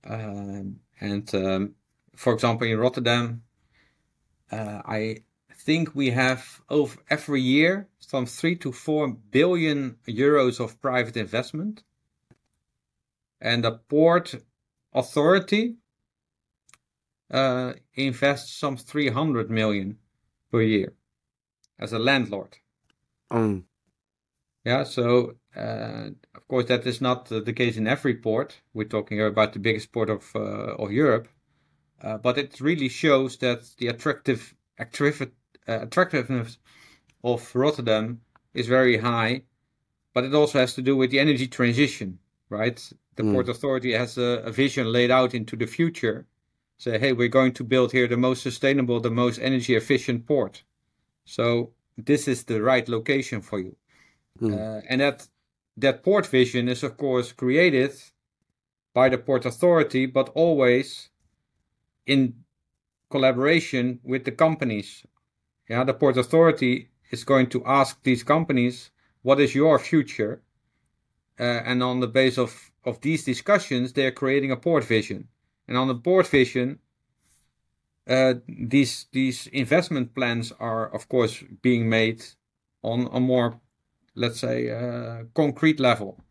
Um, 0.03 0.77
and 0.99 1.33
um, 1.35 1.75
for 2.15 2.33
example, 2.33 2.67
in 2.67 2.77
Rotterdam, 2.77 3.43
uh, 4.51 4.81
I 4.85 5.23
think 5.57 5.95
we 5.95 6.11
have 6.11 6.61
over 6.69 6.97
every 7.09 7.41
year 7.41 7.87
some 7.99 8.25
three 8.25 8.55
to 8.57 8.71
four 8.71 9.09
billion 9.09 9.97
euros 10.07 10.59
of 10.59 10.79
private 10.81 11.17
investment, 11.17 11.83
and 13.41 13.63
the 13.63 13.71
port 13.89 14.35
authority 14.93 15.75
uh, 17.31 17.73
invests 17.95 18.53
some 18.53 18.77
300 18.77 19.49
million 19.49 19.97
per 20.51 20.61
year 20.61 20.93
as 21.79 21.91
a 21.91 21.99
landlord. 21.99 22.57
Um, 23.31 23.65
yeah, 24.65 24.83
so 24.83 25.35
uh, 25.55 26.09
of 26.33 26.47
course 26.47 26.65
that 26.65 26.85
is 26.85 26.99
not 26.99 27.25
the 27.25 27.53
case 27.53 27.77
in 27.77 27.87
every 27.87 28.15
port. 28.15 28.61
We're 28.73 28.87
talking 28.87 29.21
about 29.21 29.53
the 29.53 29.59
biggest 29.59 29.91
port 29.91 30.09
of 30.09 30.23
uh, 30.35 30.75
of 30.75 30.91
Europe, 30.91 31.27
uh, 32.01 32.17
but 32.17 32.37
it 32.37 32.59
really 32.59 32.89
shows 32.89 33.37
that 33.37 33.63
the 33.77 33.87
attractive 33.87 34.55
attractive 34.79 35.31
uh, 35.67 35.81
attractiveness 35.81 36.57
of 37.23 37.55
Rotterdam 37.55 38.21
is 38.53 38.67
very 38.67 38.97
high, 38.97 39.43
but 40.13 40.23
it 40.23 40.33
also 40.33 40.59
has 40.59 40.73
to 40.75 40.81
do 40.81 40.95
with 40.95 41.11
the 41.11 41.19
energy 41.19 41.47
transition, 41.47 42.19
right? 42.49 42.77
The 43.15 43.23
mm. 43.23 43.33
Port 43.33 43.49
Authority 43.49 43.93
has 43.93 44.17
a, 44.17 44.41
a, 44.45 44.51
vision 44.51 44.91
laid 44.91 45.11
out 45.11 45.33
into 45.33 45.55
the 45.55 45.65
future. 45.65 46.27
Say, 46.77 46.99
hey, 46.99 47.13
we're 47.13 47.29
going 47.29 47.53
to 47.53 47.63
build 47.63 47.91
here 47.91 48.07
the 48.07 48.17
most 48.17 48.43
sustainable, 48.43 48.99
the 48.99 49.09
most 49.09 49.39
energy 49.39 49.75
efficient 49.75 50.25
port. 50.25 50.63
So 51.23 51.71
this 51.97 52.27
is 52.27 52.43
the 52.43 52.61
right 52.61 52.87
location 52.87 53.41
for 53.41 53.59
you. 53.59 53.75
Mm. 54.41 54.53
Uh, 54.53 54.81
and 54.89 55.01
that 55.01 55.27
that 55.77 56.03
port 56.03 56.27
vision 56.27 56.67
is 56.69 56.83
of 56.83 56.97
course 56.97 57.31
created 57.31 57.91
by 58.93 59.09
the 59.09 59.17
Port 59.17 59.45
Authority, 59.45 60.05
but 60.05 60.29
always 60.29 61.09
in 62.05 62.33
collaboration 63.09 63.99
with 64.03 64.23
the 64.23 64.31
companies. 64.31 65.05
Yeah, 65.69 65.83
the 65.83 65.93
Port 65.93 66.17
Authority 66.17 66.89
is 67.11 67.23
going 67.23 67.47
to 67.47 67.63
ask 67.65 68.01
these 68.03 68.23
companies, 68.23 68.91
what 69.21 69.39
is 69.39 69.53
your 69.53 69.79
future? 69.79 70.41
Uh, 71.39 71.43
and 71.43 71.83
on 71.83 71.99
the 71.99 72.07
base 72.07 72.37
of, 72.37 72.71
of 72.85 73.01
these 73.01 73.25
discussions, 73.25 73.91
they're 73.91 74.11
creating 74.11 74.51
a 74.51 74.57
port 74.57 74.85
vision. 74.85 75.27
And 75.67 75.77
on 75.77 75.87
the 75.87 75.95
port 75.95 76.27
vision, 76.27 76.79
uh, 78.07 78.35
these 78.47 79.07
these 79.11 79.47
investment 79.47 80.13
plans 80.13 80.53
are, 80.59 80.93
of 80.93 81.09
course, 81.09 81.43
being 81.61 81.89
made 81.89 82.23
on 82.83 83.09
a 83.11 83.19
more, 83.19 83.59
let's 84.13 84.39
say, 84.39 84.69
uh, 84.69 85.23
concrete 85.33 85.79
level. 85.79 86.23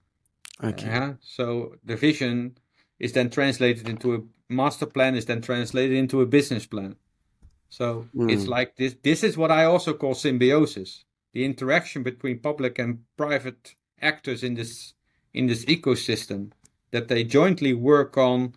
Okay. 0.63 0.89
Uh, 0.89 1.13
so 1.21 1.75
the 1.85 1.97
vision 1.97 2.57
is 3.01 3.13
then 3.13 3.29
translated 3.29 3.89
into 3.89 4.15
a 4.15 4.21
master 4.49 4.87
plan, 4.87 5.17
is 5.17 5.27
then 5.27 5.43
translated 5.43 5.97
into 5.97 6.21
a 6.21 6.27
business 6.27 6.65
plan. 6.67 6.95
So 7.71 8.07
mm. 8.15 8.31
it's 8.31 8.47
like 8.47 8.77
this. 8.77 8.95
This 9.03 9.25
is 9.25 9.37
what 9.37 9.51
I 9.51 9.65
also 9.65 9.95
call 9.95 10.15
symbiosis: 10.15 11.05
the 11.33 11.45
interaction 11.45 12.05
between 12.05 12.39
public 12.39 12.79
and 12.79 13.01
private 13.17 13.75
actors 14.01 14.45
in 14.45 14.55
this 14.55 14.95
in 15.33 15.49
this 15.49 15.65
ecosystem 15.65 16.53
that 16.93 17.09
they 17.09 17.25
jointly 17.25 17.73
work 17.73 18.17
on. 18.17 18.55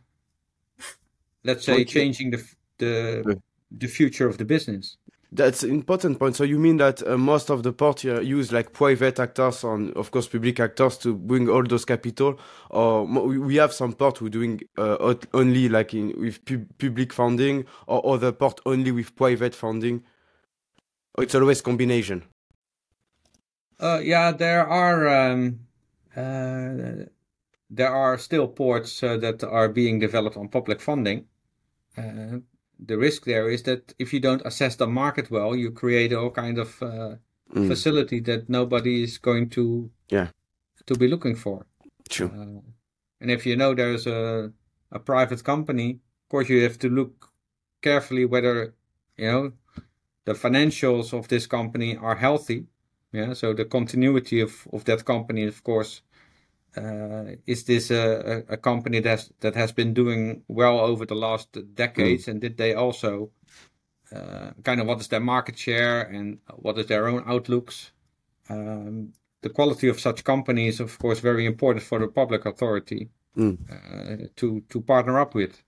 Let's 1.43 1.65
say 1.65 1.86
changing 1.86 2.32
the 2.32 2.45
the 2.78 3.39
the 3.71 3.88
future 3.88 4.28
of 4.28 4.38
the 4.38 4.45
business. 4.45 4.97
That's 5.32 5.63
an 5.63 5.71
important 5.71 6.19
point. 6.19 6.38
So 6.38 6.45
you 6.45 6.57
mean 6.57 6.78
that 6.78 7.05
uh, 7.05 7.17
most 7.17 7.49
of 7.49 7.63
the 7.63 7.73
port 7.73 8.05
uh, 8.05 8.21
use 8.21 8.53
like 8.53 8.71
private 8.71 9.19
actors 9.19 9.63
and 9.65 9.91
of 9.97 10.09
course 10.11 10.25
public 10.28 10.59
actors 10.59 10.97
to 10.99 11.13
bring 11.13 11.49
all 11.49 11.63
those 11.63 11.84
capital, 11.84 12.39
or 12.69 13.05
we 13.05 13.57
have 13.57 13.73
some 13.73 13.91
port 13.93 14.19
who 14.19 14.30
doing 14.30 14.61
uh, 14.78 15.15
only 15.34 15.67
like 15.67 15.93
in, 15.93 16.13
with 16.17 16.45
pu 16.45 16.65
public 16.78 17.11
funding, 17.11 17.65
or 17.88 18.15
other 18.15 18.32
port 18.32 18.61
only 18.65 18.91
with 18.91 19.15
private 19.17 19.53
funding. 19.53 20.01
It's 21.17 21.36
always 21.36 21.61
combination. 21.61 22.23
Uh, 23.82 23.99
yeah, 24.01 24.32
there 24.32 24.65
are 24.65 25.07
um, 25.09 25.59
uh, 26.15 27.03
there 27.69 27.93
are 27.93 28.17
still 28.17 28.47
ports 28.47 29.03
uh, 29.03 29.17
that 29.17 29.43
are 29.43 29.67
being 29.67 29.99
developed 29.99 30.38
on 30.38 30.47
public 30.47 30.80
funding 30.80 31.25
the 32.80 32.97
risk 32.97 33.25
there 33.25 33.49
is 33.49 33.63
that 33.63 33.93
if 33.99 34.13
you 34.13 34.19
don't 34.19 34.41
assess 34.45 34.75
the 34.75 34.88
market 34.88 35.32
well, 35.32 35.55
you 35.55 35.71
create 35.71 36.13
all 36.13 36.30
kind 36.30 36.57
of 36.57 36.82
uh, 36.82 37.15
mm. 37.53 37.67
facility 37.67 38.19
that 38.21 38.49
nobody 38.49 39.03
is 39.03 39.17
going 39.17 39.49
to 39.49 39.89
yeah 40.09 40.28
to 40.86 40.95
be 40.95 41.07
looking 41.07 41.36
for. 41.36 41.65
True. 42.09 42.32
Uh, 42.34 42.61
and 43.19 43.32
if 43.32 43.45
you 43.45 43.55
know 43.55 43.73
there's 43.73 44.07
a 44.07 44.51
a 44.91 44.99
private 44.99 45.43
company, 45.43 45.99
of 46.23 46.30
course 46.30 46.49
you 46.49 46.63
have 46.63 46.80
to 46.80 46.89
look 46.89 47.32
carefully 47.82 48.25
whether 48.25 48.73
you 49.17 49.32
know 49.32 49.51
the 50.25 50.34
financials 50.34 51.13
of 51.13 51.28
this 51.28 51.47
company 51.47 51.97
are 51.97 52.15
healthy. 52.15 52.65
Yeah, 53.13 53.34
so 53.34 53.53
the 53.53 53.65
continuity 53.65 54.41
of 54.41 54.67
of 54.73 54.84
that 54.86 55.05
company, 55.05 55.45
of 55.45 55.63
course, 55.63 56.01
is 57.45 57.63
this 57.63 57.91
a, 57.91 58.43
a, 58.49 58.57
company 58.57 58.99
that 58.99 59.30
that 59.39 59.55
has 59.55 59.71
been 59.71 59.93
doing 59.93 60.43
well 60.47 60.80
over 60.80 61.05
the 61.05 61.15
last 61.15 61.57
decades? 61.75 62.25
Mm. 62.25 62.32
And 62.32 62.41
did 62.41 62.57
they 62.57 62.73
also 62.73 63.32
uh, 64.11 64.51
kind 64.63 64.82
of 64.82 64.88
what 64.88 64.99
is 64.99 65.07
their 65.07 65.19
market 65.19 65.57
share 65.57 66.01
and 66.01 66.39
what 66.55 66.78
is 66.78 66.86
their 66.86 67.07
own 67.07 67.23
outlooks? 67.25 67.91
Um, 68.49 69.13
the 69.41 69.49
quality 69.49 69.89
of 69.89 69.99
such 69.99 70.23
companies, 70.23 70.80
of 70.80 70.97
course, 70.99 71.19
very 71.19 71.45
important 71.45 71.84
for 71.84 71.99
the 71.99 72.07
public 72.07 72.45
authority 72.45 73.09
mm. 73.36 73.57
uh, 73.69 74.28
to 74.36 74.61
to 74.69 74.82
partner 74.82 75.19
up 75.19 75.36
with. 75.36 75.63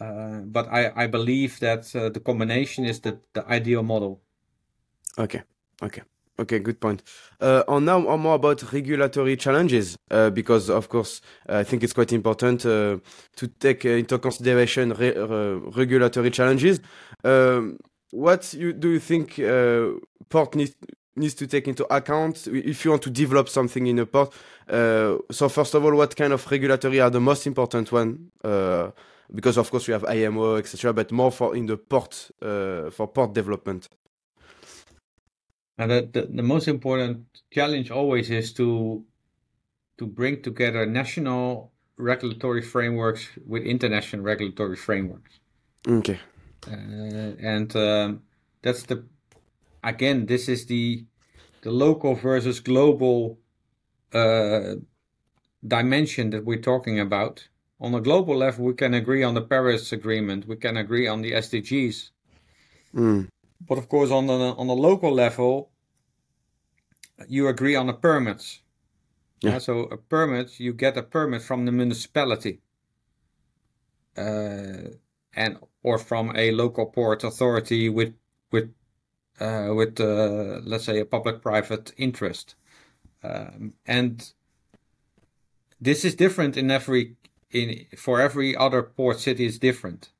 Uh, 0.00 0.40
but 0.44 0.68
I, 0.68 0.92
I 0.94 1.06
believe 1.08 1.58
that 1.60 1.94
uh, 1.96 2.08
the 2.08 2.20
combination 2.20 2.84
is 2.84 3.00
the, 3.00 3.18
the 3.32 3.44
ideal 3.48 3.82
model. 3.82 4.20
Okay. 5.18 5.42
Okay. 5.82 6.02
Okay, 6.40 6.60
good 6.60 6.80
point. 6.80 7.02
Uh, 7.40 7.64
and 7.66 7.86
now 7.86 7.98
more 7.98 8.36
about 8.36 8.72
regulatory 8.72 9.36
challenges, 9.36 9.98
uh, 10.12 10.30
because 10.30 10.70
of 10.70 10.88
course 10.88 11.20
I 11.48 11.64
think 11.64 11.82
it's 11.82 11.92
quite 11.92 12.12
important 12.12 12.64
uh, 12.64 12.98
to 13.36 13.48
take 13.58 13.84
into 13.84 14.18
consideration 14.18 14.92
re 14.92 15.10
regulatory 15.76 16.30
challenges. 16.30 16.80
Um, 17.24 17.78
what 18.12 18.54
you, 18.54 18.72
do 18.72 18.90
you 18.90 19.00
think 19.00 19.38
uh, 19.40 19.98
port 20.28 20.54
needs 20.54 20.76
needs 21.16 21.34
to 21.34 21.48
take 21.48 21.66
into 21.66 21.84
account 21.92 22.46
if 22.46 22.84
you 22.84 22.92
want 22.92 23.02
to 23.02 23.10
develop 23.10 23.48
something 23.48 23.88
in 23.88 23.98
a 23.98 24.06
port? 24.06 24.32
Uh, 24.68 25.16
so 25.32 25.48
first 25.48 25.74
of 25.74 25.84
all, 25.84 25.96
what 25.96 26.14
kind 26.14 26.32
of 26.32 26.48
regulatory 26.48 27.00
are 27.00 27.10
the 27.10 27.20
most 27.20 27.48
important 27.48 27.90
one? 27.90 28.30
Uh, 28.44 28.90
because 29.34 29.58
of 29.58 29.68
course 29.72 29.88
we 29.88 29.92
have 29.92 30.04
IMO, 30.04 30.54
etc., 30.54 30.92
but 30.92 31.10
more 31.10 31.32
for 31.32 31.56
in 31.56 31.66
the 31.66 31.76
port 31.76 32.30
for 32.40 33.08
port 33.08 33.34
development. 33.34 33.88
And 35.78 35.90
the, 35.90 36.08
the, 36.12 36.22
the 36.22 36.42
most 36.42 36.66
important 36.68 37.26
challenge 37.52 37.90
always 37.90 38.30
is 38.30 38.52
to 38.54 39.04
to 39.98 40.06
bring 40.06 40.42
together 40.42 40.86
national 40.86 41.72
regulatory 41.96 42.62
frameworks 42.62 43.28
with 43.46 43.64
international 43.64 44.22
regulatory 44.22 44.76
frameworks. 44.76 45.40
Okay. 45.86 46.18
Uh, 46.66 47.34
and 47.40 47.74
um, 47.76 48.22
that's 48.62 48.84
the 48.84 49.04
again 49.82 50.26
this 50.26 50.48
is 50.48 50.66
the 50.66 51.04
the 51.62 51.70
local 51.70 52.14
versus 52.14 52.60
global 52.60 53.38
uh, 54.12 54.74
dimension 55.66 56.30
that 56.30 56.44
we're 56.44 56.60
talking 56.60 57.00
about. 57.00 57.48
On 57.80 57.94
a 57.94 58.00
global 58.00 58.36
level, 58.36 58.64
we 58.64 58.74
can 58.74 58.94
agree 58.94 59.22
on 59.22 59.34
the 59.34 59.42
Paris 59.42 59.92
Agreement, 59.92 60.46
we 60.46 60.56
can 60.56 60.76
agree 60.76 61.06
on 61.06 61.22
the 61.22 61.32
SDGs. 61.32 62.10
Mm. 62.94 63.28
But 63.60 63.78
of 63.78 63.88
course, 63.88 64.10
on 64.10 64.26
the 64.26 64.54
on 64.56 64.68
a 64.68 64.72
local 64.72 65.12
level, 65.12 65.70
you 67.28 67.48
agree 67.48 67.76
on 67.76 67.88
a 67.88 67.94
permit. 67.94 68.60
Yeah. 69.40 69.56
Uh, 69.56 69.60
so 69.60 69.80
a 69.82 69.96
permit, 69.96 70.58
you 70.58 70.72
get 70.72 70.96
a 70.96 71.02
permit 71.02 71.42
from 71.42 71.64
the 71.64 71.72
municipality, 71.72 72.60
uh, 74.16 74.90
and 75.34 75.58
or 75.82 75.98
from 75.98 76.32
a 76.36 76.50
local 76.50 76.86
port 76.86 77.24
authority 77.24 77.88
with 77.88 78.14
with 78.50 78.72
uh, 79.40 79.72
with 79.74 80.00
uh, 80.00 80.60
let's 80.64 80.84
say 80.84 80.98
a 81.00 81.04
public-private 81.04 81.92
interest, 81.96 82.56
um, 83.22 83.74
and 83.86 84.32
this 85.80 86.04
is 86.04 86.14
different 86.14 86.56
in 86.56 86.70
every 86.70 87.16
in 87.50 87.86
for 87.96 88.20
every 88.20 88.56
other 88.56 88.82
port 88.82 89.20
city 89.20 89.46
is 89.46 89.58
different. 89.58 90.10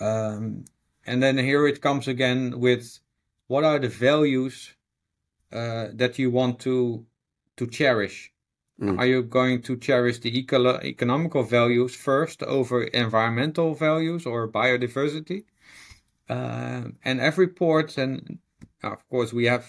Um, 0.00 0.64
and 1.06 1.22
then 1.22 1.38
here 1.38 1.66
it 1.66 1.80
comes 1.80 2.08
again 2.08 2.58
with 2.58 2.98
what 3.46 3.64
are 3.64 3.78
the 3.78 3.88
values 3.88 4.74
uh, 5.52 5.88
that 5.94 6.18
you 6.18 6.30
want 6.30 6.60
to 6.60 7.06
to 7.56 7.66
cherish? 7.66 8.32
Mm. 8.80 8.98
Are 8.98 9.06
you 9.06 9.22
going 9.22 9.62
to 9.62 9.76
cherish 9.76 10.20
the 10.20 10.38
eco- 10.38 10.80
economical 10.80 11.42
values 11.42 11.94
first 11.94 12.42
over 12.42 12.84
environmental 12.84 13.74
values 13.74 14.24
or 14.24 14.48
biodiversity? 14.48 15.44
Uh, 16.28 16.84
and 17.04 17.20
every 17.20 17.48
port, 17.48 17.98
and 17.98 18.38
of 18.82 19.06
course 19.10 19.32
we 19.32 19.44
have 19.46 19.66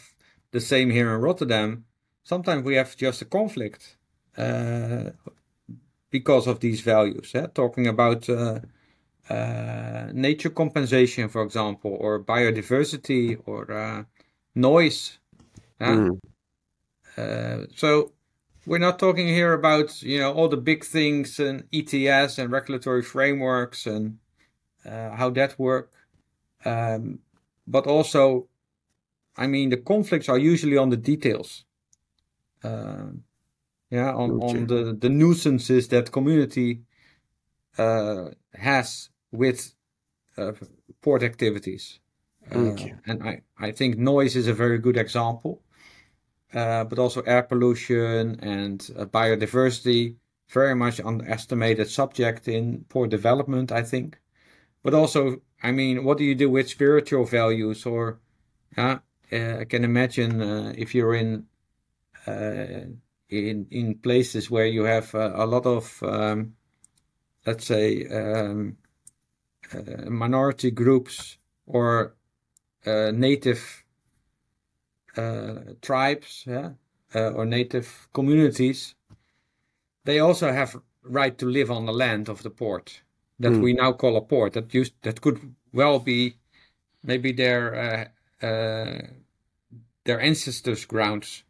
the 0.51 0.61
same 0.61 0.89
here 0.89 1.13
in 1.13 1.21
Rotterdam. 1.21 1.85
Sometimes 2.23 2.63
we 2.63 2.75
have 2.75 2.95
just 2.95 3.21
a 3.21 3.25
conflict 3.25 3.97
uh, 4.37 5.09
because 6.11 6.47
of 6.47 6.59
these 6.59 6.81
values. 6.81 7.31
Eh? 7.33 7.47
Talking 7.53 7.87
about 7.87 8.29
uh, 8.29 8.59
nature 10.13 10.49
compensation, 10.49 11.29
for 11.29 11.43
example, 11.43 11.95
or 11.99 12.23
biodiversity 12.23 13.37
or 13.45 13.71
uh, 13.71 14.03
noise. 14.55 15.19
Mm. 15.79 16.19
Uh, 17.17 17.65
so 17.75 18.11
we're 18.65 18.77
not 18.77 18.99
talking 18.99 19.27
here 19.27 19.53
about 19.53 20.01
you 20.01 20.19
know 20.19 20.33
all 20.33 20.47
the 20.47 20.57
big 20.57 20.83
things 20.83 21.39
and 21.39 21.63
ETS 21.73 22.37
and 22.37 22.51
regulatory 22.51 23.01
frameworks 23.01 23.85
and 23.85 24.17
uh, 24.85 25.11
how 25.11 25.29
that 25.29 25.57
work, 25.59 25.91
um, 26.65 27.19
but 27.67 27.87
also 27.87 28.47
I 29.37 29.47
mean, 29.47 29.69
the 29.69 29.77
conflicts 29.77 30.29
are 30.29 30.37
usually 30.37 30.77
on 30.77 30.89
the 30.89 30.97
details. 30.97 31.65
Uh, 32.63 33.11
yeah, 33.89 34.13
on, 34.13 34.41
on 34.41 34.67
the, 34.67 34.95
the 34.99 35.09
nuisances 35.09 35.87
that 35.89 36.11
community 36.11 36.83
uh, 37.77 38.29
has 38.53 39.09
with 39.31 39.73
uh, 40.37 40.53
port 41.01 41.23
activities. 41.23 41.99
Uh, 42.51 42.59
Okay. 42.59 42.95
And 43.05 43.23
I, 43.23 43.41
I 43.57 43.71
think 43.71 43.97
noise 43.97 44.35
is 44.35 44.47
a 44.47 44.53
very 44.53 44.77
good 44.79 44.97
example, 44.97 45.61
uh, 46.53 46.83
but 46.85 46.99
also 46.99 47.21
air 47.21 47.43
pollution 47.43 48.39
and 48.41 48.89
uh, 48.97 49.05
biodiversity, 49.05 50.17
very 50.49 50.75
much 50.75 50.99
underestimated 50.99 51.89
subject 51.89 52.47
in 52.47 52.85
port 52.89 53.09
development, 53.09 53.71
I 53.71 53.83
think. 53.83 54.19
But 54.83 54.93
also, 54.93 55.41
I 55.63 55.71
mean, 55.71 56.03
what 56.03 56.17
do 56.17 56.23
you 56.23 56.35
do 56.35 56.49
with 56.49 56.69
spiritual 56.69 57.25
values? 57.25 57.85
Or 57.85 58.19
uh, 58.77 58.97
uh, 59.31 59.57
I 59.59 59.65
can 59.65 59.83
imagine 59.83 60.41
uh, 60.41 60.73
if 60.77 60.93
you're 60.95 61.15
in 61.15 61.47
uh, 62.27 62.85
in 63.29 63.67
in 63.71 63.99
places 63.99 64.49
where 64.51 64.65
you 64.65 64.83
have 64.83 65.13
uh, 65.15 65.31
a 65.35 65.45
lot 65.45 65.65
of 65.65 66.01
um, 66.03 66.55
let's 67.45 67.65
say 67.65 68.05
um, 68.07 68.77
uh, 69.73 70.09
minority 70.09 70.71
groups 70.71 71.37
or 71.65 72.15
uh, 72.85 73.11
native 73.13 73.83
uh, 75.17 75.55
tribes 75.81 76.43
yeah, 76.47 76.71
uh, 77.15 77.31
or 77.31 77.45
native 77.45 78.07
communities 78.13 78.95
they 80.03 80.19
also 80.19 80.51
have 80.51 80.75
right 81.03 81.37
to 81.37 81.45
live 81.45 81.71
on 81.71 81.85
the 81.85 81.93
land 81.93 82.29
of 82.29 82.43
the 82.43 82.49
port 82.49 83.01
that 83.39 83.53
Mm. 83.53 83.61
we 83.61 83.73
now 83.73 83.91
call 83.91 84.15
a 84.17 84.21
port 84.21 84.53
that 84.53 84.73
used 84.73 84.93
that 85.01 85.21
could 85.21 85.55
well 85.73 85.99
be 85.99 86.35
maybe 87.03 87.31
their 87.33 87.63
uh, 87.75 88.45
uh, 88.45 89.01
their 90.05 90.19
ancestors 90.21 90.85
grounds 90.85 91.43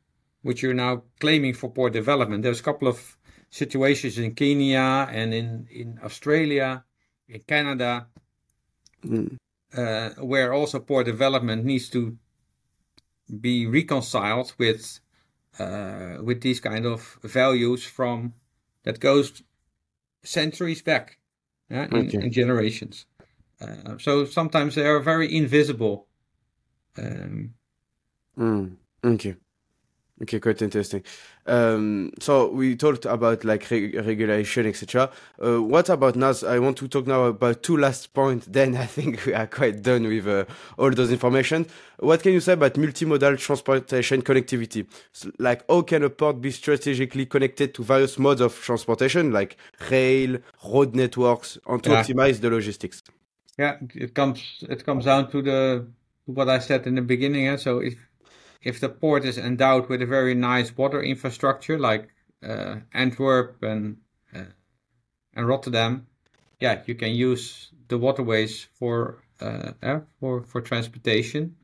which 0.44 0.62
you're 0.64 0.74
now 0.74 1.04
claiming 1.20 1.54
for 1.54 1.70
port 1.72 1.94
development 1.94 2.44
there's 2.44 2.60
a 2.60 2.64
couple 2.64 2.88
of 2.88 3.18
situations 3.52 4.18
in 4.18 4.34
Kenya 4.34 5.08
and 5.12 5.34
in 5.34 5.68
in 5.70 5.99
Australia 6.04 6.84
in 7.28 7.41
Canada 7.47 8.08
Mm. 9.04 9.38
uh, 9.78 10.10
where 10.24 10.54
also 10.54 10.80
port 10.80 11.06
development 11.08 11.66
needs 11.66 11.89
to 11.89 12.18
be 13.39 13.66
reconciled 13.66 14.54
with 14.60 14.99
uh, 15.60 16.18
with 16.24 16.41
these 16.41 16.60
kind 16.60 16.86
of 16.86 17.18
values 17.24 17.84
from 17.84 18.34
that 18.84 18.99
goes 18.99 19.43
centuries 20.24 20.84
back, 20.84 21.18
yeah, 21.70 21.86
in, 21.91 22.08
Okay. 22.08 22.20
in 22.24 22.32
generations. 22.32 23.06
Uh, 23.60 23.97
so 23.97 24.26
sometimes 24.26 24.76
they 24.76 24.86
are 24.86 24.99
very 25.04 25.36
invisible. 25.36 26.08
Um, 26.97 27.54
Mm. 28.38 28.78
Okay. 29.04 29.36
Okay, 30.22 30.40
quite 30.40 30.62
interesting. 30.62 31.04
Um, 31.48 32.12
so 32.20 32.48
we 32.50 32.76
talked 32.76 33.06
about 33.06 33.44
like 33.44 33.70
reg 33.72 33.96
regulation, 33.96 34.68
etc. 34.68 35.10
Uh, 35.44 35.64
what 35.64 35.90
about 35.90 36.16
now? 36.16 36.32
I 36.48 36.60
want 36.60 36.78
to 36.78 36.88
talk 36.88 37.08
now 37.08 37.24
about 37.24 37.64
two 37.64 37.76
last 37.78 38.14
points. 38.14 38.46
Then 38.52 38.76
I 38.78 38.86
think 38.86 39.26
we 39.26 39.34
are 39.34 39.48
quite 39.48 39.82
done 39.82 40.04
with 40.08 40.28
uh, 40.28 40.46
all 40.78 40.92
those 40.92 41.12
information. 41.12 41.66
What 41.98 42.22
can 42.22 42.34
you 42.34 42.40
say 42.40 42.54
about 42.54 42.76
multimodal 42.76 43.40
transportation 43.40 44.22
connectivity? 44.22 44.86
S 45.16 45.26
like, 45.40 45.64
how 45.68 45.82
can 45.82 46.04
a 46.04 46.10
port 46.10 46.40
be 46.40 46.52
strategically 46.52 47.26
connected 47.26 47.74
to 47.76 47.84
various 47.84 48.20
modes 48.20 48.42
of 48.42 48.54
transportation, 48.62 49.32
like 49.32 49.58
rail, 49.90 50.38
road 50.64 50.96
networks, 50.96 51.58
and 51.68 51.84
to 51.84 51.90
Yeah. 51.90 52.04
optimize 52.04 52.42
the 52.42 52.50
logistics? 52.52 53.02
yeah, 53.58 53.78
it 53.96 54.14
comes 54.14 54.64
it 54.70 54.86
comes 54.86 55.06
down 55.06 55.30
to 55.32 55.42
the 55.42 55.88
to 56.26 56.32
what 56.32 56.50
I 56.50 56.60
said 56.60 56.86
in 56.88 56.96
the 56.96 57.02
beginning. 57.02 57.48
eh, 57.48 57.58
So 57.58 57.80
if 57.80 57.96
if 58.62 58.80
the 58.80 58.89
port 58.89 59.26
is 59.26 59.38
endowed 59.38 59.89
with 59.89 60.01
a 60.01 60.05
very 60.05 60.36
nice 60.36 60.76
water 60.78 61.01
infrastructure 61.01 61.80
like 61.80 62.09
uh, 62.43 62.76
Antwerp 62.93 63.62
and 63.64 63.97
uh, 64.36 64.45
and 65.34 65.47
Rotterdam, 65.47 66.07
yeah, 66.59 66.82
you 66.86 66.95
can 66.95 67.12
use 67.12 67.72
the 67.88 67.97
waterways 67.97 68.68
for 68.74 69.24
uh, 69.39 69.72
for 70.20 70.43
for 70.43 70.62
transportation. 70.62 71.55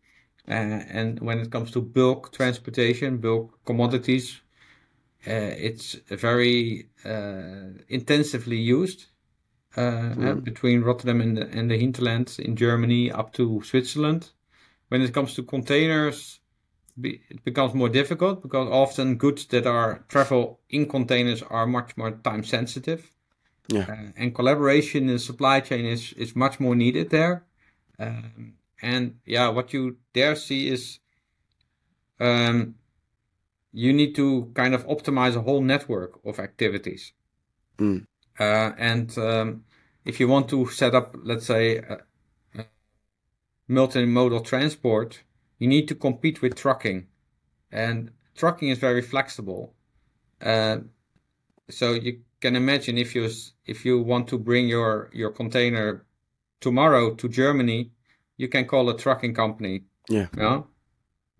Uh, 0.50 0.80
and 0.90 1.20
when 1.20 1.40
it 1.40 1.52
comes 1.52 1.72
to 1.72 1.82
bulk 1.82 2.32
transportation, 2.32 3.18
bulk 3.18 3.60
commodities, 3.66 4.40
uh, 5.28 5.52
it's 5.58 5.96
very 6.10 6.88
uh, 7.04 7.74
intensively 7.90 8.56
used 8.56 9.08
uh, 9.76 9.82
uh, 9.82 10.34
between 10.36 10.82
Rotterdam 10.82 11.22
and 11.22 11.38
the, 11.38 11.48
and 11.50 11.70
the 11.70 11.78
hinterland 11.78 12.38
in 12.40 12.56
Germany 12.56 13.12
up 13.12 13.34
to 13.34 13.62
Switzerland. 13.64 14.30
When 14.88 15.02
it 15.02 15.14
comes 15.14 15.34
to 15.34 15.44
containers, 15.44 16.40
be, 17.00 17.22
it 17.30 17.44
becomes 17.44 17.74
more 17.74 17.90
difficult 17.90 18.42
because 18.42 18.68
often 18.70 19.16
goods 19.18 19.46
that 19.48 19.66
are 19.66 20.04
travel 20.08 20.60
in 20.70 20.88
containers 20.88 21.44
are 21.44 21.66
much 21.66 21.96
more 21.98 22.12
time 22.12 22.44
sensitive. 22.44 23.12
Yeah. 23.68 23.86
Uh, 23.90 24.12
and 24.16 24.34
collaboration 24.34 25.04
in 25.04 25.14
the 25.14 25.20
supply 25.20 25.60
chain 25.60 25.86
is, 25.86 26.14
is 26.14 26.36
much 26.36 26.60
more 26.60 26.76
needed 26.76 27.10
there. 27.10 27.46
Um, 28.00 28.54
and 28.82 29.20
yeah, 29.26 29.50
what 29.50 29.74
you 29.74 29.98
there 30.14 30.36
see 30.36 30.70
is 30.70 31.00
um, 32.20 32.76
you 33.74 33.94
need 33.94 34.16
to 34.16 34.52
kind 34.54 34.74
of 34.74 34.88
optimize 34.88 35.36
a 35.36 35.42
whole 35.42 35.62
network 35.62 36.20
of 36.26 36.40
activities. 36.40 37.14
Mm. 37.78 38.06
Uh, 38.40 38.72
and 38.78 39.18
um, 39.18 39.64
if 40.06 40.20
you 40.20 40.28
want 40.28 40.50
to 40.50 40.68
set 40.68 40.96
up, 40.96 41.16
let's 41.24 41.46
say, 41.46 41.78
a, 41.78 41.98
a 42.56 42.66
multimodal 43.70 44.46
transport, 44.46 45.24
you 45.60 45.68
need 45.68 45.88
to 45.88 45.96
compete 45.96 46.42
with 46.42 46.56
trucking. 46.56 47.08
And 47.72 48.12
trucking 48.36 48.70
is 48.70 48.80
very 48.80 49.02
flexible. 49.02 49.74
Uh, 50.42 50.78
so 51.70 51.94
you 51.94 52.22
can 52.40 52.56
imagine 52.56 52.98
if 52.98 53.16
you 53.16 53.30
if 53.66 53.86
you 53.86 54.02
want 54.02 54.28
to 54.30 54.38
bring 54.38 54.68
your 54.68 55.10
your 55.14 55.32
container 55.32 56.06
tomorrow 56.62 57.14
to 57.16 57.28
Germany, 57.28 57.92
you 58.38 58.48
can 58.48 58.66
call 58.66 58.90
a 58.90 58.98
trucking 58.98 59.34
company. 59.34 59.84
Yeah. 60.10 60.28
Yeah. 60.38 60.62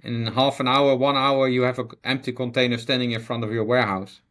In 0.04 0.28
half 0.28 0.60
an 0.60 0.68
hour, 0.68 0.96
one 0.96 1.18
hour, 1.18 1.48
you 1.48 1.64
have 1.64 1.80
an 1.80 1.90
empty 2.04 2.32
container 2.32 2.78
standing 2.78 3.12
in 3.12 3.22
front 3.22 3.44
of 3.44 3.52
your 3.52 3.64
warehouse. 3.64 4.22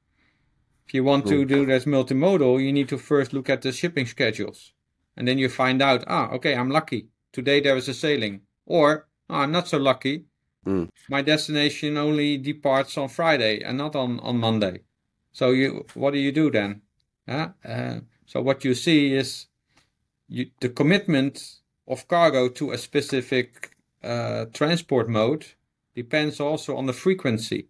If 0.87 0.95
you 0.95 1.03
want 1.03 1.26
to 1.26 1.45
do 1.45 1.66
this 1.66 1.84
multimodal, 1.84 2.62
you 2.62 2.72
need 2.72 2.89
to 2.91 2.99
first 2.99 3.32
look 3.32 3.51
at 3.51 3.62
the 3.62 3.72
shipping 3.72 4.07
schedules. 4.07 4.72
And 5.16 5.26
then 5.26 5.39
you 5.39 5.49
find 5.49 5.82
out, 5.82 6.05
ah, 6.07 6.30
okay, 6.30 6.55
I'm 6.55 6.70
lucky. 6.70 7.09
Today 7.32 7.61
there 7.61 7.76
is 7.76 7.89
a 7.89 7.95
sailing. 7.95 8.43
Or, 8.66 9.05
ah, 9.30 9.40
I'm 9.40 9.52
not 9.52 9.68
so 9.68 9.78
lucky. 9.78 10.24
Mm. 10.66 10.88
My 11.08 11.22
destination 11.22 11.96
only 11.96 12.38
departs 12.38 12.98
on 12.98 13.08
Friday 13.08 13.62
and 13.62 13.78
not 13.78 13.94
on, 13.94 14.18
on 14.20 14.38
Monday. 14.38 14.80
So 15.32 15.50
you, 15.50 15.86
what 15.94 16.12
do 16.12 16.18
you 16.18 16.32
do 16.32 16.50
then? 16.50 16.82
Huh? 17.28 17.50
Uh, 17.64 18.00
so 18.26 18.42
what 18.42 18.64
you 18.64 18.74
see 18.74 19.14
is 19.14 19.46
you, 20.28 20.50
the 20.60 20.68
commitment 20.68 21.60
of 21.86 22.08
cargo 22.08 22.48
to 22.48 22.72
a 22.72 22.78
specific 22.78 23.76
uh, 24.02 24.46
transport 24.52 25.08
mode 25.08 25.46
depends 25.94 26.40
also 26.40 26.76
on 26.76 26.86
the 26.86 26.92
frequency. 26.92 27.68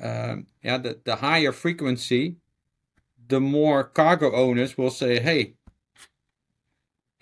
Um, 0.00 0.46
yeah, 0.62 0.78
the, 0.78 0.98
the 1.04 1.16
higher 1.16 1.52
frequency, 1.52 2.36
the 3.28 3.40
more 3.40 3.84
cargo 3.84 4.32
owners 4.32 4.76
will 4.76 4.90
say, 4.90 5.20
hey, 5.20 5.54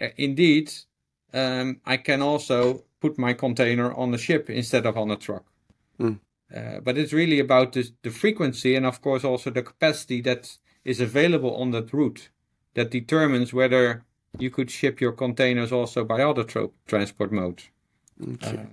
uh, 0.00 0.08
indeed, 0.16 0.72
um, 1.32 1.80
I 1.84 1.98
can 1.98 2.22
also 2.22 2.83
put 3.04 3.18
my 3.18 3.34
container 3.34 3.88
on 4.02 4.14
a 4.14 4.18
ship 4.26 4.48
instead 4.48 4.86
of 4.86 4.96
on 4.96 5.10
a 5.10 5.16
truck. 5.16 5.44
Mm. 5.98 6.18
Uh, 6.56 6.80
but 6.86 6.96
it's 6.96 7.12
really 7.12 7.40
about 7.40 7.72
the, 7.72 7.84
the 8.02 8.10
frequency 8.10 8.76
and, 8.76 8.86
of 8.86 9.00
course, 9.00 9.24
also 9.24 9.50
the 9.50 9.62
capacity 9.62 10.22
that 10.22 10.42
is 10.84 11.00
available 11.00 11.54
on 11.62 11.70
that 11.72 11.92
route 11.92 12.30
that 12.74 12.90
determines 12.90 13.52
whether 13.52 14.04
you 14.38 14.50
could 14.50 14.70
ship 14.70 15.00
your 15.00 15.12
containers 15.12 15.72
also 15.72 16.04
by 16.04 16.22
other 16.22 16.44
transport 16.86 17.30
modes. 17.32 17.64
Okay. 18.20 18.58
Uh, 18.58 18.66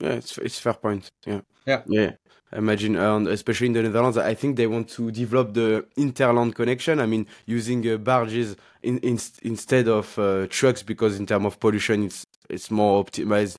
Yeah, 0.00 0.18
it's 0.18 0.38
it's 0.38 0.60
fair 0.60 0.74
point. 0.74 1.10
Yeah. 1.26 1.42
Yeah. 1.66 1.82
Yeah. 1.86 2.12
Imagine, 2.54 2.94
and 2.96 3.26
especially 3.28 3.66
in 3.66 3.72
the 3.72 3.82
Netherlands, 3.82 4.16
I 4.16 4.34
think 4.34 4.56
they 4.56 4.68
want 4.68 4.88
to 4.90 5.10
develop 5.10 5.54
the 5.54 5.86
hinterland 5.96 6.54
connection. 6.54 7.00
I 7.00 7.06
mean, 7.06 7.26
using 7.46 7.88
uh, 7.90 7.96
barges 7.96 8.54
in, 8.82 8.98
in 8.98 9.18
instead 9.42 9.88
of 9.88 10.16
uh, 10.18 10.46
trucks 10.48 10.82
because 10.82 11.18
in 11.18 11.26
terms 11.26 11.46
of 11.46 11.58
pollution, 11.58 12.04
it's 12.04 12.26
it's 12.48 12.70
more 12.70 13.04
optimized. 13.04 13.56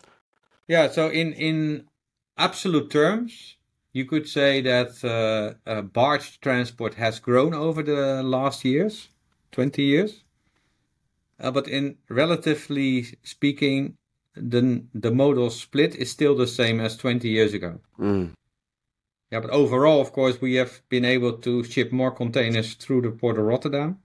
Yeah, 0.67 0.89
so 0.89 1.09
in 1.09 1.33
in 1.33 1.87
absolute 2.37 2.89
terms, 2.89 3.57
you 3.91 4.05
could 4.05 4.27
say 4.27 4.61
that 4.61 5.03
uh, 5.03 5.69
uh, 5.69 5.81
barge 5.81 6.39
transport 6.39 6.93
has 6.95 7.19
grown 7.19 7.53
over 7.53 7.83
the 7.83 8.23
last 8.23 8.65
years, 8.65 9.09
20 9.51 9.83
years. 9.83 10.23
Uh, 11.39 11.51
but 11.51 11.67
in 11.67 11.97
relatively 12.09 13.05
speaking, 13.23 13.97
the 14.35 14.83
the 14.93 15.11
modal 15.11 15.49
split 15.49 15.95
is 15.95 16.11
still 16.11 16.35
the 16.35 16.47
same 16.47 16.79
as 16.79 16.97
20 16.97 17.27
years 17.29 17.53
ago. 17.53 17.79
Mm. 17.99 18.31
Yeah, 19.31 19.39
but 19.41 19.49
overall, 19.49 20.01
of 20.01 20.11
course, 20.11 20.39
we 20.39 20.55
have 20.55 20.81
been 20.89 21.05
able 21.05 21.33
to 21.39 21.63
ship 21.63 21.91
more 21.91 22.11
containers 22.11 22.75
through 22.75 23.01
the 23.01 23.11
port 23.11 23.37
of 23.37 23.45
Rotterdam. 23.45 23.99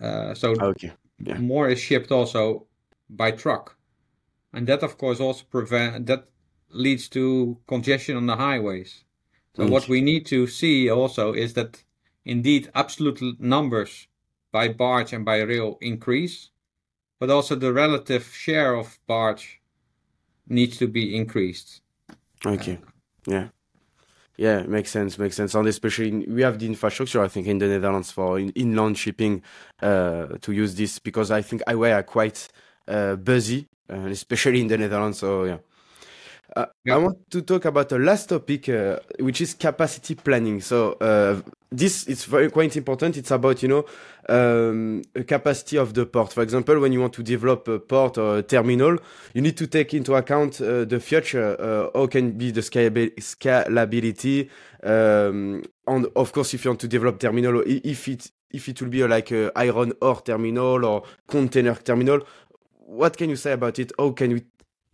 Uh, 0.00 0.34
so 0.34 0.54
Okay. 0.60 0.92
Yeah. 1.18 1.38
more 1.38 1.68
is 1.68 1.80
shipped 1.80 2.10
also 2.10 2.66
by 3.08 3.30
truck, 3.32 3.76
and 4.52 4.66
that 4.66 4.82
of 4.82 4.98
course 4.98 5.20
also 5.20 5.44
prevent 5.50 6.06
that 6.06 6.28
leads 6.70 7.08
to 7.08 7.58
congestion 7.66 8.16
on 8.16 8.26
the 8.26 8.36
highways. 8.36 9.04
So 9.56 9.64
Mm. 9.64 9.70
what 9.70 9.88
we 9.88 10.00
need 10.00 10.26
to 10.26 10.46
see 10.46 10.90
also 10.90 11.32
is 11.34 11.52
that 11.54 11.84
indeed 12.24 12.70
absolute 12.74 13.20
numbers 13.38 14.08
by 14.50 14.68
barge 14.68 15.12
and 15.12 15.24
by 15.24 15.40
rail 15.42 15.78
increase, 15.80 16.50
but 17.18 17.30
also 17.30 17.54
the 17.54 17.72
relative 17.72 18.24
share 18.34 18.74
of 18.74 18.98
barge 19.06 19.60
needs 20.48 20.76
to 20.78 20.86
be 20.88 21.14
increased. 21.14 21.82
Okay. 22.44 22.78
Yeah. 23.26 23.48
Yeah, 24.36 24.62
makes 24.62 24.90
sense, 24.90 25.18
makes 25.18 25.36
sense. 25.36 25.54
And 25.54 25.68
especially 25.68 26.08
in, 26.08 26.34
we 26.34 26.42
have 26.42 26.58
the 26.58 26.66
infrastructure, 26.66 27.22
I 27.22 27.28
think, 27.28 27.46
in 27.46 27.58
the 27.58 27.68
Netherlands 27.68 28.10
for 28.10 28.38
in, 28.38 28.50
inland 28.50 28.96
shipping 28.98 29.42
uh, 29.82 30.26
to 30.40 30.52
use 30.52 30.74
this 30.74 30.98
because 30.98 31.30
I 31.30 31.42
think 31.42 31.62
highway 31.66 31.92
are 31.92 32.02
quite 32.02 32.48
uh, 32.88 33.16
busy, 33.16 33.68
uh, 33.90 34.06
especially 34.06 34.60
in 34.60 34.68
the 34.68 34.78
Netherlands. 34.78 35.18
So 35.18 35.44
yeah. 35.44 35.58
Uh, 36.56 36.66
Yeah. 36.84 36.94
I 36.96 36.98
want 36.98 37.30
to 37.30 37.42
talk 37.42 37.64
about 37.64 37.88
the 37.88 37.98
last 37.98 38.28
topic, 38.28 38.68
uh, 38.68 38.98
which 39.20 39.40
is 39.40 39.54
capacity 39.54 40.14
planning. 40.14 40.60
So 40.60 40.92
uh, 41.00 41.40
this 41.72 42.06
is 42.06 42.24
very 42.24 42.50
quite 42.50 42.76
important. 42.76 43.16
It's 43.16 43.30
about 43.30 43.62
you 43.62 43.68
know 43.68 43.84
um, 44.28 45.02
capacity 45.26 45.78
of 45.78 45.94
the 45.94 46.06
port. 46.06 46.32
For 46.32 46.42
example, 46.42 46.78
when 46.78 46.92
you 46.92 47.00
want 47.00 47.14
to 47.14 47.22
develop 47.22 47.66
a 47.68 47.78
port 47.78 48.18
or 48.18 48.38
a 48.38 48.42
terminal, 48.42 48.98
you 49.32 49.40
need 49.40 49.56
to 49.56 49.66
take 49.66 49.94
into 49.94 50.14
account 50.14 50.60
uh, 50.60 50.84
the 50.84 51.00
future. 51.00 51.56
Uh, 51.58 51.98
how 51.98 52.06
can 52.06 52.32
be 52.32 52.50
the 52.50 52.60
scalability, 52.60 54.50
um, 54.82 55.62
and 55.86 56.06
of 56.14 56.32
course, 56.32 56.54
if 56.54 56.64
you 56.64 56.70
want 56.70 56.80
to 56.80 56.88
develop 56.88 57.18
terminal, 57.18 57.62
if 57.66 58.06
it 58.08 58.30
if 58.50 58.68
it 58.68 58.80
will 58.82 58.90
be 58.90 59.02
like 59.06 59.32
a 59.32 59.50
iron 59.56 59.92
ore 60.02 60.20
terminal 60.20 60.84
or 60.84 61.02
container 61.26 61.74
terminal, 61.74 62.20
what 62.78 63.16
can 63.16 63.30
you 63.30 63.36
say 63.36 63.52
about 63.52 63.78
it? 63.78 63.92
How 63.98 64.10
can 64.10 64.34
we 64.34 64.44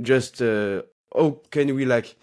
just 0.01 0.41
uh, 0.41 0.83
how 1.15 1.41
can 1.51 1.75
we 1.75 1.85
like 1.85 2.17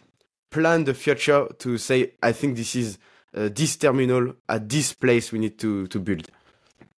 plan 0.50 0.86
the 0.86 0.94
future 0.94 1.48
to 1.60 1.78
say 1.78 2.14
I 2.24 2.32
think 2.32 2.56
this 2.56 2.76
is 2.76 2.98
uh, 3.36 3.50
this 3.54 3.76
terminal 3.78 4.34
at 4.48 4.70
this 4.70 4.94
place 4.94 5.32
we 5.32 5.40
need 5.40 5.58
to 5.60 5.88
to 5.88 6.00
build. 6.00 6.30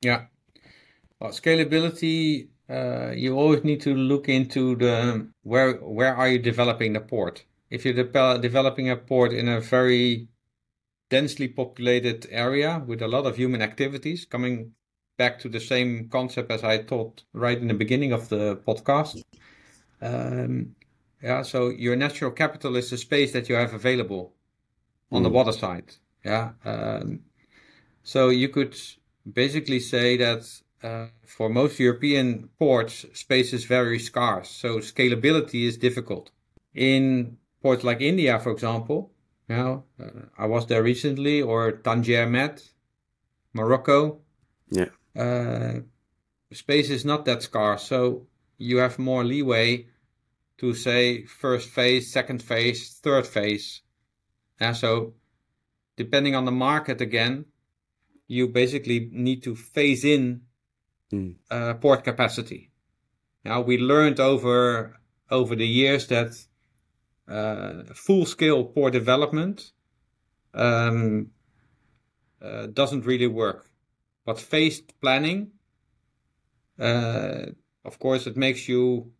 Yeah. 0.01 0.25
Well, 1.19 1.31
scalability, 1.31 2.49
uh, 2.69 3.11
you 3.15 3.35
always 3.35 3.63
need 3.63 3.81
to 3.81 3.93
look 3.95 4.29
into 4.29 4.75
the 4.75 5.27
where 5.43 5.73
where 5.77 6.15
are 6.15 6.29
you 6.29 6.39
developing 6.39 6.93
the 6.93 7.01
port. 7.01 7.45
If 7.69 7.83
you're 7.85 8.03
de- 8.03 8.39
developing 8.39 8.89
a 8.89 8.95
port 8.95 9.33
in 9.33 9.47
a 9.47 9.59
very 9.59 10.27
densely 11.09 11.47
populated 11.47 12.27
area 12.29 12.83
with 12.85 13.01
a 13.01 13.07
lot 13.07 13.25
of 13.25 13.35
human 13.38 13.61
activities, 13.61 14.25
coming 14.25 14.73
back 15.17 15.39
to 15.39 15.49
the 15.49 15.59
same 15.59 16.09
concept 16.09 16.51
as 16.51 16.63
I 16.63 16.83
taught 16.83 17.23
right 17.33 17.57
in 17.57 17.67
the 17.67 17.73
beginning 17.73 18.13
of 18.13 18.29
the 18.29 18.57
podcast. 18.67 19.23
Um, 20.01 20.75
yeah, 21.23 21.41
so 21.41 21.69
your 21.69 21.95
natural 21.95 22.31
capital 22.31 22.75
is 22.75 22.89
the 22.89 22.97
space 22.97 23.31
that 23.33 23.49
you 23.49 23.55
have 23.55 23.73
available 23.73 24.33
on 25.11 25.23
the 25.23 25.29
Mm. 25.29 25.33
water 25.33 25.51
side. 25.51 25.95
Yeah. 26.28 26.51
Um, 26.65 27.21
so 28.03 28.30
you 28.30 28.49
could 28.49 28.75
basically 29.34 29.80
say 29.80 30.17
that 30.17 30.43
uh, 30.84 31.07
for 31.25 31.49
most 31.49 31.80
European 31.80 32.49
ports, 32.59 33.05
space 33.13 33.53
is 33.53 33.65
very 33.65 33.99
scarce. 33.99 34.49
So 34.49 34.80
scalability 34.80 35.67
is 35.67 35.78
difficult. 35.78 36.32
In 36.73 37.38
ports 37.61 37.84
like 37.84 38.01
India, 38.01 38.39
for 38.39 38.51
example, 38.51 39.11
you 39.49 39.55
know, 39.55 39.84
uh, 39.99 40.25
I 40.38 40.45
was 40.45 40.65
there 40.67 40.84
recently, 40.84 41.41
or 41.41 41.71
Tangier 41.71 42.28
Med, 42.28 42.61
Morocco. 43.53 44.19
Yeah. 44.69 44.89
Uh, 45.15 45.80
space 46.51 46.89
is 46.89 47.05
not 47.05 47.25
that 47.25 47.43
scarce, 47.43 47.84
so 47.84 48.28
you 48.57 48.78
have 48.78 48.99
more 48.99 49.23
leeway 49.23 49.88
to 50.57 50.73
say 50.73 51.23
first 51.25 51.69
phase, 51.69 52.11
second 52.11 52.43
phase, 52.43 52.99
third 53.01 53.25
phase. 53.25 53.82
And 54.59 54.75
so, 54.75 55.13
depending 55.98 56.36
on 56.36 56.45
the 56.45 56.52
market 56.52 57.02
again, 57.02 57.45
you 58.28 58.48
basically 58.48 59.10
need 59.12 59.43
to 59.43 59.56
phase 59.56 60.06
in 60.06 60.48
Mm. 61.12 61.36
uh, 61.50 61.74
port 61.76 62.04
capacity. 62.04 62.70
Now 63.45 63.62
we 63.62 63.78
learned 63.78 64.20
over 64.20 65.00
over 65.30 65.56
the 65.56 65.68
years 65.68 66.08
that 66.08 66.36
uh, 67.28 67.84
full 67.93 68.26
scale 68.26 68.66
port 68.66 68.93
development 68.93 69.72
um, 70.54 71.32
uh, 72.41 72.68
doesn't 72.68 73.06
really 73.06 73.28
work, 73.28 73.70
but 74.26 74.39
phased 74.39 74.93
planning, 75.02 75.52
uh, 76.80 77.45
of 77.84 78.00
course, 78.00 78.28
it 78.28 78.38
makes 78.38 78.68
you 78.68 79.12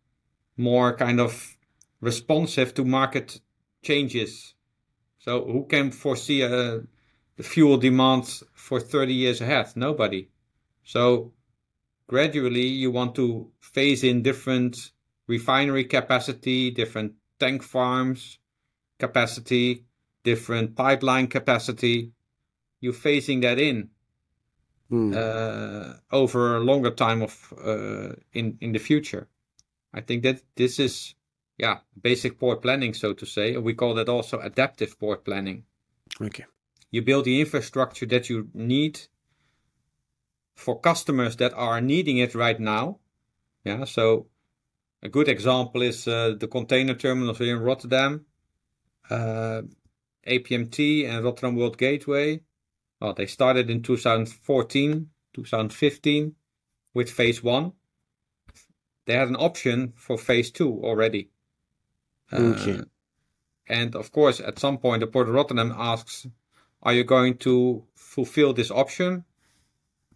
more 0.56 0.96
kind 0.96 1.20
of 1.20 1.56
responsive 2.00 2.74
to 2.74 2.84
market 2.84 3.40
changes. 3.82 4.54
So 5.18 5.44
who 5.44 5.66
can 5.66 5.90
foresee 5.90 6.42
uh, 6.42 6.80
the 7.36 7.42
fuel 7.42 7.76
demand 7.76 8.26
for 8.54 8.80
30 8.80 9.14
years 9.14 9.40
ahead? 9.40 9.72
Nobody. 9.76 10.28
So 10.84 11.32
gradually 12.06 12.66
you 12.66 12.90
want 12.90 13.14
to 13.16 13.50
phase 13.60 14.04
in 14.04 14.22
different 14.22 14.92
refinery 15.26 15.84
capacity, 15.84 16.70
different 16.70 17.14
tank 17.38 17.62
farms 17.62 18.38
capacity, 18.98 19.84
different 20.24 20.76
pipeline 20.76 21.28
capacity. 21.28 22.12
You're 22.80 22.92
phasing 22.92 23.42
that 23.42 23.58
in 23.58 23.90
Mm. 24.90 25.14
uh, 25.14 25.98
over 26.10 26.56
a 26.56 26.60
longer 26.60 26.90
time 26.90 27.20
of 27.20 27.52
uh, 27.62 28.14
in 28.32 28.56
in 28.60 28.72
the 28.72 28.78
future. 28.78 29.28
I 29.92 30.00
think 30.00 30.22
that 30.22 30.42
this 30.56 30.78
is 30.78 31.14
yeah 31.58 31.78
basic 32.00 32.38
port 32.38 32.62
planning, 32.62 32.94
so 32.94 33.12
to 33.12 33.26
say. 33.26 33.56
We 33.56 33.74
call 33.74 33.94
that 33.94 34.08
also 34.08 34.38
adaptive 34.40 34.98
port 34.98 35.24
planning. 35.24 35.64
Okay. 36.20 36.46
You 36.90 37.02
build 37.02 37.26
the 37.26 37.40
infrastructure 37.40 38.06
that 38.06 38.30
you 38.30 38.48
need 38.54 39.00
for 40.56 40.80
customers 40.80 41.36
that 41.36 41.52
are 41.54 41.80
needing 41.80 42.18
it 42.18 42.34
right 42.34 42.58
now. 42.58 42.98
Yeah, 43.64 43.84
so 43.84 44.28
a 45.02 45.08
good 45.08 45.28
example 45.28 45.82
is 45.82 46.08
uh, 46.08 46.34
the 46.38 46.48
container 46.48 46.94
terminals 46.94 47.38
here 47.38 47.56
in 47.56 47.62
Rotterdam, 47.62 48.24
uh, 49.10 49.62
APMT 50.26 51.08
and 51.08 51.24
Rotterdam 51.24 51.56
World 51.56 51.78
Gateway. 51.78 52.40
Well, 53.00 53.14
they 53.14 53.26
started 53.26 53.70
in 53.70 53.82
2014, 53.82 55.08
2015 55.34 56.34
with 56.94 57.10
phase 57.10 57.42
one. 57.42 57.72
They 59.06 59.14
had 59.14 59.28
an 59.28 59.36
option 59.36 59.92
for 59.96 60.18
phase 60.18 60.50
two 60.50 60.72
already. 60.82 61.30
Okay. 62.32 62.78
Uh, 62.78 62.84
and 63.68 63.94
of 63.96 64.12
course, 64.12 64.40
at 64.40 64.58
some 64.58 64.78
point, 64.78 65.00
the 65.00 65.06
Port 65.06 65.28
of 65.28 65.34
Rotterdam 65.34 65.72
asks, 65.76 66.26
Are 66.82 66.92
you 66.94 67.04
going 67.04 67.38
to 67.38 67.84
fulfill 67.94 68.52
this 68.52 68.70
option? 68.70 69.24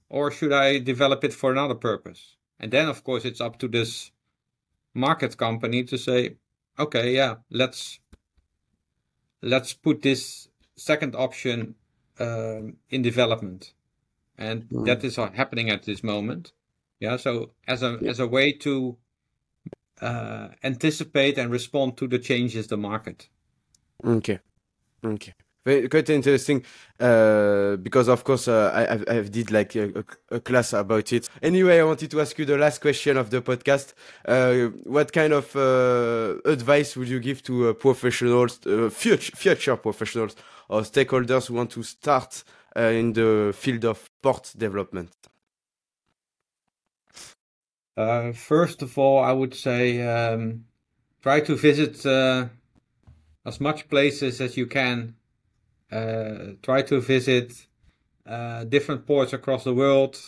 Or 0.08 0.30
should 0.30 0.52
I 0.52 0.78
develop 0.78 1.24
it 1.24 1.32
for 1.32 1.50
another 1.52 1.74
purpose? 1.74 2.36
And 2.60 2.70
then, 2.70 2.88
of 2.88 3.02
course, 3.02 3.24
it's 3.24 3.40
up 3.40 3.58
to 3.58 3.68
this 3.68 4.12
market 4.94 5.36
company 5.36 5.84
to 5.84 5.98
say, 5.98 6.36
okay, 6.78 7.14
yeah, 7.14 7.36
let's 7.50 7.98
let's 9.42 9.72
put 9.72 10.02
this 10.02 10.48
second 10.76 11.14
option 11.16 11.74
um, 12.20 12.76
in 12.90 13.02
development, 13.02 13.74
and 14.38 14.68
Mm. 14.70 14.84
that 14.86 15.04
is 15.04 15.16
happening 15.16 15.70
at 15.70 15.82
this 15.82 16.02
moment. 16.02 16.52
Yeah, 17.00 17.16
so 17.16 17.52
as 17.66 17.82
a 17.82 17.98
Yeah. 18.00 18.10
as 18.10 18.20
a 18.20 18.26
way 18.26 18.52
to 18.52 18.96
anticipate 20.02 21.38
and 21.38 21.50
respond 21.50 21.96
to 21.96 22.06
the 22.08 22.18
changes 22.18 22.66
the 22.66 22.76
market. 22.76 23.28
Okay. 24.04 24.40
Okay. 25.04 25.34
Very, 25.64 25.88
quite 25.88 26.10
interesting 26.10 26.64
uh, 26.98 27.76
because 27.76 28.08
of 28.08 28.24
course 28.24 28.48
uh, 28.48 28.72
I 28.74 29.14
I've 29.16 29.30
did 29.30 29.52
like 29.52 29.76
a, 29.76 30.04
a, 30.30 30.40
class 30.40 30.72
about 30.72 31.12
it. 31.12 31.28
Anyway, 31.40 31.78
I 31.78 31.84
wanted 31.84 32.10
to 32.10 32.20
ask 32.20 32.36
you 32.36 32.44
the 32.44 32.58
last 32.58 32.80
question 32.80 33.16
of 33.16 33.30
the 33.30 33.40
podcast. 33.40 33.94
Uh, 34.26 34.70
what 34.82 35.12
kind 35.12 35.32
of 35.32 35.54
uh, 35.54 36.50
advice 36.50 36.96
would 36.96 37.08
you 37.08 37.20
give 37.20 37.44
to 37.44 37.68
uh, 37.68 37.72
professionals, 37.74 38.58
uh, 38.66 38.90
future 38.90 39.36
future 39.36 39.76
professionals 39.76 40.34
or 40.68 40.80
stakeholders 40.80 41.46
who 41.46 41.54
want 41.54 41.70
to 41.70 41.84
start 41.84 42.42
uh, 42.76 42.80
in 42.80 43.12
the 43.12 43.52
field 43.54 43.84
of 43.84 44.10
port 44.20 44.52
development? 44.58 45.10
Uh, 47.96 48.32
first 48.32 48.82
of 48.82 48.98
all, 48.98 49.22
I 49.22 49.32
would 49.32 49.54
say 49.54 50.02
um, 50.02 50.64
try 51.22 51.40
to 51.40 51.54
visit 51.56 52.04
uh, 52.06 52.46
as 53.44 53.60
much 53.60 53.88
places 53.88 54.40
as 54.40 54.56
you 54.56 54.66
can. 54.66 55.14
Uh, 55.90 56.54
try 56.62 56.80
to 56.82 57.00
visit 57.00 57.66
uh, 58.26 58.64
different 58.64 59.06
ports 59.06 59.32
across 59.32 59.64
the 59.64 59.74
world. 59.74 60.18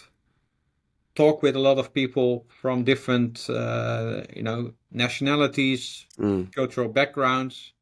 Talk 1.14 1.42
with 1.42 1.56
a 1.56 1.60
lot 1.60 1.78
of 1.78 1.94
people 1.94 2.44
from 2.60 2.84
different, 2.84 3.48
uh, 3.48 4.24
you 4.34 4.42
know, 4.42 4.74
nationalities, 4.90 6.06
Mm. 6.18 6.52
cultural 6.52 6.88
backgrounds. 6.88 7.72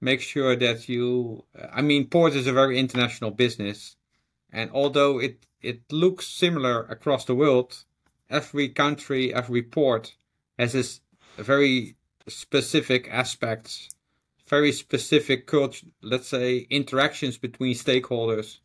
Make 0.00 0.20
sure 0.20 0.56
that 0.56 0.88
you. 0.88 1.44
I 1.72 1.82
mean, 1.82 2.08
port 2.08 2.34
is 2.34 2.46
a 2.48 2.52
very 2.52 2.76
international 2.78 3.30
business, 3.30 3.96
and 4.50 4.70
although 4.72 5.20
it 5.20 5.46
it 5.60 5.80
looks 5.92 6.26
similar 6.26 6.82
across 6.90 7.24
the 7.24 7.36
world, 7.36 7.84
every 8.32 8.68
country, 8.70 9.32
every 9.32 9.62
port 9.62 10.14
has 10.58 10.74
its 10.74 11.00
very 11.36 11.96
specific 12.28 13.08
aspects, 13.10 13.90
very 14.46 14.72
specific 14.72 15.46
culture, 15.46 15.86
let's 16.02 16.28
say 16.28 16.66
interactions 16.70 17.38
between 17.38 17.74
stakeholders, 17.74 18.58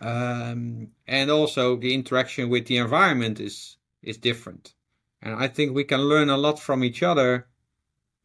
um, 0.00 0.88
and 1.06 1.30
also 1.30 1.76
the 1.76 1.94
interaction 1.94 2.48
with 2.48 2.66
the 2.66 2.76
environment 2.76 3.40
is 3.40 3.76
is 4.02 4.18
different. 4.18 4.74
And 5.20 5.34
I 5.34 5.48
think 5.48 5.74
we 5.74 5.84
can 5.84 6.02
learn 6.02 6.30
a 6.30 6.36
lot 6.36 6.60
from 6.60 6.84
each 6.84 7.02
other 7.02 7.48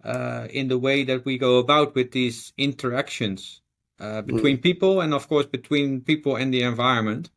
uh, 0.04 0.48
in 0.52 0.68
the 0.68 0.78
way 0.78 1.04
that 1.06 1.26
we 1.26 1.38
go 1.38 1.58
about 1.58 1.96
with 1.96 2.12
these 2.12 2.54
interactions 2.58 3.62
uh, 4.00 4.22
between 4.22 4.58
mm. 4.58 4.62
people, 4.62 5.02
and 5.02 5.14
of 5.14 5.28
course 5.28 5.48
between 5.48 6.02
people 6.02 6.36
and 6.36 6.54
the 6.54 6.62
environment. 6.62 7.32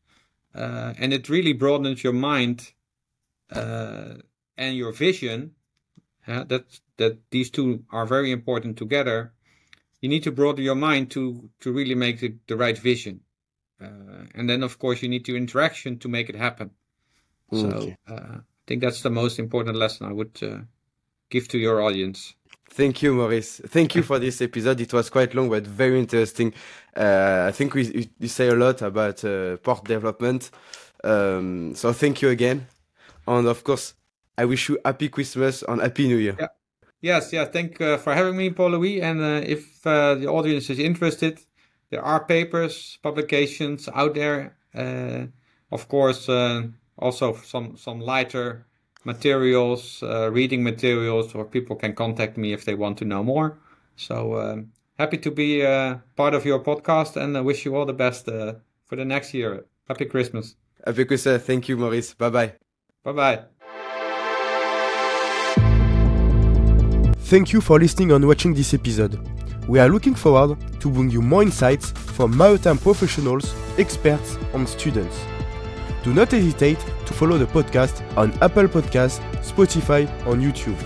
Uh, 0.53 0.93
and 0.99 1.13
it 1.13 1.29
really 1.29 1.53
broadens 1.53 2.03
your 2.03 2.13
mind 2.13 2.71
and 3.49 4.75
your 4.75 4.91
vision. 4.91 5.53
that 6.25 6.65
that 6.97 7.17
these 7.31 7.49
two 7.49 7.83
are 7.91 8.05
very 8.05 8.31
important 8.31 8.77
together. 8.77 9.33
You 10.01 10.09
need 10.09 10.23
to 10.23 10.31
broaden 10.31 10.63
your 10.63 10.75
mind 10.75 11.11
to 11.11 11.49
to 11.61 11.71
really 11.71 11.95
make 11.95 12.19
the, 12.19 12.35
the 12.47 12.57
right 12.57 12.77
vision. 12.77 13.21
Uh, 13.81 14.25
and 14.35 14.49
then 14.49 14.63
of 14.63 14.77
course 14.79 15.01
you 15.01 15.09
need 15.09 15.25
to 15.25 15.35
interaction 15.35 15.99
to 15.99 16.09
make 16.09 16.29
it 16.29 16.35
happen. 16.35 16.71
So 17.53 17.93
uh, 18.09 18.13
I 18.13 18.39
think 18.65 18.81
that's 18.81 19.01
the 19.01 19.09
most 19.09 19.39
important 19.39 19.77
lesson 19.77 20.07
I 20.07 20.11
would 20.11 20.37
uh, 20.41 20.59
give 21.29 21.47
to 21.49 21.57
your 21.57 21.81
audience. 21.81 22.35
Thank 22.69 23.01
you, 23.01 23.13
Maurice. 23.13 23.61
Thank 23.67 23.95
you 23.95 24.03
for 24.03 24.19
this 24.19 24.41
episode. 24.41 24.81
It 24.81 24.91
was 24.91 25.09
quite 25.09 25.33
long, 25.33 25.49
but 25.49 25.65
very 25.65 25.97
interesting. 25.97 26.53
Uh, 26.95 27.45
I 27.47 27.51
think 27.51 27.73
we, 27.73 28.09
we 28.19 28.27
say 28.27 28.49
a 28.49 28.55
lot 28.55 28.81
about 28.81 29.23
uh, 29.23 29.57
port 29.57 29.85
development. 29.85 30.51
Um, 31.03 31.73
so 31.75 31.93
thank 31.93 32.21
you 32.21 32.29
again. 32.29 32.67
And 33.27 33.47
of 33.47 33.63
course, 33.63 33.93
I 34.37 34.45
wish 34.45 34.69
you 34.69 34.79
happy 34.83 35.09
Christmas 35.09 35.63
and 35.67 35.81
happy 35.81 36.07
New 36.07 36.17
Year. 36.17 36.35
Yeah. 36.39 36.47
Yes, 37.01 37.31
yeah. 37.31 37.45
Thank 37.45 37.79
uh, 37.79 37.97
for 37.97 38.13
having 38.13 38.37
me, 38.37 38.49
Paul 38.49 38.71
Louis. 38.71 39.01
And 39.01 39.21
uh, 39.21 39.41
if 39.45 39.85
uh, 39.85 40.15
the 40.15 40.27
audience 40.27 40.69
is 40.69 40.79
interested, 40.79 41.39
there 41.91 42.01
are 42.01 42.25
papers, 42.25 42.97
publications 43.03 43.87
out 43.93 44.15
there. 44.15 44.57
Uh, 44.73 45.27
of 45.71 45.87
course, 45.87 46.29
also 46.97 47.33
some 47.33 47.77
some 47.77 47.99
lighter 47.99 48.65
materials, 49.07 50.03
uh, 50.03 50.29
reading 50.31 50.63
materials, 50.63 51.33
or 51.33 51.45
people 51.45 51.75
can 51.75 51.93
contact 51.93 52.37
me 52.37 52.53
if 52.53 52.65
they 52.65 52.75
want 52.75 52.97
to 52.97 53.05
know 53.05 53.23
more. 53.23 53.57
So 53.95 54.37
um, 54.39 54.71
happy 54.99 55.17
to 55.17 55.31
be 55.31 55.65
uh, 55.65 55.95
part 56.15 56.33
of 56.33 56.45
your 56.45 56.59
podcast 56.59 57.15
and 57.15 57.35
I 57.37 57.41
wish 57.41 57.65
you 57.65 57.75
all 57.75 57.85
the 57.85 57.93
best 57.93 58.27
uh, 58.27 58.53
for 58.85 58.95
the 58.95 59.05
next 59.05 59.33
year. 59.33 59.65
Happy 59.87 60.05
Christmas. 60.05 60.55
Happy 60.85 61.05
Christmas. 61.05 61.43
Thank 61.43 61.69
you, 61.69 61.77
Maurice. 61.77 62.13
Bye 62.13 62.29
bye. 62.29 62.66
Bye 63.07 63.13
bye. 63.13 63.39
Thank 67.31 67.53
you 67.53 67.61
for 67.61 67.79
listening 67.79 68.11
and 68.11 68.27
watching 68.27 68.53
this 68.53 68.73
episode. 68.73 69.17
We 69.67 69.79
are 69.79 69.89
looking 69.89 70.15
forward 70.15 70.57
to 70.81 70.89
bring 70.89 71.09
you 71.09 71.21
more 71.21 71.43
insights 71.43 71.91
from 71.91 72.35
maritime 72.35 72.77
professionals, 72.77 73.53
experts, 73.77 74.37
and 74.53 74.67
students 74.67 75.17
do 76.07 76.13
not 76.13 76.31
hesitate 76.31 76.79
to 77.05 77.13
follow 77.13 77.37
the 77.37 77.47
podcast 77.47 78.01
on 78.15 78.31
Apple 78.41 78.67
Podcasts, 78.67 79.19
Spotify, 79.41 80.07
and 80.25 80.41
YouTube. 80.41 80.79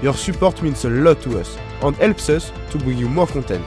Your 0.00 0.14
support 0.14 0.62
means 0.62 0.84
a 0.84 0.90
lot 0.90 1.20
to 1.22 1.40
us 1.40 1.58
and 1.82 1.96
helps 1.96 2.28
us 2.28 2.52
to 2.70 2.78
bring 2.78 2.96
you 2.96 3.08
more 3.08 3.26
content. 3.26 3.64